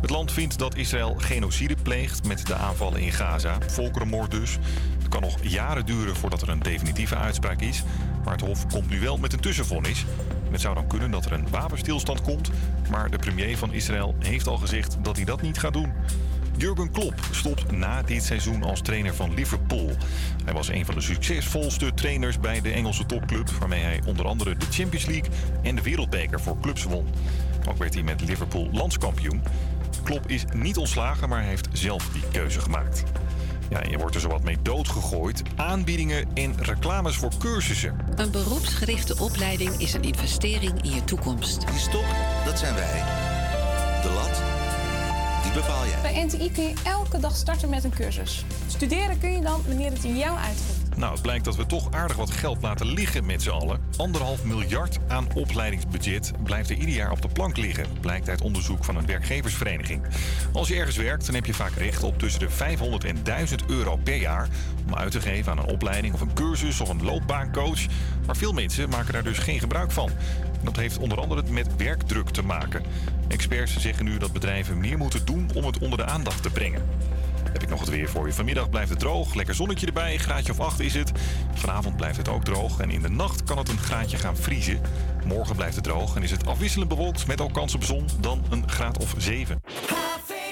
Het 0.00 0.10
land 0.10 0.32
vindt 0.32 0.58
dat 0.58 0.76
Israël 0.76 1.14
genocide 1.18 1.76
pleegt 1.82 2.26
met 2.26 2.46
de 2.46 2.54
aanvallen 2.54 3.00
in 3.00 3.12
Gaza, 3.12 3.58
volkerenmoord 3.66 4.30
dus. 4.30 4.58
Het 4.98 5.08
kan 5.08 5.20
nog 5.20 5.36
jaren 5.42 5.86
duren 5.86 6.16
voordat 6.16 6.42
er 6.42 6.48
een 6.48 6.58
definitieve 6.58 7.16
uitspraak 7.16 7.60
is, 7.60 7.82
maar 8.26 8.34
het 8.34 8.46
hof 8.46 8.66
komt 8.66 8.88
nu 8.90 9.00
wel 9.00 9.16
met 9.16 9.32
een 9.32 9.40
tussenvonnis. 9.40 10.04
Het 10.50 10.60
zou 10.60 10.74
dan 10.74 10.86
kunnen 10.86 11.10
dat 11.10 11.24
er 11.24 11.32
een 11.32 11.50
wapenstilstand 11.50 12.22
komt, 12.22 12.50
maar 12.90 13.10
de 13.10 13.18
premier 13.18 13.58
van 13.58 13.72
Israël 13.72 14.14
heeft 14.18 14.46
al 14.46 14.56
gezegd 14.56 14.96
dat 15.02 15.16
hij 15.16 15.24
dat 15.24 15.42
niet 15.42 15.58
gaat 15.58 15.72
doen. 15.72 15.92
Jurgen 16.56 16.90
Klopp 16.90 17.20
stopt 17.30 17.70
na 17.70 18.02
dit 18.02 18.22
seizoen 18.22 18.62
als 18.62 18.80
trainer 18.80 19.14
van 19.14 19.34
Liverpool. 19.34 19.90
Hij 20.44 20.54
was 20.54 20.68
een 20.68 20.84
van 20.84 20.94
de 20.94 21.00
succesvolste 21.00 21.94
trainers 21.94 22.40
bij 22.40 22.60
de 22.60 22.70
Engelse 22.72 23.06
topclub, 23.06 23.50
waarmee 23.50 23.82
hij 23.82 24.00
onder 24.06 24.26
andere 24.26 24.56
de 24.56 24.66
Champions 24.70 25.06
League 25.06 25.30
en 25.62 25.76
de 25.76 25.82
Wereldbeker 25.82 26.40
voor 26.40 26.60
clubs 26.60 26.84
won. 26.84 27.06
Ook 27.68 27.78
werd 27.78 27.94
hij 27.94 28.02
met 28.02 28.20
Liverpool 28.20 28.68
landskampioen. 28.72 29.42
Klopp 30.02 30.30
is 30.30 30.44
niet 30.54 30.76
ontslagen, 30.76 31.28
maar 31.28 31.42
heeft 31.42 31.68
zelf 31.72 32.08
die 32.12 32.22
keuze 32.32 32.60
gemaakt. 32.60 33.02
Ja, 33.68 33.82
je 33.90 33.98
wordt 33.98 34.14
er 34.14 34.20
zowat 34.20 34.42
mee 34.42 34.56
doodgegooid. 34.62 35.42
Aanbiedingen 35.56 36.26
en 36.34 36.54
reclames 36.64 37.16
voor 37.16 37.32
cursussen. 37.38 37.96
Een 38.16 38.30
beroepsgerichte 38.30 39.18
opleiding 39.18 39.80
is 39.80 39.94
een 39.94 40.02
investering 40.02 40.82
in 40.82 40.90
je 40.90 41.04
toekomst. 41.04 41.66
Die 41.66 41.78
stok, 41.78 42.04
dat 42.44 42.58
zijn 42.58 42.74
wij. 42.74 43.02
De 44.02 44.10
lat, 44.10 44.42
die 45.42 45.52
bepaal 45.52 45.86
jij. 45.86 46.12
Bij 46.12 46.24
NTI 46.24 46.52
kun 46.52 46.64
je 46.64 46.74
elke 46.84 47.18
dag 47.18 47.36
starten 47.36 47.68
met 47.68 47.84
een 47.84 47.94
cursus. 47.94 48.44
Studeren 48.66 49.18
kun 49.18 49.32
je 49.32 49.40
dan 49.40 49.62
wanneer 49.66 49.90
het 49.90 50.02
jou 50.02 50.38
uitkomt. 50.38 50.85
Nou, 50.96 51.12
het 51.12 51.22
blijkt 51.22 51.44
dat 51.44 51.56
we 51.56 51.66
toch 51.66 51.90
aardig 51.90 52.16
wat 52.16 52.30
geld 52.30 52.62
laten 52.62 52.86
liggen 52.86 53.26
met 53.26 53.42
z'n 53.42 53.50
allen. 53.50 53.80
anderhalf 53.96 54.44
miljard 54.44 54.98
aan 55.08 55.26
opleidingsbudget 55.34 56.32
blijft 56.42 56.70
er 56.70 56.76
ieder 56.76 56.94
jaar 56.94 57.10
op 57.10 57.22
de 57.22 57.28
plank 57.28 57.56
liggen, 57.56 57.86
blijkt 58.00 58.28
uit 58.28 58.40
onderzoek 58.40 58.84
van 58.84 58.96
een 58.96 59.06
werkgeversvereniging. 59.06 60.02
Als 60.52 60.68
je 60.68 60.74
ergens 60.74 60.96
werkt, 60.96 61.26
dan 61.26 61.34
heb 61.34 61.46
je 61.46 61.54
vaak 61.54 61.72
recht 61.74 62.02
op 62.02 62.18
tussen 62.18 62.40
de 62.40 62.50
500 62.50 63.04
en 63.04 63.22
1000 63.22 63.66
euro 63.66 63.96
per 63.96 64.16
jaar 64.16 64.48
om 64.86 64.94
uit 64.94 65.10
te 65.10 65.20
geven 65.20 65.52
aan 65.52 65.58
een 65.58 65.72
opleiding 65.72 66.14
of 66.14 66.20
een 66.20 66.34
cursus 66.34 66.80
of 66.80 66.88
een 66.88 67.04
loopbaancoach. 67.04 67.80
Maar 68.26 68.36
veel 68.36 68.52
mensen 68.52 68.88
maken 68.88 69.12
daar 69.12 69.24
dus 69.24 69.38
geen 69.38 69.60
gebruik 69.60 69.90
van. 69.90 70.10
Dat 70.62 70.76
heeft 70.76 70.98
onder 70.98 71.20
andere 71.20 71.42
met 71.50 71.76
werkdruk 71.76 72.28
te 72.28 72.42
maken. 72.42 72.82
Experts 73.28 73.76
zeggen 73.76 74.04
nu 74.04 74.18
dat 74.18 74.32
bedrijven 74.32 74.78
meer 74.78 74.98
moeten 74.98 75.24
doen 75.24 75.50
om 75.54 75.64
het 75.64 75.78
onder 75.78 75.98
de 75.98 76.04
aandacht 76.04 76.42
te 76.42 76.50
brengen. 76.50 76.82
Heb 77.56 77.64
ik 77.64 77.70
nog 77.70 77.80
het 77.80 77.88
weer 77.88 78.08
voor 78.08 78.26
je. 78.26 78.32
Vanmiddag 78.32 78.70
blijft 78.70 78.90
het 78.90 78.98
droog. 78.98 79.34
Lekker 79.34 79.54
zonnetje 79.54 79.86
erbij. 79.86 80.12
Een 80.12 80.18
graadje 80.18 80.52
of 80.52 80.60
8 80.60 80.80
is 80.80 80.94
het. 80.94 81.12
Vanavond 81.54 81.96
blijft 81.96 82.16
het 82.16 82.28
ook 82.28 82.44
droog. 82.44 82.80
En 82.80 82.90
in 82.90 83.02
de 83.02 83.08
nacht 83.08 83.44
kan 83.44 83.58
het 83.58 83.68
een 83.68 83.78
graadje 83.78 84.16
gaan 84.16 84.36
vriezen. 84.36 84.80
Morgen 85.24 85.56
blijft 85.56 85.74
het 85.74 85.84
droog 85.84 86.16
en 86.16 86.22
is 86.22 86.30
het 86.30 86.46
afwisselend 86.46 86.88
bewolkt 86.88 87.26
met 87.26 87.40
ook 87.40 87.52
kans 87.52 87.74
op 87.74 87.84
zon. 87.84 88.06
Dan 88.20 88.44
een 88.50 88.68
graad 88.68 88.98
of 88.98 89.14
7. 89.18 89.62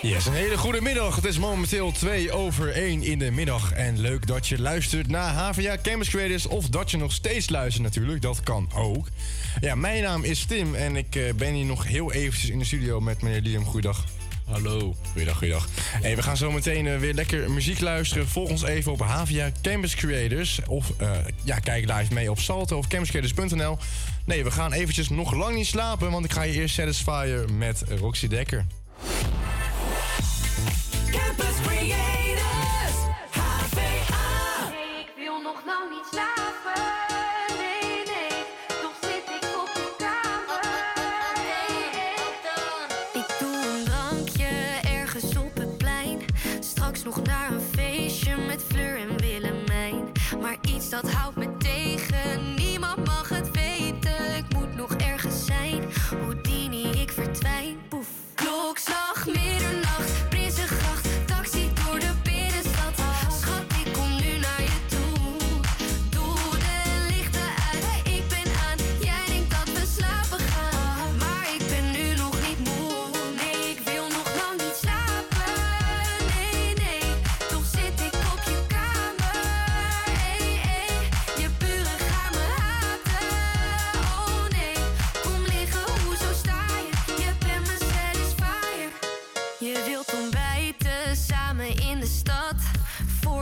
Yes, 0.02 0.26
een 0.26 0.32
hele 0.32 0.56
goede 0.56 0.80
middag. 0.80 1.16
Het 1.16 1.24
is 1.24 1.38
momenteel 1.38 1.92
2 1.92 2.32
over 2.32 2.72
1 2.72 3.02
in 3.02 3.18
de 3.18 3.30
middag. 3.30 3.72
En 3.72 4.00
leuk 4.00 4.26
dat 4.26 4.46
je 4.46 4.60
luistert 4.60 5.08
naar 5.08 5.32
HVA 5.32 5.76
Campus. 5.82 6.46
Of 6.46 6.68
dat 6.68 6.90
je 6.90 6.96
nog 6.96 7.12
steeds 7.12 7.48
luistert 7.48 7.84
natuurlijk. 7.84 8.22
Dat 8.22 8.40
kan 8.40 8.70
ook. 8.74 9.08
Ja, 9.60 9.74
mijn 9.74 10.02
naam 10.02 10.24
is 10.24 10.44
Tim 10.44 10.74
en 10.74 10.96
ik 10.96 11.16
eh, 11.16 11.34
ben 11.34 11.52
hier 11.52 11.66
nog 11.66 11.86
heel 11.86 12.12
eventjes 12.12 12.50
in 12.50 12.58
de 12.58 12.64
studio 12.64 13.00
met 13.00 13.22
meneer 13.22 13.40
Liam. 13.40 13.64
Goeiedag. 13.64 14.04
Hallo. 14.44 14.94
Goeiedag, 15.12 15.36
goeiedag. 15.36 15.68
Hey, 16.02 16.16
we 16.16 16.22
gaan 16.22 16.36
zo 16.36 16.50
meteen 16.50 16.86
eh, 16.86 16.98
weer 16.98 17.14
lekker 17.14 17.50
muziek 17.50 17.80
luisteren. 17.80 18.28
Volg 18.28 18.50
ons 18.50 18.62
even 18.62 18.92
op 18.92 19.00
HVA 19.00 19.50
Campus 19.62 19.94
Creators. 19.94 20.60
Of 20.66 20.92
eh, 20.96 21.10
ja, 21.44 21.58
kijk 21.58 21.90
live 21.90 22.14
mee 22.14 22.30
op 22.30 22.38
Salto 22.38 22.78
of 22.78 22.86
campuscreators.nl. 22.86 23.78
Nee, 24.24 24.44
we 24.44 24.50
gaan 24.50 24.72
eventjes 24.72 25.08
nog 25.08 25.34
lang 25.34 25.54
niet 25.56 25.66
slapen, 25.66 26.10
want 26.10 26.24
ik 26.24 26.32
ga 26.32 26.42
je 26.42 26.52
eerst 26.52 26.74
Satisfyer 26.74 27.52
met 27.52 27.84
Roxy 27.98 28.28
Dekker. 28.28 28.66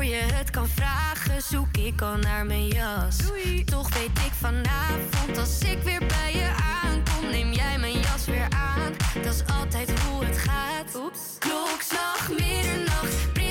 Voor 0.03 0.11
je 0.11 0.23
het 0.35 0.51
kan 0.51 0.69
vragen, 0.69 1.43
zoek 1.43 1.77
ik 1.77 2.01
al 2.01 2.17
naar 2.17 2.47
mijn 2.47 2.67
jas. 2.67 3.17
Toch 3.65 3.95
weet 3.95 4.19
ik 4.27 4.33
vanavond, 4.41 5.39
als 5.39 5.59
ik 5.61 5.79
weer 5.83 6.07
bij 6.07 6.33
je 6.33 6.51
aankom, 6.83 7.31
neem 7.31 7.53
jij 7.53 7.79
mijn 7.79 7.99
jas 7.99 8.27
weer 8.27 8.49
aan. 8.51 8.93
Dat 9.23 9.35
is 9.35 9.43
altijd 9.61 10.01
hoe 10.01 10.25
het 10.25 10.39
gaat. 10.39 10.95
Oeps. 10.97 11.21
Klokslag, 11.39 12.29
middernacht, 12.29 13.42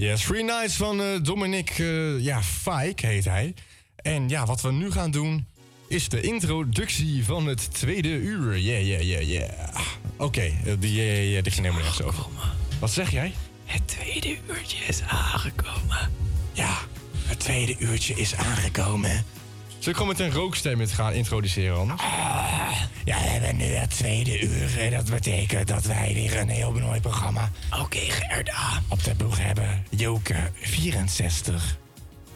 Yes, 0.00 0.22
Free 0.22 0.44
Nights 0.44 0.76
van 0.76 1.00
eh, 1.00 1.06
Dominic 1.22 1.70
eh, 1.70 2.20
ja, 2.20 2.42
Fike 2.42 3.06
heet 3.06 3.24
hij. 3.24 3.54
En 3.96 4.28
ja, 4.28 4.46
wat 4.46 4.60
we 4.60 4.72
nu 4.72 4.90
gaan 4.90 5.10
doen 5.10 5.46
is 5.88 6.08
de 6.08 6.20
introductie 6.20 7.24
van 7.24 7.46
het 7.46 7.74
tweede 7.74 8.08
uur. 8.08 8.58
Yeah, 8.58 8.86
yeah, 8.86 9.02
yeah, 9.02 9.28
yeah. 9.28 9.76
Oké, 10.16 10.40
eh, 10.40 10.72
die 10.78 10.94
yeah, 10.94 11.30
yeah, 11.30 11.42
die 11.42 11.52
ging 11.52 11.66
helemaal 11.66 11.84
nergens 11.84 12.02
over. 12.02 12.24
Wat 12.80 12.90
zeg 12.90 13.10
jij? 13.10 13.32
Het 13.64 13.88
tweede 13.88 14.36
uurtje 14.48 14.84
is 14.84 15.02
aangekomen. 15.02 16.12
Ja, 16.52 16.78
het 17.26 17.40
tweede 17.40 17.76
uurtje 17.78 18.14
is 18.14 18.34
aangekomen. 18.34 19.10
Zullen 19.68 19.84
we 19.84 19.92
gewoon 19.92 20.08
met 20.08 20.20
een 20.20 20.32
rookstem 20.32 20.80
het 20.80 20.92
gaan 20.92 21.12
introduceren 21.12 21.78
anders? 21.78 22.02
Ja, 23.08 23.22
we 23.22 23.28
hebben 23.28 23.56
nu 23.56 23.64
het 23.64 23.90
tweede 23.90 24.40
uur. 24.40 24.80
En 24.80 24.90
dat 24.90 25.10
betekent 25.10 25.68
dat 25.68 25.84
wij 25.84 26.14
weer 26.14 26.36
een 26.36 26.48
heel 26.48 26.72
mooi 26.72 27.00
programma 27.00 27.50
Oké, 27.80 27.98
Gerda. 27.98 28.82
op 28.88 29.04
de 29.04 29.14
boeg 29.14 29.38
hebben. 29.38 29.84
Joke 29.90 30.34
64. 30.60 31.76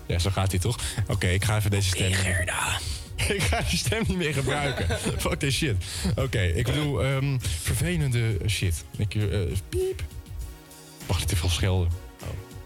Ja, 0.07 0.19
zo 0.19 0.31
gaat 0.31 0.51
hij 0.51 0.61
toch? 0.61 0.79
Oké, 1.09 1.27
ik 1.27 1.45
ga 1.45 1.57
even 1.57 1.71
deze 1.71 1.89
stem... 1.89 2.13
Gerda. 2.13 2.79
ik 3.37 3.43
ga 3.43 3.61
die 3.69 3.79
stem 3.79 4.05
niet 4.07 4.17
meer 4.17 4.35
gebruiken. 4.35 4.99
Fuck 5.19 5.39
this 5.39 5.57
shit. 5.57 5.85
Oké, 6.17 6.43
ik 6.43 6.65
bedoel, 6.65 7.05
ehm, 7.05 7.39
vervelende 7.41 8.37
shit. 8.49 8.85
Ik, 8.97 9.15
eh, 9.15 9.39
piep. 9.69 10.03
Mag 11.07 11.19
niet 11.19 11.29
te 11.29 11.37
veel 11.37 11.49
schelden. 11.49 11.89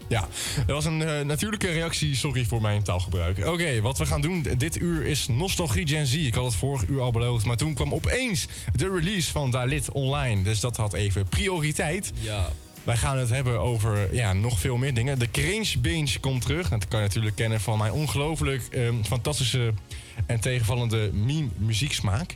Ja, 0.07 0.27
dat 0.55 0.75
was 0.75 0.85
een 0.85 1.01
eh, 1.01 1.25
natuurlijke 1.25 1.71
reactie. 1.71 2.15
Sorry 2.15 2.45
voor 2.45 2.61
mijn 2.61 2.83
taalgebruik. 2.83 3.45
Oké, 3.45 3.81
wat 3.81 3.97
we 3.97 4.05
gaan 4.05 4.21
doen 4.21 4.45
dit 4.57 4.81
uur 4.81 5.05
is 5.05 5.27
Nostalgie 5.27 5.87
Gen 5.87 6.07
Z. 6.07 6.13
Ik 6.13 6.33
had 6.33 6.45
het 6.45 6.55
vorig 6.55 6.87
uur 6.87 7.01
al 7.01 7.11
beloofd, 7.11 7.45
maar 7.45 7.57
toen 7.57 7.73
kwam 7.73 7.93
opeens 7.93 8.47
de 8.75 8.89
release 8.89 9.31
van 9.31 9.51
Dalit 9.51 9.91
online. 9.91 10.43
Dus 10.43 10.59
dat 10.59 10.77
had 10.77 10.93
even 10.93 11.27
prioriteit. 11.27 12.11
Ja. 12.19 12.49
Wij 12.83 12.97
gaan 12.97 13.17
het 13.17 13.29
hebben 13.29 13.59
over 13.59 14.15
ja, 14.15 14.33
nog 14.33 14.59
veel 14.59 14.77
meer 14.77 14.93
dingen. 14.93 15.19
De 15.19 15.31
Cringe 15.31 15.79
Binge 15.79 16.19
komt 16.19 16.41
terug. 16.41 16.69
Dat 16.69 16.87
kan 16.87 16.99
je 16.99 17.05
natuurlijk 17.05 17.35
kennen 17.35 17.61
van 17.61 17.77
mijn 17.77 17.91
ongelooflijk 17.91 18.63
ehm, 18.71 19.03
fantastische 19.03 19.73
en 20.25 20.39
tegenvallende 20.39 21.09
meme 21.13 21.49
muzieksmaak. 21.57 22.35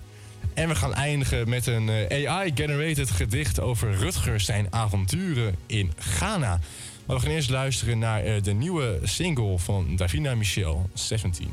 En 0.54 0.68
we 0.68 0.76
gaan 0.76 0.94
eindigen 0.94 1.50
met 1.50 1.68
een 1.68 1.90
eh, 1.90 2.32
AI-generated 2.32 3.12
gedicht 3.12 3.60
over 3.60 3.94
Rutger 3.96 4.40
zijn 4.40 4.68
avonturen 4.70 5.56
in 5.66 5.92
Ghana. 5.98 6.60
Maar 7.06 7.16
we 7.16 7.22
gaan 7.22 7.32
eerst 7.32 7.50
luisteren 7.50 8.00
naar 8.00 8.24
eh, 8.24 8.42
de 8.42 8.54
nieuwe 8.54 9.00
single 9.04 9.60
van 9.60 9.96
Davina 9.96 10.36
Michel, 10.36 10.90
17. 10.94 11.50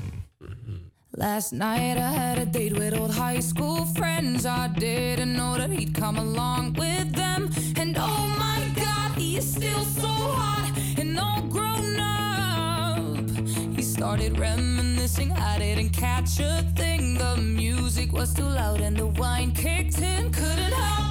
Last 1.10 1.52
night 1.52 1.96
I 1.96 2.00
had 2.00 2.38
a 2.38 2.44
date 2.44 2.78
with 2.78 2.98
old 2.98 3.14
high 3.14 3.40
school 3.40 3.86
friends. 3.94 4.44
I 4.44 4.68
didn't 4.78 5.34
know 5.34 5.56
that 5.56 5.70
he'd 5.70 5.92
come 6.00 6.18
along 6.18 6.78
with 6.78 7.12
them. 7.14 7.48
And 7.80 7.96
oh 7.96 8.36
my 8.38 8.82
god, 8.82 9.16
he 9.16 9.36
is 9.36 9.50
still 9.50 9.84
so 10.00 10.06
hot 10.06 10.70
and 10.98 11.18
all 11.18 11.42
grown 11.48 11.98
up. 11.98 13.76
He 13.76 13.82
started 13.82 14.38
reminiscing, 14.38 15.32
I 15.32 15.58
didn't 15.58 15.90
catch 15.90 16.38
a 16.40 16.62
thing. 16.76 17.18
The 17.18 17.36
music 17.36 18.12
was 18.12 18.32
too 18.32 18.48
loud 18.48 18.80
and 18.80 18.96
the 18.96 19.06
wine 19.06 19.52
kicked 19.52 19.98
in. 19.98 20.30
Couldn't 20.30 20.72
help 20.72 21.07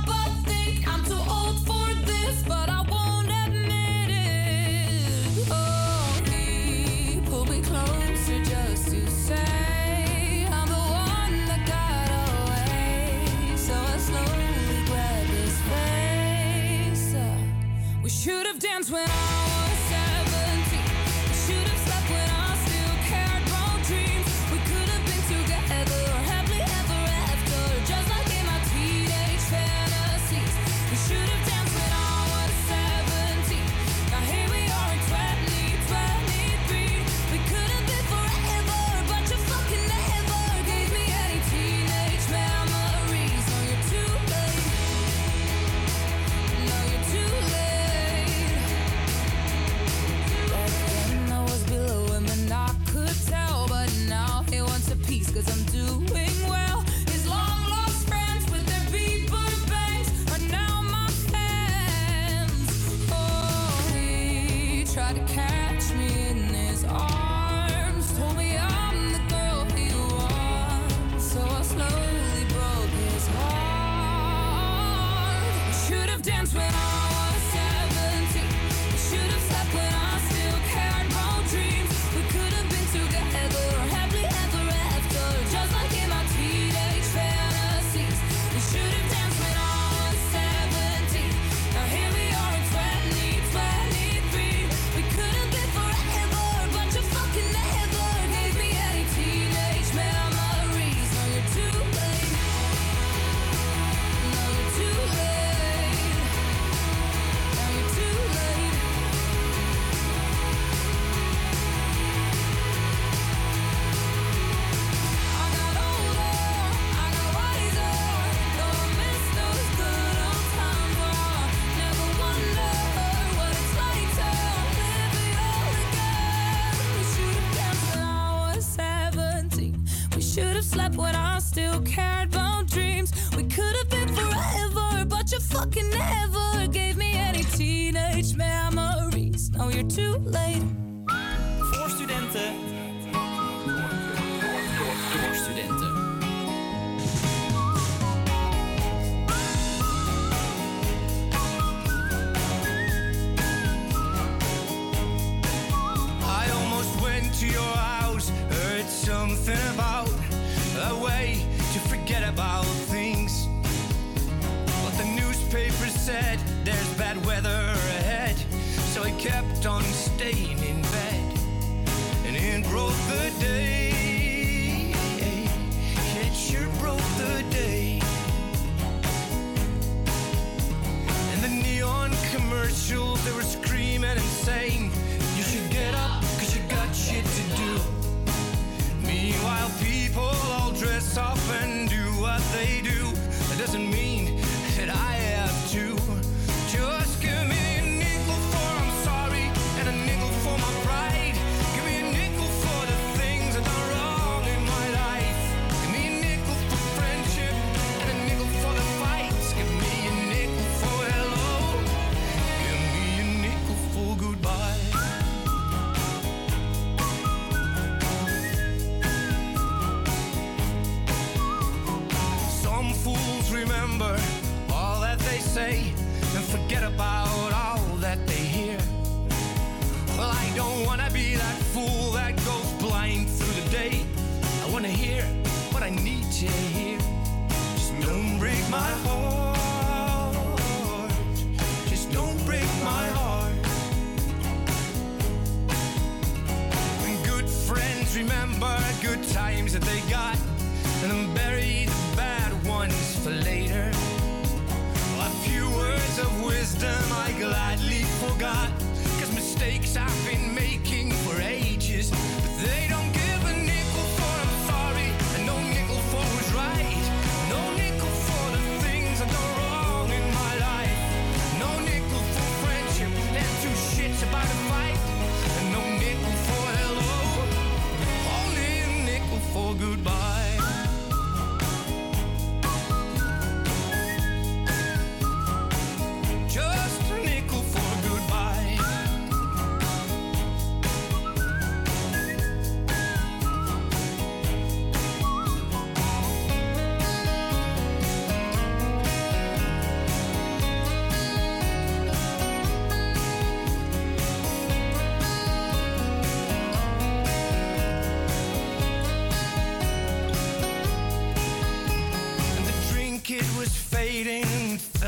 we 18.28 18.34
should 18.34 18.46
have 18.46 18.60
danced 18.60 18.92
when 18.92 19.08
I 19.08 19.47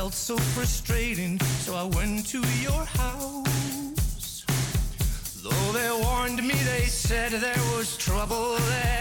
felt 0.10 0.40
so 0.40 0.44
frustrating. 0.56 1.40
So 1.40 1.76
I 1.76 1.84
went 1.84 2.26
to 2.28 2.40
your 2.62 2.84
house. 2.98 4.44
Though 5.44 5.72
they 5.72 5.92
warned 6.04 6.42
me, 6.42 6.56
they 6.56 6.86
said 6.86 7.32
there 7.32 7.64
was 7.76 7.96
trouble 7.98 8.56
ahead. 8.56 8.99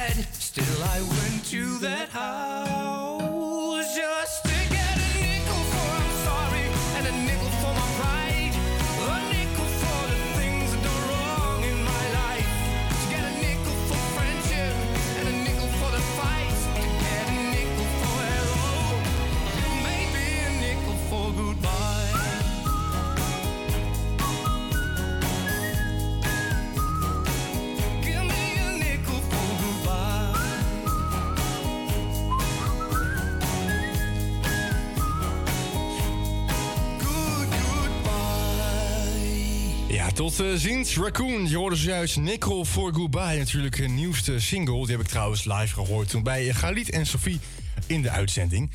Tot 40.18 40.40
uh, 40.40 40.54
ziens, 40.54 40.96
Raccoon. 40.96 41.48
Je 41.48 41.56
hoorde 41.56 41.76
zojuist 41.76 42.16
Nickel 42.16 42.64
for 42.64 42.94
Goodbye. 42.94 43.38
Natuurlijk 43.38 43.78
een 43.78 43.94
nieuwste 43.94 44.40
single. 44.40 44.86
Die 44.86 44.90
heb 44.96 45.00
ik 45.00 45.06
trouwens 45.06 45.44
live 45.44 45.74
gehoord 45.74 46.08
toen 46.08 46.22
bij 46.22 46.52
Galit 46.52 46.90
en 46.90 47.06
Sophie 47.06 47.40
in 47.86 48.02
de 48.02 48.10
uitzending. 48.10 48.70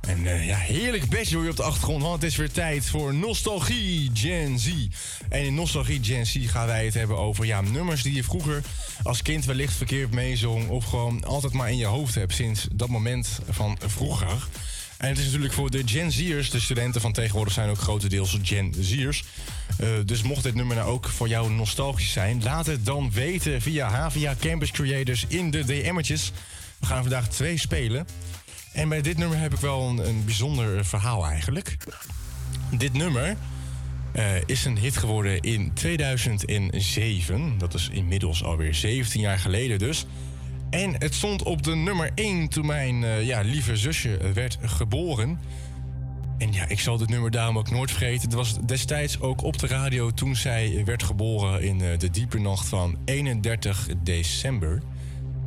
En 0.00 0.26
eh, 0.26 0.46
ja, 0.46 0.56
heerlijk 0.56 1.08
bedje 1.08 1.38
je 1.38 1.50
op 1.50 1.56
de 1.56 1.62
achtergrond, 1.62 2.02
want 2.02 2.22
het 2.22 2.30
is 2.30 2.36
weer 2.36 2.50
tijd 2.50 2.86
voor 2.86 3.14
Nostalgie 3.14 4.10
Gen 4.14 4.58
Z. 4.58 4.72
En 5.28 5.44
in 5.44 5.54
Nostalgie 5.54 6.04
Gen 6.04 6.26
Z 6.26 6.50
gaan 6.50 6.66
wij 6.66 6.84
het 6.84 6.94
hebben 6.94 7.18
over 7.18 7.44
ja, 7.44 7.60
nummers 7.60 8.02
die 8.02 8.14
je 8.14 8.24
vroeger 8.24 8.62
als 9.02 9.22
kind 9.22 9.44
wellicht 9.44 9.74
verkeerd 9.74 10.10
meezong... 10.10 10.68
of 10.68 10.84
gewoon 10.84 11.24
altijd 11.24 11.52
maar 11.52 11.70
in 11.70 11.76
je 11.76 11.86
hoofd 11.86 12.14
hebt 12.14 12.34
sinds 12.34 12.66
dat 12.72 12.88
moment 12.88 13.38
van 13.48 13.78
vroeger. 13.86 14.48
En 14.98 15.08
het 15.08 15.18
is 15.18 15.24
natuurlijk 15.24 15.52
voor 15.52 15.70
de 15.70 15.82
Gen 15.84 16.12
Z'ers, 16.12 16.50
de 16.50 16.60
studenten 16.60 17.00
van 17.00 17.12
tegenwoordig 17.12 17.54
zijn 17.54 17.70
ook 17.70 17.78
grotendeels 17.78 18.38
Gen 18.42 18.74
Z'ers. 18.80 19.24
Eh, 19.82 19.88
dus 20.04 20.22
mocht 20.22 20.42
dit 20.42 20.54
nummer 20.54 20.76
nou 20.76 20.88
ook 20.88 21.08
voor 21.08 21.28
jou 21.28 21.50
nostalgisch 21.50 22.12
zijn, 22.12 22.42
laat 22.42 22.66
het 22.66 22.86
dan 22.86 23.10
weten 23.10 23.62
via 23.62 23.88
Havia 23.88 24.34
Campus 24.40 24.70
Creators 24.70 25.24
in 25.28 25.50
de 25.50 25.64
DM'tjes. 25.64 26.32
We 26.80 26.86
gaan 26.86 27.02
vandaag 27.02 27.28
twee 27.28 27.58
spelen. 27.58 28.06
En 28.72 28.88
bij 28.88 29.02
dit 29.02 29.18
nummer 29.18 29.38
heb 29.38 29.52
ik 29.52 29.58
wel 29.58 29.88
een, 29.88 30.08
een 30.08 30.24
bijzonder 30.24 30.84
verhaal 30.84 31.26
eigenlijk. 31.26 31.76
Dit 32.70 32.92
nummer 32.92 33.36
eh, 34.12 34.24
is 34.46 34.64
een 34.64 34.78
hit 34.78 34.96
geworden 34.96 35.40
in 35.40 35.72
2007. 35.72 37.58
Dat 37.58 37.74
is 37.74 37.88
inmiddels 37.92 38.44
alweer 38.44 38.74
17 38.74 39.20
jaar 39.20 39.38
geleden 39.38 39.78
dus. 39.78 40.06
En 40.70 40.94
het 40.98 41.14
stond 41.14 41.42
op 41.42 41.62
de 41.62 41.74
nummer 41.74 42.10
1 42.14 42.48
toen 42.48 42.66
mijn 42.66 43.04
eh, 43.04 43.26
ja, 43.26 43.40
lieve 43.40 43.76
zusje 43.76 44.18
werd 44.34 44.58
geboren. 44.62 45.38
En 46.42 46.52
ja, 46.52 46.68
ik 46.68 46.80
zal 46.80 46.98
dit 46.98 47.08
nummer 47.08 47.30
daarom 47.30 47.58
ook 47.58 47.70
nooit 47.70 47.90
vergeten. 47.90 48.22
Het 48.22 48.32
was 48.32 48.58
destijds 48.66 49.20
ook 49.20 49.42
op 49.42 49.58
de 49.58 49.66
radio 49.66 50.10
toen 50.10 50.36
zij 50.36 50.82
werd 50.84 51.02
geboren 51.02 51.62
in 51.62 51.80
eh, 51.80 51.98
de 51.98 52.10
diepe 52.10 52.38
nacht 52.38 52.68
van 52.68 52.98
31 53.04 53.88
december. 54.02 54.82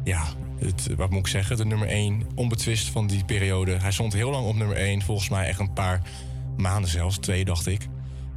Ja, 0.04 0.26
het, 0.60 0.96
wat 0.96 1.10
moet 1.10 1.20
ik 1.20 1.28
zeggen? 1.28 1.58
De 1.58 1.66
nummer 1.66 1.88
1, 1.88 2.22
onbetwist 2.36 2.88
van 2.88 3.08
die 3.08 3.26
periode. 3.26 3.72
Hij 3.72 3.92
stond 3.92 4.14
heel 4.14 4.32
lang 4.32 4.48
op 4.48 4.56
nummer 4.56 4.78
1, 4.78 5.02
volgens 5.02 5.30
mij 5.30 5.48
echt 5.48 5.60
een 5.60 5.74
paar 5.74 6.02
maanden 6.58 6.90
zelfs, 6.90 7.18
twee 7.18 7.46
dacht 7.46 7.68
ik. 7.68 7.88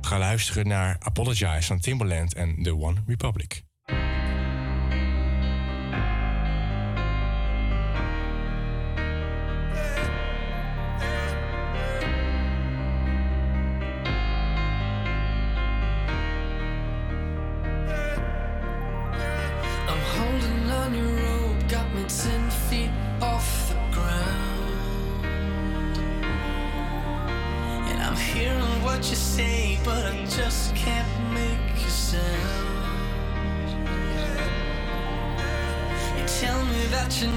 Ga 0.00 0.18
luisteren 0.18 0.68
naar 0.68 0.96
Apologize 0.98 1.62
van 1.66 1.78
Timbaland 1.78 2.34
en 2.34 2.62
The 2.62 2.76
One 2.76 3.02
Republic. 3.06 3.67
What 28.98 29.10
you 29.10 29.14
say, 29.14 29.78
but 29.84 30.04
I 30.06 30.24
just 30.24 30.74
can't 30.74 31.32
make 31.32 31.86
a 31.86 31.88
sound. 31.88 32.24
You 36.18 36.24
tell 36.26 36.64
me 36.64 36.82
that 36.90 37.22
you 37.22 37.28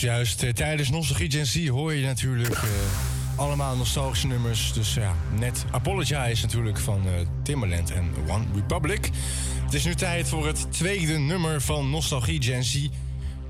zojuist 0.00 0.42
eh, 0.42 0.50
tijdens 0.50 0.90
Nostalgie 0.90 1.30
Gen 1.30 1.46
Z 1.46 1.68
hoor 1.68 1.94
je 1.94 2.06
natuurlijk 2.06 2.54
eh, 2.54 2.70
allemaal 3.36 3.76
nostalgische 3.76 4.26
nummers. 4.26 4.72
Dus 4.72 4.94
ja, 4.94 5.14
net 5.38 5.64
Apologize 5.70 6.42
natuurlijk 6.42 6.78
van 6.78 7.02
Timbaland 7.42 7.90
en 7.90 8.10
One 8.28 8.44
Republic. 8.54 9.10
Het 9.64 9.74
is 9.74 9.84
nu 9.84 9.94
tijd 9.94 10.28
voor 10.28 10.46
het 10.46 10.72
tweede 10.72 11.18
nummer 11.18 11.60
van 11.60 11.90
Nostalgie 11.90 12.42
Gen 12.42 12.64
Z. 12.64 12.88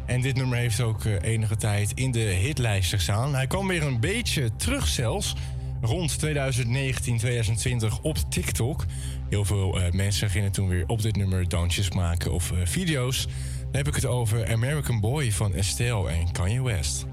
En 0.06 0.20
dit 0.20 0.36
nummer 0.36 0.58
heeft 0.58 0.80
ook 0.80 1.04
enige 1.04 1.56
tijd 1.56 1.92
in 1.94 2.10
de 2.10 2.18
hitlijst 2.18 2.90
gestaan. 2.90 3.34
Hij 3.34 3.46
kwam 3.46 3.66
weer 3.66 3.82
een 3.82 4.00
beetje 4.00 4.50
terug 4.56 4.86
zelfs. 4.86 5.34
Rond 5.80 6.18
2019, 6.18 7.18
2020 7.18 8.00
op 8.00 8.16
TikTok. 8.28 8.84
Heel 9.28 9.44
veel 9.44 9.80
mensen 9.90 10.30
gingen 10.30 10.52
toen 10.52 10.68
weer 10.68 10.84
op 10.86 11.02
dit 11.02 11.16
nummer 11.16 11.48
dansjes 11.48 11.90
maken 11.90 12.32
of 12.32 12.52
video's. 12.64 13.26
Dan 13.70 13.78
heb 13.78 13.88
ik 13.88 13.94
het 13.94 14.06
over 14.06 14.52
American 14.52 15.00
Boy 15.00 15.32
van 15.32 15.54
Estelle 15.54 16.08
en 16.08 16.32
Kanye 16.32 16.62
West. 16.62 17.06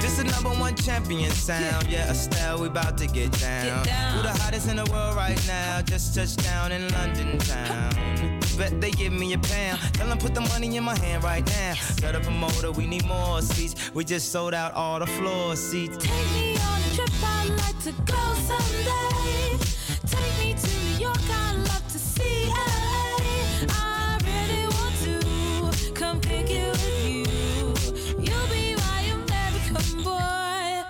This 0.00 0.18
is 0.18 0.24
number 0.24 0.50
one 0.60 0.74
champion 0.74 1.30
sound. 1.30 1.86
Yeah, 1.88 2.10
Estelle, 2.10 2.60
we 2.60 2.66
about 2.66 2.98
to 2.98 3.06
get 3.06 3.40
down. 3.40 3.86
Who 4.14 4.22
the 4.22 4.42
hottest 4.42 4.68
in 4.68 4.76
the 4.76 4.90
world 4.90 5.16
right 5.16 5.46
now? 5.46 5.80
Just 5.84 6.14
touched 6.14 6.42
down 6.42 6.72
in 6.72 6.88
London 6.92 7.38
town. 7.38 8.11
Bet 8.62 8.80
they 8.80 8.92
give 8.92 9.12
me 9.12 9.32
a 9.32 9.38
pound. 9.38 9.80
Tell 9.94 10.06
them 10.06 10.18
put 10.18 10.34
the 10.36 10.40
money 10.40 10.76
in 10.76 10.84
my 10.84 10.96
hand 10.96 11.24
right 11.24 11.44
now. 11.44 11.74
Up 12.08 12.24
a 12.24 12.30
motor, 12.30 12.70
we 12.70 12.86
need 12.86 13.04
more 13.06 13.42
seats. 13.42 13.92
We 13.92 14.04
just 14.04 14.30
sold 14.30 14.54
out 14.54 14.72
all 14.74 15.00
the 15.00 15.06
floor 15.06 15.56
seats. 15.56 15.96
Take 15.96 16.30
me 16.32 16.56
on 16.58 16.80
a 16.80 16.94
trip, 16.94 17.10
I'd 17.24 17.48
like 17.48 17.78
to 17.88 17.92
go 18.12 18.22
someday. 18.50 19.58
Take 20.06 20.34
me 20.38 20.54
to 20.54 20.70
New 20.84 20.98
York, 21.06 21.18
I'd 21.44 21.56
love 21.70 21.88
to 21.88 21.98
see 21.98 22.46
LA. 22.50 23.66
I 23.68 24.18
really 24.30 24.66
want 24.76 24.94
to 25.06 25.92
come 25.92 26.20
pick 26.20 26.48
you 26.48 26.68
with 26.70 27.08
you. 27.08 27.74
You'll 28.26 28.48
be 28.48 28.76
my 28.86 29.00
American 29.18 30.04
boy. 30.04 30.84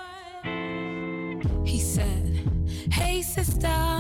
He 1.65 1.81
said, 1.81 2.25
Hey 2.91 3.23
sister, 3.23 3.92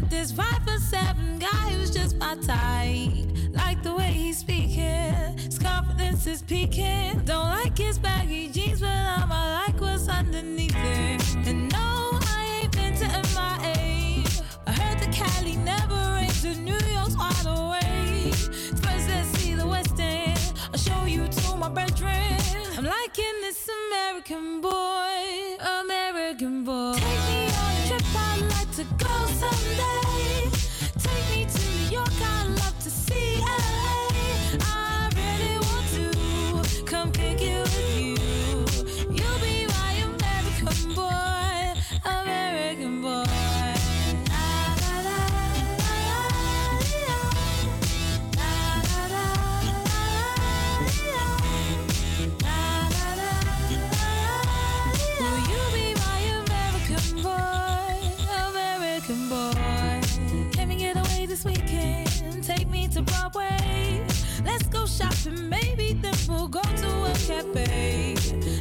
met 0.00 0.10
this 0.10 0.32
five 0.32 0.62
for 0.64 0.78
seven 0.78 1.38
guy 1.38 1.70
who's 1.70 1.90
just 1.90 2.16
my 2.16 2.36
type. 2.36 3.26
Like 3.52 3.82
the 3.82 3.94
way 3.94 4.12
he's 4.12 4.38
speaking, 4.38 5.14
his 5.38 5.58
confidence 5.58 6.26
is 6.26 6.42
peaking. 6.42 7.22
Don't 7.24 7.48
like 7.48 7.76
his 7.76 7.98
baggy 7.98 8.48
jeans, 8.48 8.80
but 8.80 8.90
I'm 8.90 9.30
I 9.32 9.66
like 9.66 9.80
what's 9.80 10.08
underneath 10.08 10.76
it. 10.76 11.48
And 11.48 11.72
no, 11.72 12.10
I 12.34 12.60
ain't 12.62 12.72
been 12.72 12.94
to 12.96 13.06
MIA. 13.34 14.24
I 14.66 14.72
heard 14.72 14.98
the 15.00 15.10
Cali 15.10 15.56
never 15.56 16.00
rains, 16.16 16.44
and 16.44 16.64
New 16.64 16.80
York's 16.94 17.16
wide 17.16 17.46
awake. 17.46 18.34
First, 18.82 19.08
let's 19.08 19.28
see 19.38 19.54
the 19.54 19.66
West 19.66 19.98
End. 19.98 20.38
I'll 20.72 20.78
show 20.78 21.04
you 21.06 21.26
to 21.26 21.56
my 21.56 21.68
bedroom. 21.68 22.12
I'm 22.76 22.84
liking 22.84 23.36
this 23.40 23.68
American 23.80 24.60
boy, 24.60 25.56
American 25.82 26.64
boy. 26.64 27.37
To 28.78 28.84
go 28.94 29.26
someday. 29.26 30.07
way. 63.34 64.04
Let's 64.44 64.64
go 64.68 64.86
shopping, 64.86 65.48
maybe 65.48 65.94
then 65.94 66.14
we'll 66.28 66.48
go 66.48 66.62
to 66.62 67.04
a 67.04 67.12
cafe. 67.26 68.14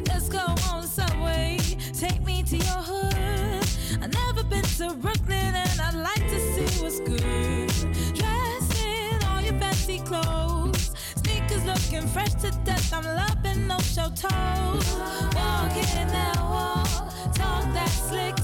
Let's 0.08 0.30
go 0.30 0.44
on 0.72 0.84
subway, 0.84 1.58
take 1.94 2.24
me 2.26 2.44
to 2.44 2.58
your 2.58 2.82
hood. 2.90 3.66
I've 4.02 4.14
never 4.14 4.44
been 4.44 4.64
to 4.64 4.94
Brooklyn 4.96 5.56
and 5.56 5.82
I'd 5.82 5.94
like 5.96 6.28
to 6.30 6.40
see 6.54 6.84
what's 6.84 7.00
good. 7.00 7.70
Dress 8.16 8.84
in 8.84 9.24
all 9.28 9.42
your 9.42 9.58
fancy 9.60 10.00
clothes, 10.00 10.92
sneakers 11.16 11.66
looking 11.66 12.08
fresh 12.08 12.34
to 12.36 12.52
death. 12.64 12.94
I'm 12.94 13.04
loving 13.04 13.68
no 13.68 13.78
show 13.80 14.10
toes. 14.10 14.88
Walk 15.36 15.76
in 15.76 16.08
that 16.10 16.38
wall, 16.40 16.86
talk 17.34 17.64
that 17.74 17.90
slick. 17.90 18.37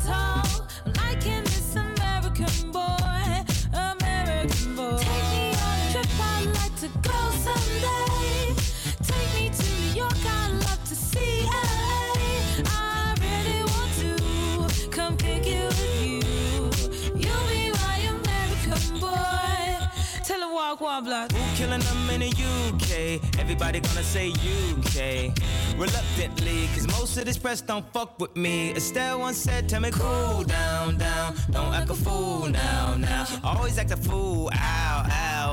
Block. 21.03 21.31
Who 21.31 21.55
killing 21.55 21.81
them 21.81 22.09
in 22.09 22.21
the 22.21 22.29
UK? 22.29 23.39
Everybody 23.39 23.79
gonna 23.79 24.03
say 24.03 24.29
UK. 24.29 25.33
Reluctantly, 25.77 26.67
cause 26.73 26.87
most 26.87 27.17
of 27.17 27.25
this 27.25 27.37
press 27.37 27.61
don't 27.61 27.85
fuck 27.93 28.19
with 28.19 28.35
me. 28.35 28.71
Estelle 28.75 29.19
once 29.19 29.37
said, 29.37 29.67
Tell 29.69 29.81
me 29.81 29.91
cool 29.91 30.43
down, 30.43 30.97
down. 30.97 31.35
Don't 31.51 31.73
act 31.73 31.89
a 31.89 31.93
fool 31.93 32.47
now, 32.47 32.95
now. 32.95 33.25
Always 33.43 33.77
act 33.77 33.91
a 33.91 33.97
fool, 33.97 34.49
ow, 34.53 35.05
ow. 35.09 35.32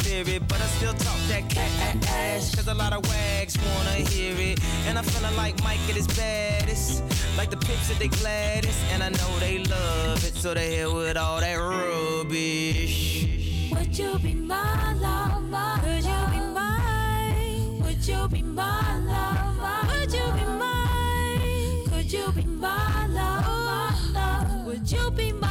spirit, 0.00 0.42
but 0.48 0.60
I 0.60 0.66
still 0.78 0.94
talk 0.94 1.18
that 1.28 1.48
cat 1.48 1.70
ass. 2.08 2.54
Cause 2.54 2.68
a 2.68 2.74
lot 2.74 2.92
of 2.92 3.06
wags 3.08 3.56
wanna 3.58 3.98
hear 4.10 4.34
it. 4.38 4.58
And 4.86 4.98
I'm 4.98 5.04
like 5.36 5.62
Mike 5.62 5.80
at 5.88 5.96
his 5.96 6.06
baddest. 6.08 7.02
Like 7.36 7.50
the 7.50 7.56
pics 7.56 7.90
at 7.90 7.98
gladdest. 8.08 8.80
And 8.92 9.02
I 9.02 9.10
know 9.10 9.38
they 9.38 9.58
love 9.58 10.24
it, 10.24 10.34
so 10.34 10.54
they 10.54 10.76
hell 10.76 10.94
with 10.94 11.16
all 11.16 11.40
that 11.40 11.56
rubbish. 11.56 12.94
Would 13.72 13.98
you 13.98 14.18
be 14.18 14.34
my 14.34 14.92
lover? 14.94 15.86
Would 15.86 16.04
you 16.04 16.20
be 16.32 16.40
mine? 16.58 17.82
Would 17.82 18.06
you 18.06 18.28
be 18.28 18.42
my 18.42 18.98
lover? 19.12 19.76
Would 19.90 20.12
you 20.12 20.26
be 20.38 20.44
mine? 20.62 21.84
Could 21.90 22.12
you 22.12 22.32
be 22.32 22.44
my 22.44 23.06
lover? 23.18 24.64
Would 24.66 24.90
you 24.90 25.10
be 25.10 25.32
my 25.32 25.45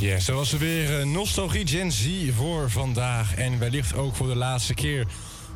Ja, 0.00 0.18
zo 0.18 0.34
was 0.34 0.52
er 0.52 0.58
weer 0.58 0.98
eh, 0.98 1.06
Nostalgie 1.06 1.66
Gen 1.66 1.92
Z 1.92 2.08
voor 2.34 2.70
vandaag. 2.70 3.34
En 3.34 3.58
wellicht 3.58 3.94
ook 3.94 4.16
voor 4.16 4.26
de 4.26 4.36
laatste 4.36 4.74
keer. 4.74 5.06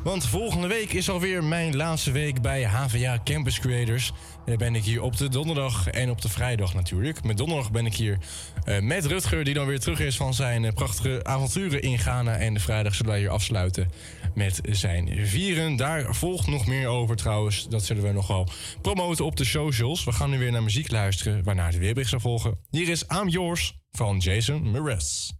Want 0.03 0.25
volgende 0.25 0.67
week 0.67 0.93
is 0.93 1.09
alweer 1.09 1.43
mijn 1.43 1.75
laatste 1.75 2.11
week 2.11 2.41
bij 2.41 2.65
HVA 2.65 3.19
Campus 3.23 3.59
Creators. 3.59 4.07
En 4.35 4.43
dan 4.45 4.57
ben 4.57 4.75
ik 4.75 4.83
hier 4.83 5.01
op 5.01 5.17
de 5.17 5.29
donderdag 5.29 5.87
en 5.89 6.09
op 6.09 6.21
de 6.21 6.29
vrijdag 6.29 6.73
natuurlijk. 6.73 7.23
Met 7.23 7.37
donderdag 7.37 7.71
ben 7.71 7.85
ik 7.85 7.95
hier 7.95 8.17
eh, 8.63 8.81
met 8.81 9.05
Rutger, 9.05 9.43
die 9.43 9.53
dan 9.53 9.65
weer 9.65 9.79
terug 9.79 9.99
is 9.99 10.17
van 10.17 10.33
zijn 10.33 10.65
eh, 10.65 10.73
prachtige 10.73 11.23
avonturen 11.23 11.81
in 11.81 11.99
Ghana. 11.99 12.35
En 12.35 12.53
de 12.53 12.59
vrijdag 12.59 12.95
zullen 12.95 13.11
wij 13.11 13.19
hier 13.19 13.29
afsluiten 13.29 13.91
met 14.35 14.61
zijn 14.69 15.27
vieren. 15.27 15.75
Daar 15.75 16.15
volgt 16.15 16.47
nog 16.47 16.67
meer 16.67 16.87
over 16.87 17.15
trouwens. 17.15 17.69
Dat 17.69 17.83
zullen 17.83 18.03
we 18.03 18.11
nog 18.11 18.27
wel 18.27 18.47
promoten 18.81 19.25
op 19.25 19.35
de 19.35 19.45
socials. 19.45 20.03
We 20.03 20.11
gaan 20.11 20.29
nu 20.29 20.39
weer 20.39 20.51
naar 20.51 20.63
muziek 20.63 20.91
luisteren, 20.91 21.43
waarna 21.43 21.71
de 21.71 21.77
weerbericht 21.77 22.09
zal 22.09 22.19
volgen. 22.19 22.59
Hier 22.69 22.89
is 22.89 23.03
I'm 23.21 23.27
Yours 23.27 23.79
van 23.91 24.17
Jason 24.17 24.71
Mraz. 24.71 25.31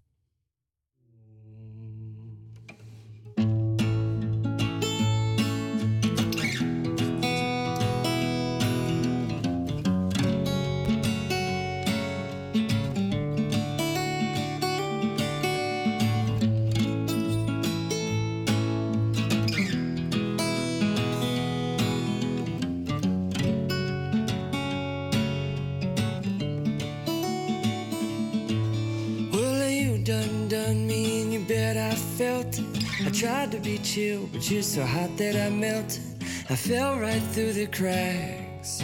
Tried 33.14 33.52
to 33.52 33.60
be 33.60 33.78
chill, 33.78 34.28
but 34.34 34.50
you're 34.50 34.64
so 34.64 34.84
hot 34.84 35.16
that 35.18 35.36
I 35.36 35.50
melted. 35.50 36.02
I 36.50 36.56
fell 36.56 36.98
right 37.00 37.22
through 37.32 37.54
the 37.54 37.68
cracks. 37.68 38.82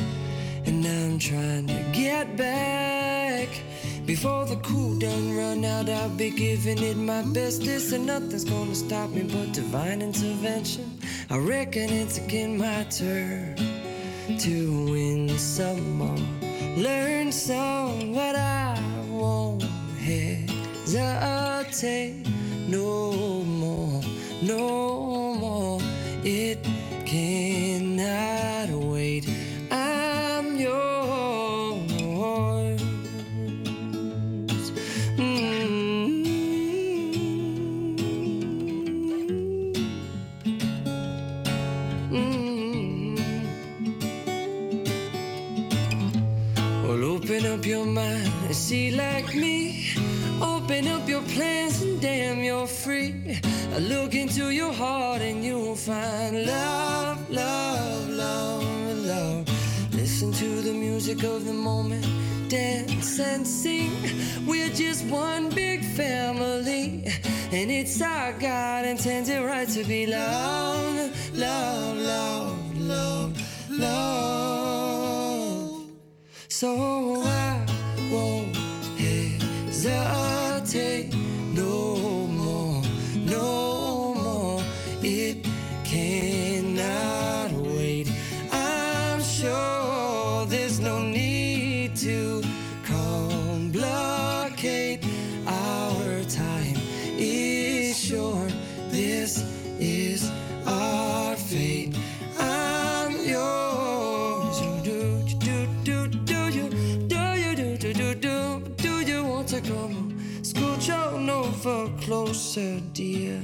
And 0.65 0.84
now 0.84 1.06
I'm 1.06 1.18
trying 1.18 1.65
to 1.68 1.84
get 1.91 2.38
back. 2.38 3.49
Before 4.06 4.45
the 4.45 4.57
cool 4.57 4.99
done 4.99 5.35
run 5.35 5.65
out, 5.65 5.89
I'll 5.89 6.10
be 6.10 6.30
giving 6.30 6.77
it 6.77 6.95
my 6.95 7.23
bestest. 7.23 7.91
And 7.91 8.06
nothing's 8.06 8.43
gonna 8.45 8.76
stop 8.76 9.10
me 9.10 9.23
but 9.23 9.51
divine 9.51 10.03
intervention. 10.03 10.99
I 11.31 11.38
reckon 11.38 11.89
it's 11.89 12.19
again 12.19 12.57
my 12.57 12.84
turn 12.84 13.56
to 14.38 14.85
win 14.91 15.30
some 15.39 15.97
more. 15.97 16.18
Learn 16.77 17.31
some, 17.31 18.14
but 18.14 18.35
I 18.35 18.80
won't 19.10 19.64
hesitate 19.97 20.99
no 22.68 23.39
know 24.49 24.89
look 53.80 54.14
into 54.14 54.49
your 54.49 54.73
heart 54.73 55.22
and 55.22 55.43
you'll 55.43 55.76
find 55.76 56.45
love, 56.45 57.30
love, 57.30 58.10
love, 58.10 58.97
love. 59.06 59.47
Listen 59.93 60.31
to 60.34 60.61
the 60.61 60.73
music 60.73 61.23
of 61.23 61.45
the 61.45 61.53
moment, 61.53 62.06
dance 62.49 63.19
and 63.19 63.45
sing. 63.47 63.91
We're 64.45 64.69
just 64.69 65.06
one 65.06 65.49
big 65.49 65.84
family, 65.95 67.06
and 67.51 67.72
it's 67.72 68.01
our 68.01 68.34
God 68.34 68.85
intended 68.85 69.43
right 69.43 69.68
to 69.69 69.84
be 69.84 70.06
loved, 70.06 71.35
love, 71.35 71.97
love, 71.97 72.77
love, 72.77 73.38
love. 73.69 75.10
So 76.47 77.22
I 77.23 77.65
won't 78.11 78.56
hesitate 80.60 81.18
closer, 112.49 112.80
dear. 112.93 113.39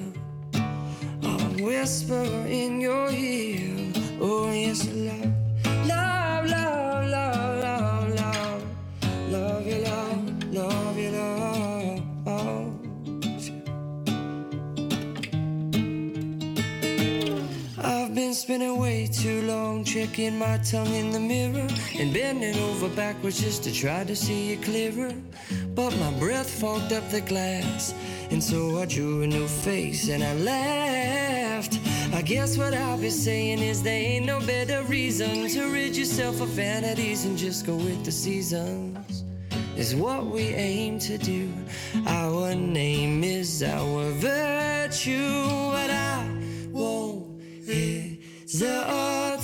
I'll 1.24 1.38
whisper 1.64 2.24
in 2.48 2.82
your 2.82 3.12
ear. 3.12 3.94
Oh 4.20 4.52
yes, 4.52 4.88
love, 4.94 5.32
love, 5.86 6.46
love, 6.50 7.06
love, 7.06 7.60
love, 7.62 8.16
love, 8.16 8.64
love 9.30 9.68
you, 9.68 9.78
love, 9.84 10.54
love 10.54 10.98
you, 10.98 11.12
love. 11.12 12.02
I've 17.78 18.16
been 18.16 18.34
spending 18.34 18.80
way 18.80 19.06
too 19.06 19.44
long 19.44 19.84
checking 19.84 20.40
my 20.40 20.58
tongue 20.58 20.96
in 20.96 21.12
the 21.12 21.20
mirror 21.20 21.68
and 22.00 22.12
bending 22.12 22.58
over 22.58 22.90
backwards 22.90 23.40
just 23.40 23.64
to 23.66 23.72
try 23.72 24.04
to 24.04 24.16
see 24.16 24.54
it 24.54 24.64
clearer. 24.64 25.14
But 25.76 25.96
my 25.98 26.12
breath 26.20 26.50
fogged 26.50 26.94
up 26.94 27.08
the 27.12 27.22
glass, 27.22 27.94
and 28.32 28.44
so 28.44 28.80
I 28.80 28.86
drew 28.86 29.24
a 29.24 29.28
new 29.28 29.48
face 29.48 30.10
and 30.10 30.24
I 30.24 30.34
laughed. 30.36 31.80
I 32.14 32.22
guess 32.22 32.58
what 32.58 32.74
I'll 32.74 32.98
be 32.98 33.10
saying 33.10 33.60
is 33.60 33.84
there 33.84 33.94
ain't 33.94 34.26
no 34.26 34.40
better 34.40 34.84
reason 34.84 35.48
to 35.50 35.72
rid 35.72 35.96
yourself 35.96 36.42
of 36.42 36.50
vanities 36.50 37.26
and 37.26 37.38
just 37.38 37.66
go 37.66 37.76
with 37.76 38.04
the 38.06 38.12
seasons. 38.12 39.24
Is 39.76 39.94
what 39.94 40.26
we 40.26 40.44
aim 40.54 41.00
to 41.00 41.18
do. 41.18 41.52
Our 42.08 42.56
name 42.56 43.24
is 43.24 43.62
our 43.62 44.10
virtue, 44.12 45.50
but 45.72 45.90
I 45.90 46.26
won't 46.72 47.26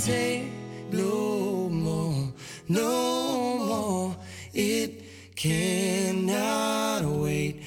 hesitate 0.02 0.52
no 0.92 1.70
more, 1.70 2.34
no 2.68 3.58
more. 3.58 4.16
It 4.54 5.04
cannot 5.36 7.04
wait. 7.04 7.61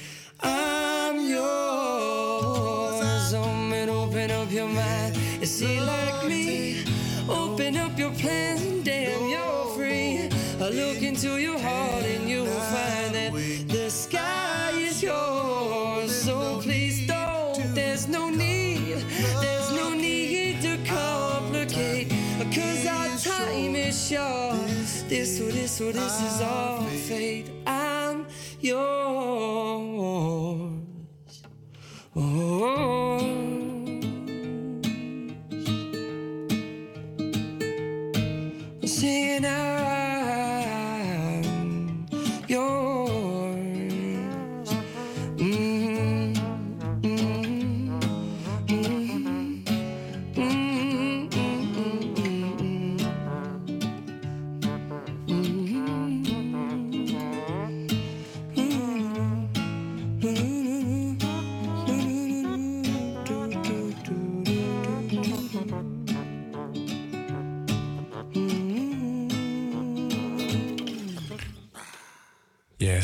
I'm 0.45 1.19
yours. 1.27 3.33
And 3.33 3.89
open 3.89 4.31
up 4.31 4.51
your 4.51 4.67
mind 4.67 5.15
and 5.41 5.47
see 5.47 5.79
like 5.79 6.25
me. 6.27 6.83
Open 7.27 7.75
up 7.77 7.97
your 7.97 8.11
plans 8.11 8.61
and 8.63 8.83
damn, 8.85 9.27
you're 9.27 9.65
free. 9.75 10.29
I 10.59 10.69
look 10.69 11.01
into 11.01 11.37
your 11.37 11.57
heart 11.59 12.03
and 12.03 12.29
you'll 12.29 12.45
find 12.45 13.13
that 13.15 13.33
the 13.67 13.89
sky 13.89 14.71
is 14.75 15.01
yours. 15.03 16.23
So 16.23 16.59
please 16.61 17.07
don't. 17.07 17.73
There's 17.75 18.07
no 18.07 18.29
need. 18.29 19.03
There's 19.41 19.71
no 19.73 19.93
need 19.93 20.61
to 20.61 20.77
complicate. 20.85 22.09
Cause 22.53 22.85
our 22.85 23.17
time 23.17 23.75
is 23.75 24.07
short. 24.09 24.55
This 25.09 25.39
or 25.41 25.51
this 25.51 25.81
or 25.81 25.91
this 25.91 26.21
is 26.21 26.41
our 26.41 26.81
fate. 27.07 27.49
I'm 27.67 28.25
yours. 28.59 29.04
Oh. 32.17 33.34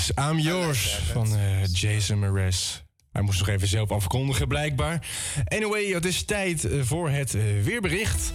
Yes, 0.02 0.30
I'm 0.30 0.40
Yours 0.40 1.00
van 1.12 1.36
eh, 1.36 1.66
Jason 1.72 2.20
Mraz. 2.20 2.82
Hij 3.12 3.22
moest 3.22 3.40
nog 3.40 3.48
even 3.48 3.68
zelf 3.68 3.92
afkondigen, 3.92 4.48
blijkbaar. 4.48 5.08
Anyway, 5.48 5.86
het 5.86 6.06
is 6.06 6.24
tijd 6.24 6.66
eh, 6.66 6.82
voor 6.82 7.10
het 7.10 7.34
eh, 7.34 7.42
weerbericht. 7.64 8.34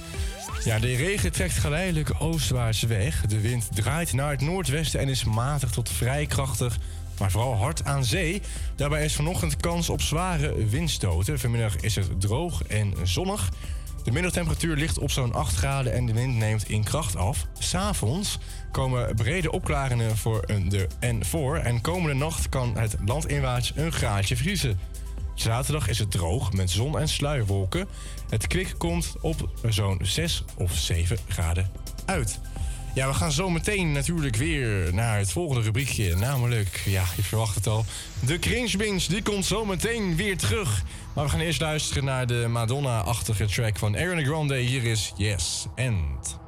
Ja, 0.64 0.78
de 0.78 0.96
regen 0.96 1.32
trekt 1.32 1.58
geleidelijk 1.58 2.10
oostwaarts 2.18 2.82
weg. 2.82 3.20
De 3.20 3.40
wind 3.40 3.68
draait 3.74 4.12
naar 4.12 4.30
het 4.30 4.40
noordwesten 4.40 5.00
en 5.00 5.08
is 5.08 5.24
matig 5.24 5.70
tot 5.70 5.90
vrij 5.90 6.26
krachtig, 6.26 6.78
maar 7.18 7.30
vooral 7.30 7.56
hard 7.56 7.84
aan 7.84 8.04
zee. 8.04 8.42
Daarbij 8.76 9.04
is 9.04 9.14
vanochtend 9.14 9.56
kans 9.56 9.90
op 9.90 10.00
zware 10.00 10.66
windstoten. 10.66 11.38
Vanmiddag 11.38 11.76
is 11.76 11.94
het 11.94 12.20
droog 12.20 12.62
en 12.62 12.94
zonnig. 13.02 13.50
De 14.06 14.12
middagtemperatuur 14.12 14.76
ligt 14.76 14.98
op 14.98 15.10
zo'n 15.10 15.32
8 15.32 15.56
graden 15.56 15.92
en 15.92 16.06
de 16.06 16.12
wind 16.12 16.36
neemt 16.36 16.68
in 16.68 16.84
kracht 16.84 17.16
af. 17.16 17.46
S'avonds 17.58 18.38
komen 18.70 19.14
brede 19.14 19.52
opklaringen 19.52 20.16
voor 20.16 20.46
de 20.46 20.86
en 20.98 21.24
voor 21.24 21.56
en 21.56 21.80
komende 21.80 22.14
nacht 22.14 22.48
kan 22.48 22.76
het 22.76 22.96
landinwaarts 23.04 23.72
een 23.76 23.92
graadje 23.92 24.36
vriezen. 24.36 24.78
Zaterdag 25.34 25.88
is 25.88 25.98
het 25.98 26.10
droog 26.10 26.52
met 26.52 26.70
zon 26.70 26.98
en 26.98 27.08
sluierwolken. 27.08 27.88
Het 28.28 28.46
kwik 28.46 28.74
komt 28.78 29.14
op 29.20 29.50
zo'n 29.68 29.98
6 30.02 30.44
of 30.56 30.72
7 30.74 31.18
graden 31.28 31.70
uit. 32.04 32.40
Ja, 32.96 33.08
we 33.08 33.14
gaan 33.14 33.32
zo 33.32 33.50
meteen 33.50 33.92
natuurlijk 33.92 34.36
weer 34.36 34.94
naar 34.94 35.18
het 35.18 35.32
volgende 35.32 35.62
rubriekje. 35.62 36.14
Namelijk, 36.16 36.82
ja, 36.84 37.04
je 37.16 37.22
verwacht 37.22 37.54
het 37.54 37.66
al. 37.66 37.84
De 38.26 38.38
Cringe 38.38 38.76
Binge, 38.76 39.08
die 39.08 39.22
komt 39.22 39.44
zo 39.44 39.64
meteen 39.64 40.16
weer 40.16 40.36
terug. 40.36 40.82
Maar 41.14 41.24
we 41.24 41.30
gaan 41.30 41.40
eerst 41.40 41.60
luisteren 41.60 42.04
naar 42.04 42.26
de 42.26 42.46
Madonna-achtige 42.48 43.46
track 43.46 43.78
van 43.78 43.96
Ariana 43.96 44.22
Grande. 44.22 44.56
Hier 44.56 44.84
is 44.84 45.12
Yes 45.16 45.66
and. 45.76 46.45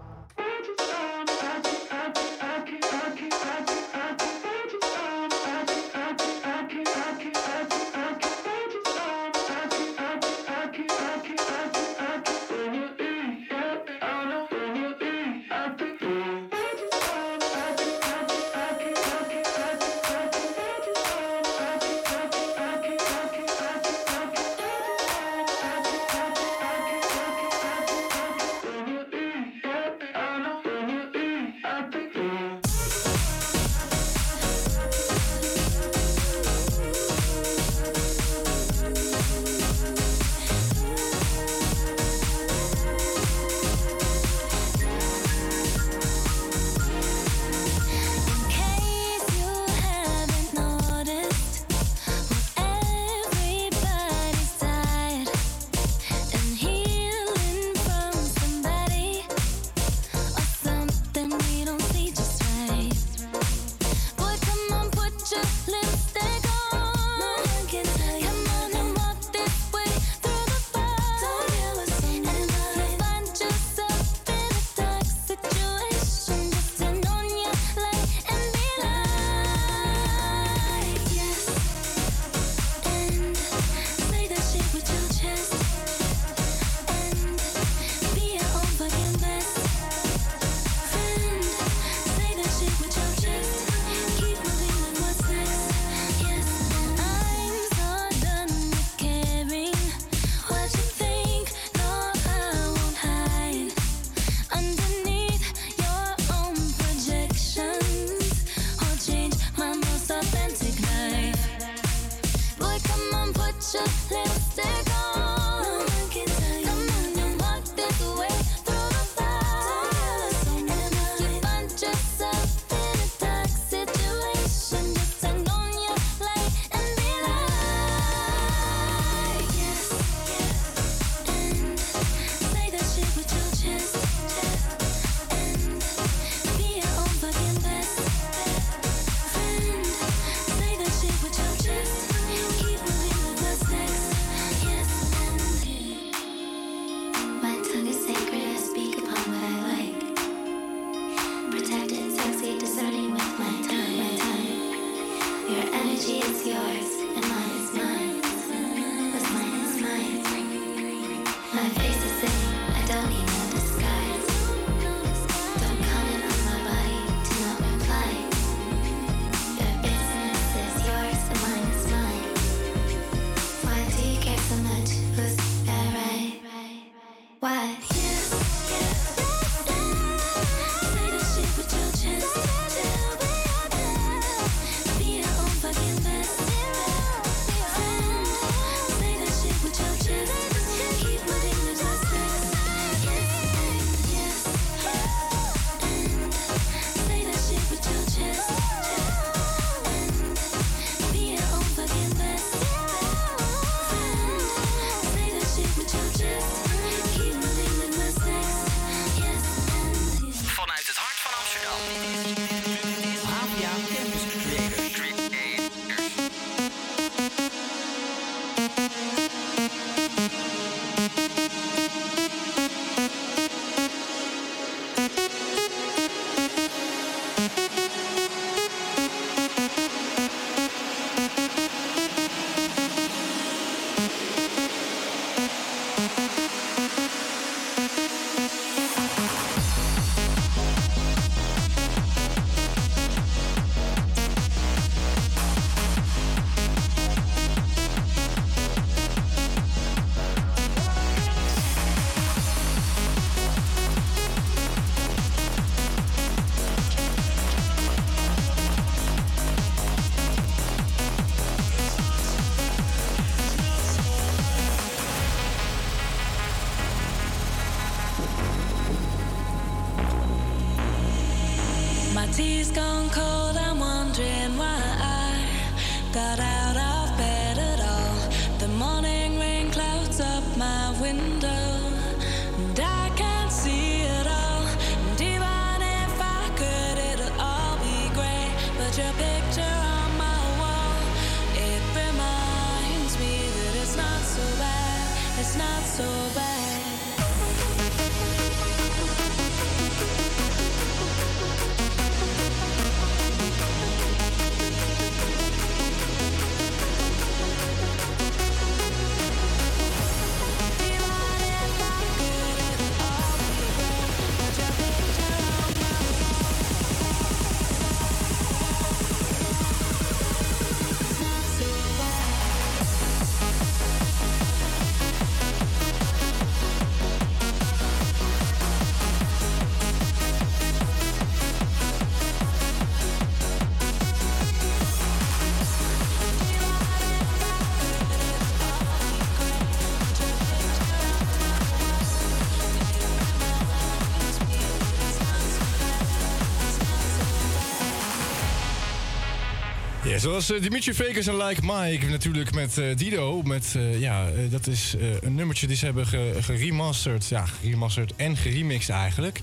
Zoals 350.20 350.52
eh, 350.52 350.60
Dimitri 350.62 350.94
Vegas 350.94 351.26
en 351.26 351.36
Like 351.36 351.60
Mike 351.64 352.06
natuurlijk 352.06 352.54
met 352.54 352.78
eh, 352.78 352.96
Dido. 352.96 353.42
Met, 353.42 353.74
eh, 353.76 354.00
ja, 354.00 354.26
dat 354.50 354.66
is 354.66 354.94
een 355.20 355.34
nummertje 355.34 355.66
die 355.66 355.76
ze 355.76 355.84
hebben 355.84 356.06
ge- 356.06 356.34
geremasterd. 356.40 357.28
Ja, 357.28 357.44
geremasterd 357.60 358.12
en 358.16 358.36
geremixed 358.36 358.90
eigenlijk. 358.90 359.40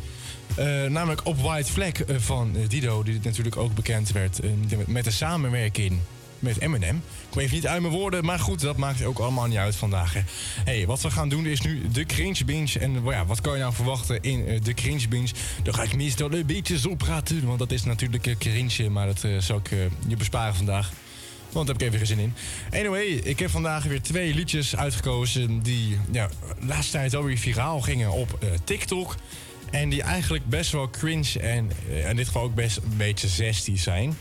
Namelijk 0.89 1.22
op 1.26 1.39
White 1.41 1.72
Flag 1.72 1.91
van 2.18 2.56
Dido, 2.68 3.03
die 3.03 3.19
natuurlijk 3.23 3.57
ook 3.57 3.76
bekend 3.76 4.11
werd 4.11 4.39
met 4.88 5.03
de 5.03 5.11
samenwerking 5.11 5.99
met 6.45 6.61
Eminem. 6.61 7.03
Ik 7.31 7.41
even 7.41 7.55
niet 7.55 7.67
uit 7.67 7.81
mijn 7.81 7.93
woorden, 7.93 8.26
maar 8.26 8.39
goed, 8.39 8.61
dat 8.61 8.77
maakt 8.77 9.03
ook 9.03 9.19
allemaal 9.19 9.45
niet 9.45 9.57
uit 9.57 9.76
vandaag. 9.76 10.13
Hè. 10.13 10.22
Hey, 10.63 10.85
wat 10.85 11.01
we 11.01 11.11
gaan 11.11 11.30
doen 11.30 11.45
is 11.45 11.61
nu 11.61 11.88
de 11.91 12.05
Cringe 12.05 12.45
Binge. 12.45 12.80
En 12.80 13.03
well, 13.03 13.13
ja, 13.13 13.26
wat 13.26 13.41
kan 13.41 13.53
je 13.53 13.59
nou 13.59 13.73
verwachten 13.73 14.22
in 14.22 14.47
eh, 14.47 14.61
de 14.63 14.73
Cringe 14.73 15.07
Binge? 15.07 15.31
Dan 15.63 15.73
ga 15.73 15.84
ik 15.84 15.95
meestal 15.95 16.34
een 16.34 16.45
beetje 16.45 16.80
zo 16.80 16.95
praten, 16.95 17.45
want 17.45 17.59
dat 17.59 17.72
is 17.72 17.84
natuurlijk 17.84 18.27
uh, 18.27 18.35
cringe, 18.38 18.89
maar 18.89 19.05
dat 19.05 19.23
eh, 19.23 19.38
zal 19.38 19.57
ik 19.57 19.72
eh, 19.72 19.80
je 20.07 20.17
besparen 20.17 20.55
vandaag. 20.55 20.91
Want 21.55 21.67
daar 21.67 21.76
heb 21.76 21.85
ik 21.85 21.93
even 21.93 22.07
geen 22.07 22.17
zin 22.17 22.26
in. 22.26 22.34
Anyway, 22.80 23.05
ik 23.05 23.39
heb 23.39 23.49
vandaag 23.49 23.84
weer 23.84 24.01
twee 24.01 24.34
liedjes 24.34 24.76
uitgekozen 24.76 25.61
die 25.61 25.99
ja, 26.11 26.27
de 26.59 26.65
laatste 26.65 26.91
tijd 26.91 27.15
alweer 27.15 27.38
viraal 27.38 27.81
gingen 27.81 28.11
op 28.11 28.38
eh, 28.39 28.49
TikTok. 28.63 29.15
En 29.72 29.89
die 29.89 30.01
eigenlijk 30.01 30.45
best 30.45 30.72
wel 30.72 30.89
cringe 30.89 31.39
en 31.39 31.72
eh, 31.89 32.09
in 32.09 32.15
dit 32.15 32.26
geval 32.27 32.43
ook 32.43 32.55
best 32.55 32.77
een 32.77 32.97
beetje 32.97 33.27
zestie 33.27 33.77
zijn. 33.77 34.17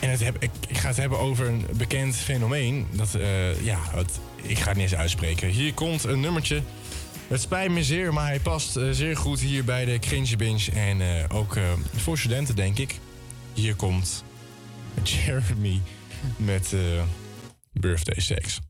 En 0.00 0.10
het 0.10 0.20
heb, 0.20 0.36
ik, 0.42 0.50
ik, 0.68 0.78
ga 0.78 0.88
het 0.88 0.96
hebben 0.96 1.18
over 1.18 1.46
een 1.46 1.66
bekend 1.76 2.16
fenomeen. 2.16 2.86
Dat, 2.90 3.14
eh, 3.14 3.64
ja, 3.64 3.78
ik 4.42 4.58
ga 4.58 4.68
het 4.68 4.76
niet 4.76 4.90
eens 4.90 4.94
uitspreken. 4.94 5.48
Hier 5.48 5.74
komt 5.74 6.04
een 6.04 6.20
nummertje. 6.20 6.62
Het 7.28 7.40
spijt 7.40 7.70
me 7.70 7.84
zeer, 7.84 8.12
maar 8.12 8.26
hij 8.26 8.40
past 8.40 8.76
eh, 8.76 8.88
zeer 8.90 9.16
goed 9.16 9.40
hier 9.40 9.64
bij 9.64 9.84
de 9.84 9.98
Cringe 9.98 10.36
Binge. 10.36 10.70
En 10.72 11.00
eh, 11.00 11.36
ook 11.36 11.58
voor 11.96 12.18
studenten, 12.18 12.56
denk 12.56 12.78
ik. 12.78 12.98
Hier 13.52 13.74
komt 13.74 14.24
Jeremy 15.02 15.80
met 16.36 16.74
Birthday 17.72 18.20
Sex. 18.20 18.60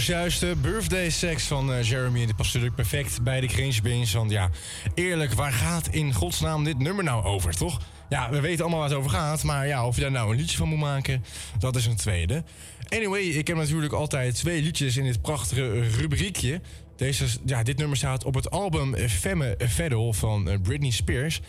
zojuist 0.00 0.40
de 0.40 0.54
birthday 0.60 1.10
sex 1.10 1.46
van 1.46 1.72
eh, 1.72 1.82
Jeremy. 1.82 2.24
Die 2.24 2.34
past 2.34 2.54
natuurlijk 2.54 2.74
perfect 2.74 3.22
bij 3.22 3.40
de 3.40 3.46
cringe 3.46 3.82
binge. 3.82 4.12
Want 4.12 4.30
ja, 4.30 4.50
eerlijk, 4.94 5.32
waar 5.32 5.52
gaat 5.52 5.88
in 5.88 6.12
godsnaam 6.12 6.64
dit 6.64 6.78
nummer 6.78 7.04
nou 7.04 7.24
over, 7.24 7.56
toch? 7.56 7.80
Ja, 8.08 8.30
we 8.30 8.40
weten 8.40 8.60
allemaal 8.60 8.80
waar 8.80 8.88
het 8.88 8.98
over 8.98 9.10
gaat. 9.10 9.42
Maar 9.42 9.66
ja, 9.66 9.86
of 9.86 9.94
je 9.94 10.00
daar 10.00 10.10
nou 10.10 10.30
een 10.30 10.36
liedje 10.36 10.56
van 10.56 10.68
moet 10.68 10.78
maken, 10.78 11.24
dat 11.58 11.76
is 11.76 11.86
een 11.86 11.96
tweede. 11.96 12.44
Anyway, 12.88 13.22
ik 13.22 13.46
heb 13.46 13.56
natuurlijk 13.56 13.92
altijd 13.92 14.34
twee 14.34 14.62
liedjes 14.62 14.96
in 14.96 15.04
dit 15.04 15.22
prachtige 15.22 15.80
rubriekje. 15.80 16.60
Deze, 16.96 17.24
ja, 17.44 17.62
dit 17.62 17.78
nummer 17.78 17.96
staat 17.96 18.24
op 18.24 18.34
het 18.34 18.50
album 18.50 19.08
Femme 19.08 19.56
Fedel 19.68 20.12
van 20.12 20.48
eh, 20.48 20.60
Britney 20.62 20.90
Spears. 20.90 21.40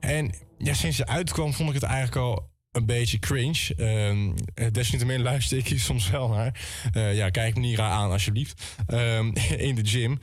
En 0.00 0.34
ja, 0.58 0.74
sinds 0.74 0.96
ze 0.96 1.06
uitkwam 1.06 1.52
vond 1.52 1.68
ik 1.68 1.74
het 1.74 1.84
eigenlijk 1.84 2.16
al 2.16 2.52
een 2.74 2.86
beetje 2.86 3.18
cringe. 3.18 3.74
Ehm, 3.76 4.30
eh, 4.54 4.66
Desniettemin 4.72 5.22
luister 5.30 5.58
ik 5.58 5.68
hier 5.68 5.80
soms 5.80 6.10
wel 6.10 6.28
naar. 6.28 6.60
Eh, 6.92 7.16
ja, 7.16 7.30
kijk 7.30 7.54
me 7.54 7.60
niet 7.60 7.78
aan 7.78 8.10
alsjeblieft. 8.10 8.62
Ehm, 8.86 9.26
in 9.68 9.74
de 9.74 9.86
gym. 9.86 10.18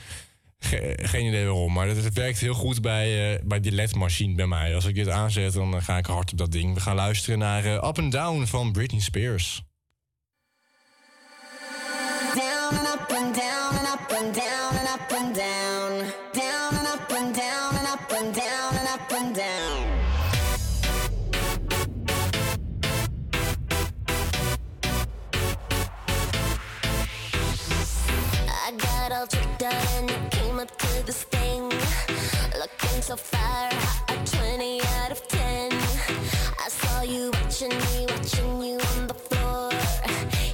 Geen 0.95 1.25
idee 1.25 1.45
waarom, 1.45 1.73
maar 1.73 1.87
het, 1.87 2.13
werkt 2.13 2.39
heel 2.39 2.53
goed 2.53 2.81
bij, 2.81 3.33
uh, 3.33 3.39
bij 3.43 3.59
die 3.59 3.71
LED-machine 3.71 4.35
bij 4.35 4.47
mij. 4.47 4.75
Als 4.75 4.85
ik 4.85 4.95
dit 4.95 5.09
aanzet, 5.09 5.53
dan 5.53 5.81
ga 5.81 5.97
ik 5.97 6.05
hard 6.05 6.31
op 6.31 6.37
dat 6.37 6.51
ding. 6.51 6.73
We 6.73 6.79
gaan 6.79 6.95
luisteren 6.95 7.39
naar 7.39 7.65
Up 7.65 7.99
and 7.99 8.11
Down 8.11 8.45
van 8.45 8.71
Britney 8.71 9.01
Spears. 9.01 9.63
Down 12.35 12.77
and 12.77 12.99
up 12.99 13.17
and 13.17 13.35
down. 13.35 13.60
so 33.11 33.17
far, 33.17 33.69
a 34.07 34.25
20 34.25 34.79
out 34.79 35.11
of 35.11 35.27
10. 35.27 35.71
I 36.63 36.69
saw 36.69 37.01
you 37.01 37.29
watching 37.33 37.67
me, 37.69 38.05
watching 38.07 38.63
you 38.63 38.79
on 38.79 39.07
the 39.07 39.13
floor, 39.13 39.69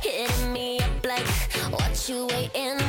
hitting 0.01 0.53
me 0.53 0.79
up 0.79 1.05
like, 1.05 1.27
what 1.71 2.09
you 2.09 2.25
waiting 2.25 2.86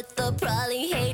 with 0.00 0.16
the 0.16 0.32
probably 0.32 0.86
hate. 0.86 1.09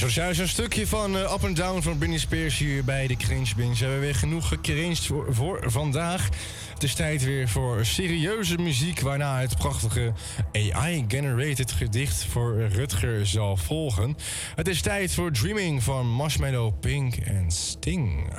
zo 0.00 0.20
juist 0.20 0.40
een 0.40 0.48
stukje 0.48 0.86
van 0.86 1.16
eh, 1.16 1.32
Up 1.32 1.44
and 1.44 1.56
Down 1.56 1.80
van 1.80 1.98
Britney 1.98 2.18
Spears 2.18 2.58
hier 2.58 2.84
bij 2.84 3.06
de 3.06 3.16
Cringe 3.16 3.54
Bins. 3.56 3.78
We 3.78 3.84
hebben 3.84 4.02
weer 4.02 4.14
genoeg 4.14 4.48
gecringed 4.48 5.06
voor, 5.06 5.34
voor 5.34 5.62
vandaag. 5.66 6.28
Het 6.74 6.82
is 6.82 6.94
tijd 6.94 7.24
weer 7.24 7.48
voor 7.48 7.84
serieuze 7.84 8.58
muziek, 8.58 9.00
waarna 9.00 9.40
het 9.40 9.56
prachtige 9.56 10.12
AI-generated 10.52 11.72
gedicht 11.72 12.24
voor 12.24 12.68
Rutger 12.68 13.26
zal 13.26 13.56
volgen. 13.56 14.16
Het 14.54 14.68
is 14.68 14.80
tijd 14.80 15.14
voor 15.14 15.32
Dreaming 15.32 15.82
van 15.82 16.08
Marshmallow 16.08 16.80
Pink 16.80 17.16
en 17.16 17.50
Sting. 17.50 18.32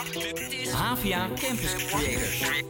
Havia 0.00 1.28
Campus 1.36 1.74
Creators. 1.74 2.69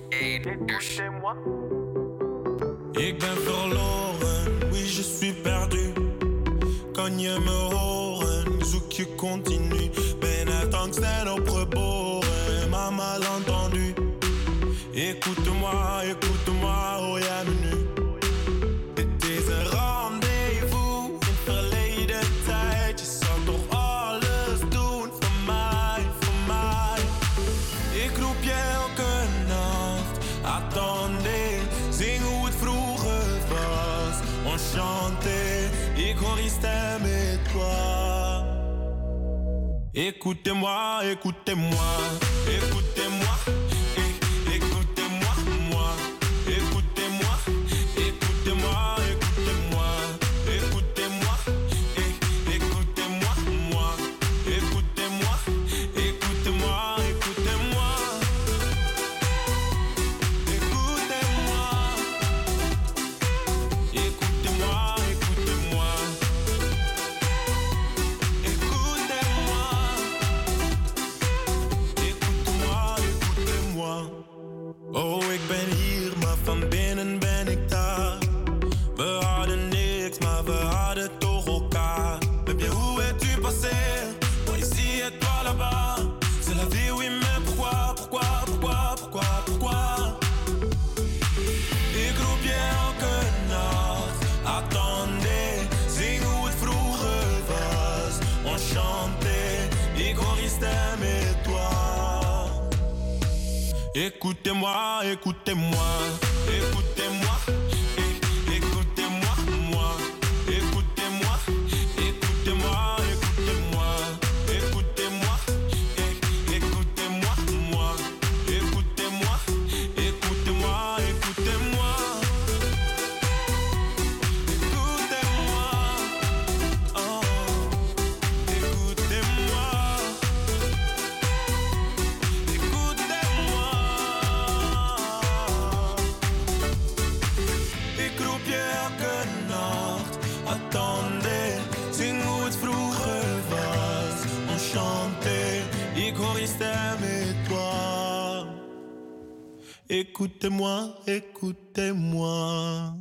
Écoutez-moi, 150.41 150.95
écoutez-moi. 151.05 152.95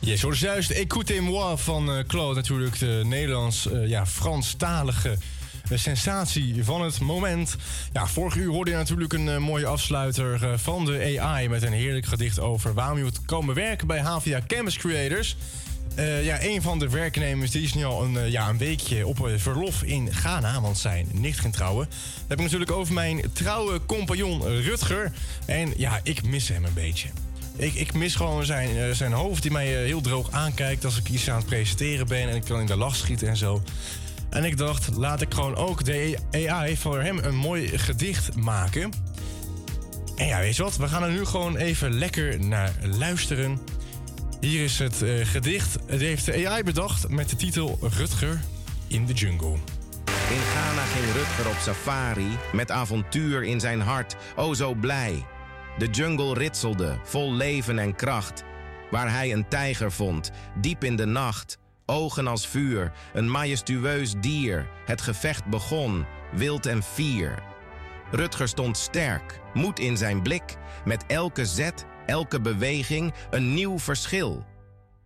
Ja, 0.00 0.16
zoals 0.16 0.40
juist 0.40 0.70
Écoutez-moi 0.70 1.56
van 1.56 1.90
eh, 1.90 2.04
Claude. 2.06 2.34
Natuurlijk 2.34 2.78
de 2.78 3.02
Nederlands, 3.04 3.70
eh, 3.70 3.88
ja, 3.88 4.06
Franstalige 4.06 5.16
eh, 5.70 5.78
sensatie 5.78 6.64
van 6.64 6.82
het 6.82 7.00
moment. 7.00 7.56
Ja, 7.92 8.06
vorige 8.06 8.38
uur 8.38 8.50
hoorde 8.50 8.70
je 8.70 8.76
natuurlijk 8.76 9.12
een 9.12 9.42
mooie 9.42 9.66
afsluiter 9.66 10.58
van 10.58 10.84
de 10.84 11.18
AI... 11.20 11.48
met 11.48 11.62
een 11.62 11.72
heerlijk 11.72 12.06
gedicht 12.06 12.40
over 12.40 12.74
waarom 12.74 12.96
je 12.96 13.04
moet 13.04 13.24
komen 13.24 13.54
werken 13.54 13.86
bij 13.86 14.00
HVA 14.00 14.40
Campus 14.46 14.76
Creators. 14.76 15.36
Eh, 15.94 16.24
ja, 16.24 16.42
een 16.42 16.62
van 16.62 16.78
de 16.78 16.88
werknemers 16.88 17.50
die 17.50 17.62
is 17.62 17.74
nu 17.74 17.84
al 17.84 18.04
een, 18.04 18.16
eh, 18.16 18.30
ja, 18.30 18.48
een 18.48 18.58
weekje 18.58 19.06
op 19.06 19.26
eh, 19.26 19.32
verlof 19.36 19.82
in 19.82 20.14
Ghana, 20.14 20.60
want 20.60 20.78
zijn 20.78 21.08
nicht 21.12 21.40
ging 21.40 21.52
trouwen. 21.52 21.86
Dan 21.88 22.24
heb 22.28 22.38
ik 22.38 22.44
natuurlijk 22.44 22.70
over 22.70 22.94
mijn 22.94 23.22
trouwe 23.32 23.80
compagnon 23.86 24.46
Rutger. 24.46 25.12
En 25.44 25.72
ja, 25.76 26.00
ik 26.02 26.22
mis 26.22 26.48
hem 26.48 26.64
een 26.64 26.74
beetje. 26.74 27.08
Ik, 27.56 27.74
ik 27.74 27.94
mis 27.94 28.14
gewoon 28.14 28.44
zijn, 28.44 28.96
zijn 28.96 29.12
hoofd 29.12 29.42
die 29.42 29.50
mij 29.50 29.66
heel 29.66 30.00
droog 30.00 30.30
aankijkt 30.30 30.84
als 30.84 30.98
ik 30.98 31.08
iets 31.08 31.30
aan 31.30 31.36
het 31.36 31.46
presenteren 31.46 32.06
ben 32.06 32.28
en 32.28 32.36
ik 32.36 32.44
kan 32.44 32.60
in 32.60 32.66
de 32.66 32.76
lach 32.76 32.96
schieten 32.96 33.28
en 33.28 33.36
zo. 33.36 33.62
En 34.30 34.44
ik 34.44 34.56
dacht, 34.56 34.96
laat 34.96 35.20
ik 35.20 35.34
gewoon 35.34 35.56
ook 35.56 35.84
de 35.84 36.18
AI 36.32 36.76
voor 36.76 37.02
hem 37.02 37.18
een 37.18 37.36
mooi 37.36 37.78
gedicht 37.78 38.36
maken. 38.36 38.90
En 40.16 40.26
ja, 40.26 40.38
weet 40.38 40.56
je 40.56 40.62
wat? 40.62 40.76
We 40.76 40.88
gaan 40.88 41.02
er 41.02 41.10
nu 41.10 41.24
gewoon 41.24 41.56
even 41.56 41.92
lekker 41.92 42.44
naar 42.44 42.72
luisteren. 42.82 43.58
Hier 44.42 44.64
is 44.64 44.78
het 44.78 45.02
eh, 45.02 45.26
gedicht. 45.26 45.78
Het 45.86 46.00
heeft 46.00 46.24
de 46.24 46.48
AI 46.48 46.62
bedacht 46.62 47.08
met 47.08 47.28
de 47.28 47.36
titel 47.36 47.78
Rutger 47.80 48.40
in 48.86 49.06
de 49.06 49.12
jungle. 49.12 49.52
In 50.30 50.40
Ghana 50.52 50.82
ging 50.82 51.12
Rutger 51.12 51.48
op 51.48 51.56
safari, 51.60 52.36
met 52.52 52.70
avontuur 52.70 53.42
in 53.42 53.60
zijn 53.60 53.80
hart, 53.80 54.16
o 54.36 54.54
zo 54.54 54.74
blij. 54.74 55.26
De 55.78 55.86
jungle 55.86 56.34
ritselde, 56.34 56.98
vol 57.04 57.32
leven 57.32 57.78
en 57.78 57.94
kracht. 57.94 58.44
Waar 58.90 59.12
hij 59.12 59.32
een 59.32 59.48
tijger 59.48 59.92
vond, 59.92 60.30
diep 60.60 60.84
in 60.84 60.96
de 60.96 61.06
nacht. 61.06 61.58
Ogen 61.86 62.26
als 62.26 62.46
vuur, 62.46 62.92
een 63.12 63.30
majestueus 63.30 64.14
dier. 64.20 64.68
Het 64.84 65.00
gevecht 65.00 65.44
begon, 65.44 66.04
wild 66.32 66.66
en 66.66 66.82
fier. 66.82 67.42
Rutger 68.10 68.48
stond 68.48 68.76
sterk, 68.76 69.40
moed 69.54 69.78
in 69.78 69.96
zijn 69.96 70.22
blik. 70.22 70.56
Met 70.84 71.04
elke 71.06 71.46
zet, 71.46 71.86
elke 72.06 72.40
beweging, 72.40 73.14
een 73.30 73.54
nieuw 73.54 73.78
verschil. 73.78 74.44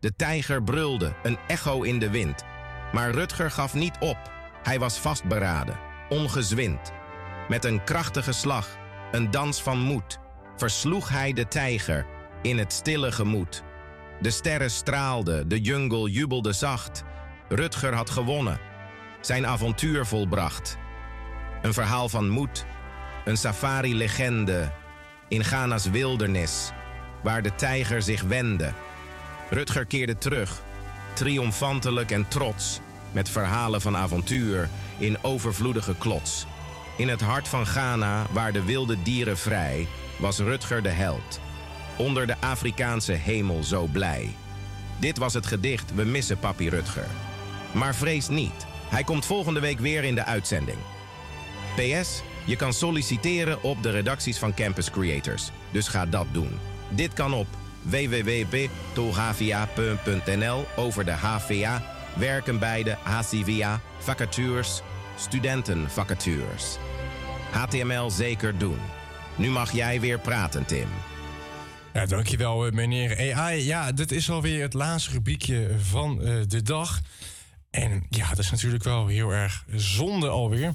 De 0.01 0.17
tijger 0.17 0.63
brulde, 0.63 1.13
een 1.23 1.39
echo 1.47 1.83
in 1.83 1.99
de 1.99 2.11
wind. 2.11 2.45
Maar 2.93 3.11
Rutger 3.11 3.51
gaf 3.51 3.75
niet 3.75 3.97
op. 4.01 4.19
Hij 4.63 4.79
was 4.79 4.99
vastberaden, 4.99 5.79
ongezwind. 6.09 6.93
Met 7.49 7.65
een 7.65 7.85
krachtige 7.85 8.33
slag, 8.33 8.77
een 9.13 9.31
dans 9.31 9.63
van 9.63 9.79
moed, 9.79 10.19
versloeg 10.57 11.09
hij 11.09 11.33
de 11.33 11.49
tijger 11.49 12.07
in 12.43 12.59
het 12.59 12.73
stille 12.73 13.13
gemoed. 13.13 13.63
De 14.21 14.31
sterren 14.31 14.71
straalden, 14.71 15.49
de 15.49 15.61
jungle 15.61 16.11
jubelde 16.11 16.53
zacht. 16.53 17.03
Rutger 17.49 17.95
had 17.95 18.11
gewonnen, 18.11 18.61
zijn 19.21 19.47
avontuur 19.47 20.07
volbracht. 20.07 20.77
Een 21.63 21.73
verhaal 21.73 22.09
van 22.09 22.29
moed, 22.29 22.67
een 23.25 23.37
safari-legende 23.37 24.73
in 25.29 25.45
Ghana's 25.45 25.91
wildernis, 25.91 26.71
waar 27.23 27.43
de 27.43 27.55
tijger 27.55 28.03
zich 28.03 28.23
wendde. 28.23 28.73
Rutger 29.51 29.85
keerde 29.85 30.19
terug, 30.19 30.63
triomfantelijk 31.13 32.11
en 32.11 32.29
trots, 32.29 32.81
met 33.13 33.29
verhalen 33.29 33.81
van 33.81 33.97
avontuur 33.97 34.69
in 34.99 35.19
overvloedige 35.23 35.95
klots. 35.99 36.47
In 36.97 37.09
het 37.09 37.21
hart 37.21 37.49
van 37.49 37.67
Ghana, 37.67 38.27
waar 38.33 38.53
de 38.53 38.65
wilde 38.65 39.03
dieren 39.03 39.39
vrij, 39.39 39.87
was 40.19 40.39
Rutger 40.39 40.83
de 40.83 40.89
held. 40.89 41.41
Onder 41.97 42.27
de 42.27 42.37
Afrikaanse 42.41 43.13
hemel 43.13 43.65
zo 43.65 43.87
blij. 43.87 44.35
Dit 45.01 45.19
was 45.19 45.35
het 45.35 45.47
gedicht 45.47 45.95
We 45.95 46.05
missen 46.05 46.39
papi 46.39 46.69
Rutger. 46.69 47.07
Maar 47.73 47.95
vrees 47.95 48.29
niet, 48.29 48.67
hij 48.89 49.05
komt 49.05 49.27
volgende 49.27 49.61
week 49.61 49.79
weer 49.79 50.05
in 50.05 50.15
de 50.15 50.25
uitzending. 50.25 50.79
PS, 51.75 52.23
je 52.45 52.57
kan 52.57 52.73
solliciteren 52.73 53.63
op 53.63 53.83
de 53.83 53.91
redacties 53.91 54.39
van 54.39 54.55
Campus 54.55 54.91
Creators, 54.91 55.51
dus 55.71 55.89
ga 55.89 56.07
dat 56.07 56.27
doen. 56.33 56.59
Dit 56.91 57.13
kan 57.13 57.33
op 57.33 57.47
www.tolhavia.nl 57.83 60.65
over 60.77 61.05
de 61.05 61.11
HVA, 61.11 61.83
werken 62.17 62.59
bij 62.59 62.83
de 62.83 62.97
HCVA, 63.03 63.81
vacatures, 63.99 64.83
studentenvacatures. 65.17 66.77
HTML 67.51 68.11
zeker 68.11 68.59
doen. 68.59 68.79
Nu 69.37 69.49
mag 69.49 69.73
jij 69.73 70.01
weer 70.01 70.19
praten, 70.19 70.67
Tim. 70.67 70.89
Ja, 71.93 72.07
dankjewel 72.07 72.67
eh, 72.67 72.73
meneer 72.73 73.35
AI. 73.35 73.65
Ja, 73.65 73.93
dit 73.93 74.13
is 74.13 74.31
alweer 74.31 74.63
het 74.63 74.75
laatste 74.75 75.11
rubriekje 75.11 75.71
van 75.79 76.23
eh, 76.23 76.35
de 76.47 76.63
dag. 76.63 77.01
En 77.71 78.07
ja, 78.09 78.29
dat 78.29 78.39
is 78.39 78.51
natuurlijk 78.51 78.85
wel 78.85 79.07
heel 79.07 79.31
erg 79.31 79.65
zonde 79.75 80.29
alweer. 80.29 80.75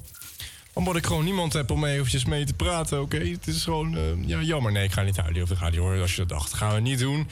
Omdat 0.74 0.96
ik 0.96 1.06
gewoon 1.06 1.24
niemand 1.24 1.52
heb 1.52 1.70
om 1.70 1.84
eventjes 1.84 2.24
mee 2.24 2.44
te 2.44 2.54
praten, 2.54 3.00
oké? 3.00 3.18
Het 3.18 3.46
is 3.46 3.64
gewoon, 3.64 3.96
eh, 3.96 4.02
ja, 4.26 4.40
jammer. 4.40 4.72
Nee, 4.72 4.84
ik 4.84 4.92
ga 4.92 5.02
niet 5.02 5.16
huilen 5.16 5.42
of 5.42 5.48
de 5.48 5.54
radio 5.54 5.82
horen 5.82 6.00
als 6.00 6.10
je 6.10 6.16
dat 6.16 6.28
dacht. 6.28 6.52
gaan 6.52 6.74
we 6.74 6.80
niet 6.80 6.98
doen. 6.98 7.28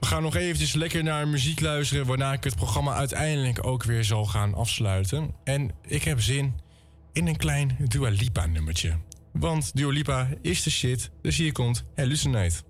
We 0.00 0.06
gaan 0.06 0.22
nog 0.22 0.36
eventjes 0.36 0.72
lekker 0.72 1.02
naar 1.02 1.28
muziek 1.28 1.60
luisteren... 1.60 2.06
waarna 2.06 2.32
ik 2.32 2.44
het 2.44 2.56
programma 2.56 2.94
uiteindelijk 2.94 3.66
ook 3.66 3.84
weer 3.84 4.04
zal 4.04 4.24
gaan 4.24 4.54
afsluiten. 4.54 5.34
En 5.44 5.70
ik 5.86 6.04
heb 6.04 6.20
zin 6.20 6.54
in 7.12 7.26
een 7.26 7.36
klein 7.36 7.76
Dua 7.78 8.08
Lipa 8.08 8.46
nummertje. 8.46 8.96
Want 9.32 9.76
Dua 9.76 9.90
Lipa 9.90 10.28
is 10.42 10.62
de 10.62 10.70
shit, 10.70 11.10
dus 11.22 11.36
hier 11.36 11.52
komt 11.52 11.84
Hallucinate. 11.94 12.62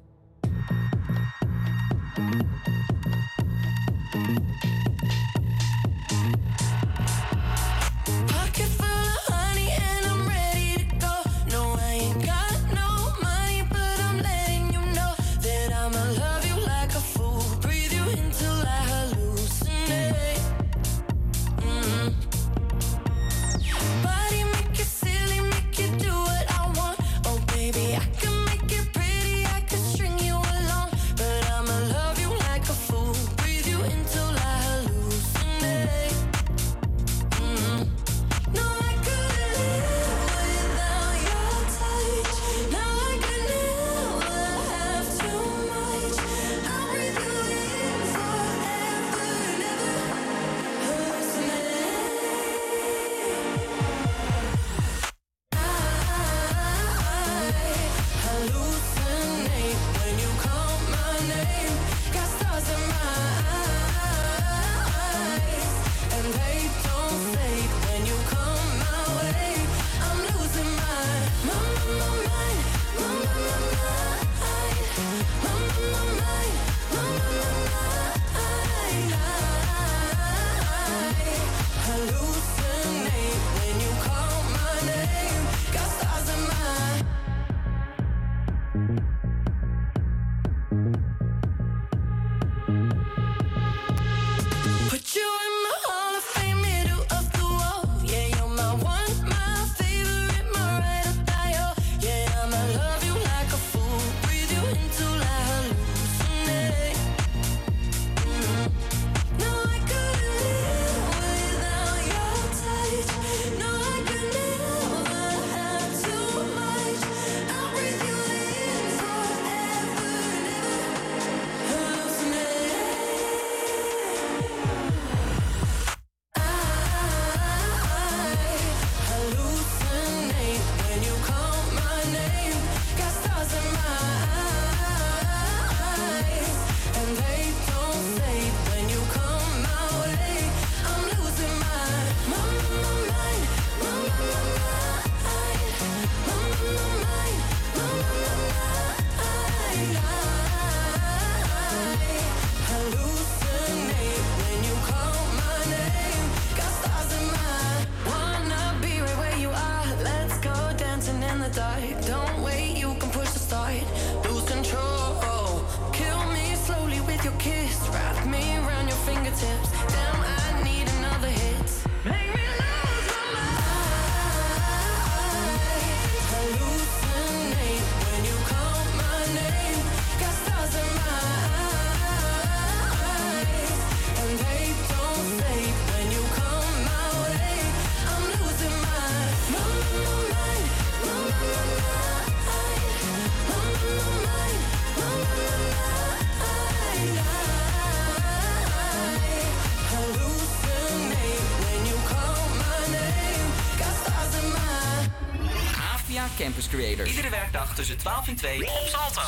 Creators. 206.68 207.08
Iedere 207.10 207.30
werkdag 207.30 207.74
tussen 207.74 207.98
12 207.98 208.28
en 208.28 208.36
2 208.36 208.60
op 208.60 208.86
Salto. 208.86 209.20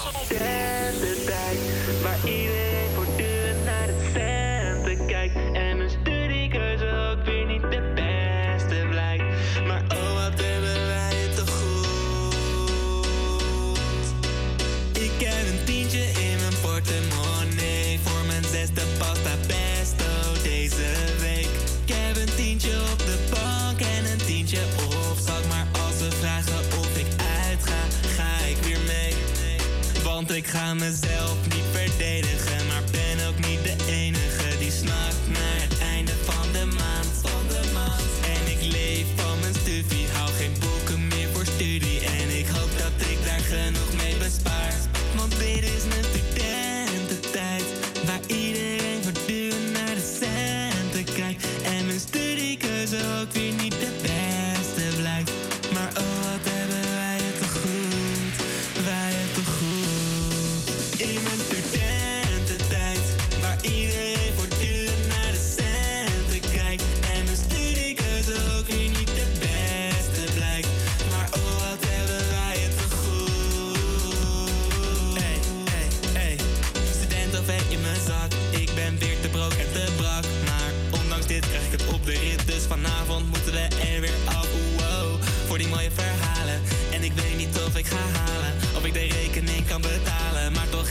ik 30.42 30.48
ga 30.48 30.74
mezelf 30.74 31.41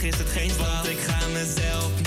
is 0.02 0.18
het 0.18 0.28
geen 0.28 0.50
straf. 0.50 0.88
Ik 0.88 0.98
ga 0.98 1.28
mezelf 1.28 2.01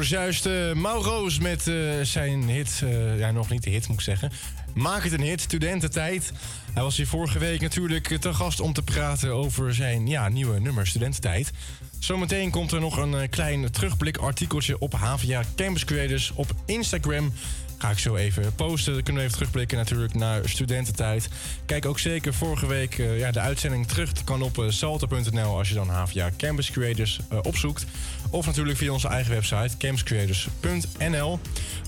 Is 0.00 0.08
juist 0.08 0.46
eh 0.46 0.72
Maurroos 0.72 1.38
met 1.38 1.68
eh, 1.68 1.74
zijn 2.02 2.48
hit. 2.48 2.80
eh, 2.84 3.18
ja, 3.18 3.30
nog 3.30 3.50
niet 3.50 3.62
de 3.62 3.70
hit 3.70 3.88
moet 3.88 3.96
ik 3.96 4.02
zeggen. 4.02 4.32
Maak 4.74 5.02
het 5.04 5.12
een 5.12 5.20
hit, 5.20 5.40
studententijd. 5.40 6.32
Hij 6.72 6.82
was 6.82 6.96
hier 6.96 7.06
vorige 7.06 7.38
week 7.38 7.60
natuurlijk 7.60 8.16
te 8.20 8.34
gast 8.34 8.60
om 8.60 8.72
te 8.72 8.82
praten 8.82 9.30
over 9.30 9.74
zijn 9.74 10.06
ja, 10.06 10.28
nieuwe 10.28 10.60
nummer 10.60 10.86
Studententijd. 10.86 11.52
Zometeen 11.98 12.50
komt 12.50 12.72
er 12.72 12.80
nog 12.80 12.96
een 12.96 13.28
klein 13.28 13.70
terugblikartikeltje 13.70 14.78
op 14.78 14.94
HVA 14.94 15.42
Campus 15.56 15.84
Creators 15.84 16.32
op 16.34 16.54
Instagram. 16.66 17.32
Ga 17.84 17.90
ik 17.90 17.98
zo 17.98 18.16
even 18.16 18.54
posten. 18.54 18.92
Dan 18.92 19.02
kunnen 19.02 19.22
we 19.22 19.28
even 19.28 19.38
terugblikken 19.38 19.78
natuurlijk 19.78 20.14
naar 20.14 20.48
studententijd. 20.48 21.28
Kijk 21.66 21.86
ook 21.86 21.98
zeker 21.98 22.34
vorige 22.34 22.66
week 22.66 22.98
eh, 22.98 23.18
ja, 23.18 23.30
de 23.30 23.40
uitzending 23.40 23.86
terug. 23.86 24.12
Dat 24.12 24.24
kan 24.24 24.42
op 24.42 24.58
eh, 24.58 24.68
salto.nl 24.68 25.58
als 25.58 25.68
je 25.68 25.74
dan 25.74 25.88
HVA 25.88 26.30
Campus 26.36 26.70
Creators 26.70 27.20
eh, 27.28 27.38
opzoekt. 27.42 27.86
Of 28.30 28.46
natuurlijk 28.46 28.78
via 28.78 28.92
onze 28.92 29.08
eigen 29.08 29.32
website 29.32 29.76
campuscreators.nl. 29.76 31.38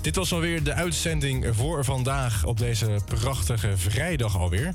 Dit 0.00 0.16
was 0.16 0.32
alweer 0.32 0.62
de 0.62 0.72
uitzending 0.72 1.46
voor 1.50 1.84
vandaag 1.84 2.44
op 2.44 2.58
deze 2.58 2.98
prachtige 3.04 3.76
vrijdag 3.76 4.38
alweer. 4.38 4.74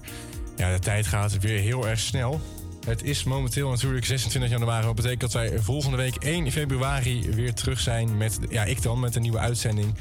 Ja, 0.55 0.73
de 0.73 0.79
tijd 0.79 1.07
gaat 1.07 1.39
weer 1.39 1.59
heel 1.59 1.87
erg 1.87 1.99
snel. 1.99 2.41
Het 2.85 3.03
is 3.03 3.23
momenteel 3.23 3.69
natuurlijk 3.69 4.05
26 4.05 4.51
januari. 4.51 4.85
Dat 4.85 4.95
betekent 4.95 5.21
dat 5.21 5.33
wij 5.33 5.59
volgende 5.59 5.97
week 5.97 6.15
1 6.15 6.51
februari 6.51 7.29
weer 7.29 7.53
terug 7.53 7.79
zijn 7.79 8.17
met, 8.17 8.39
ja, 8.49 8.63
ik 8.63 8.81
dan, 8.81 8.99
met 8.99 9.15
een 9.15 9.21
nieuwe 9.21 9.39
uitzending. 9.39 9.93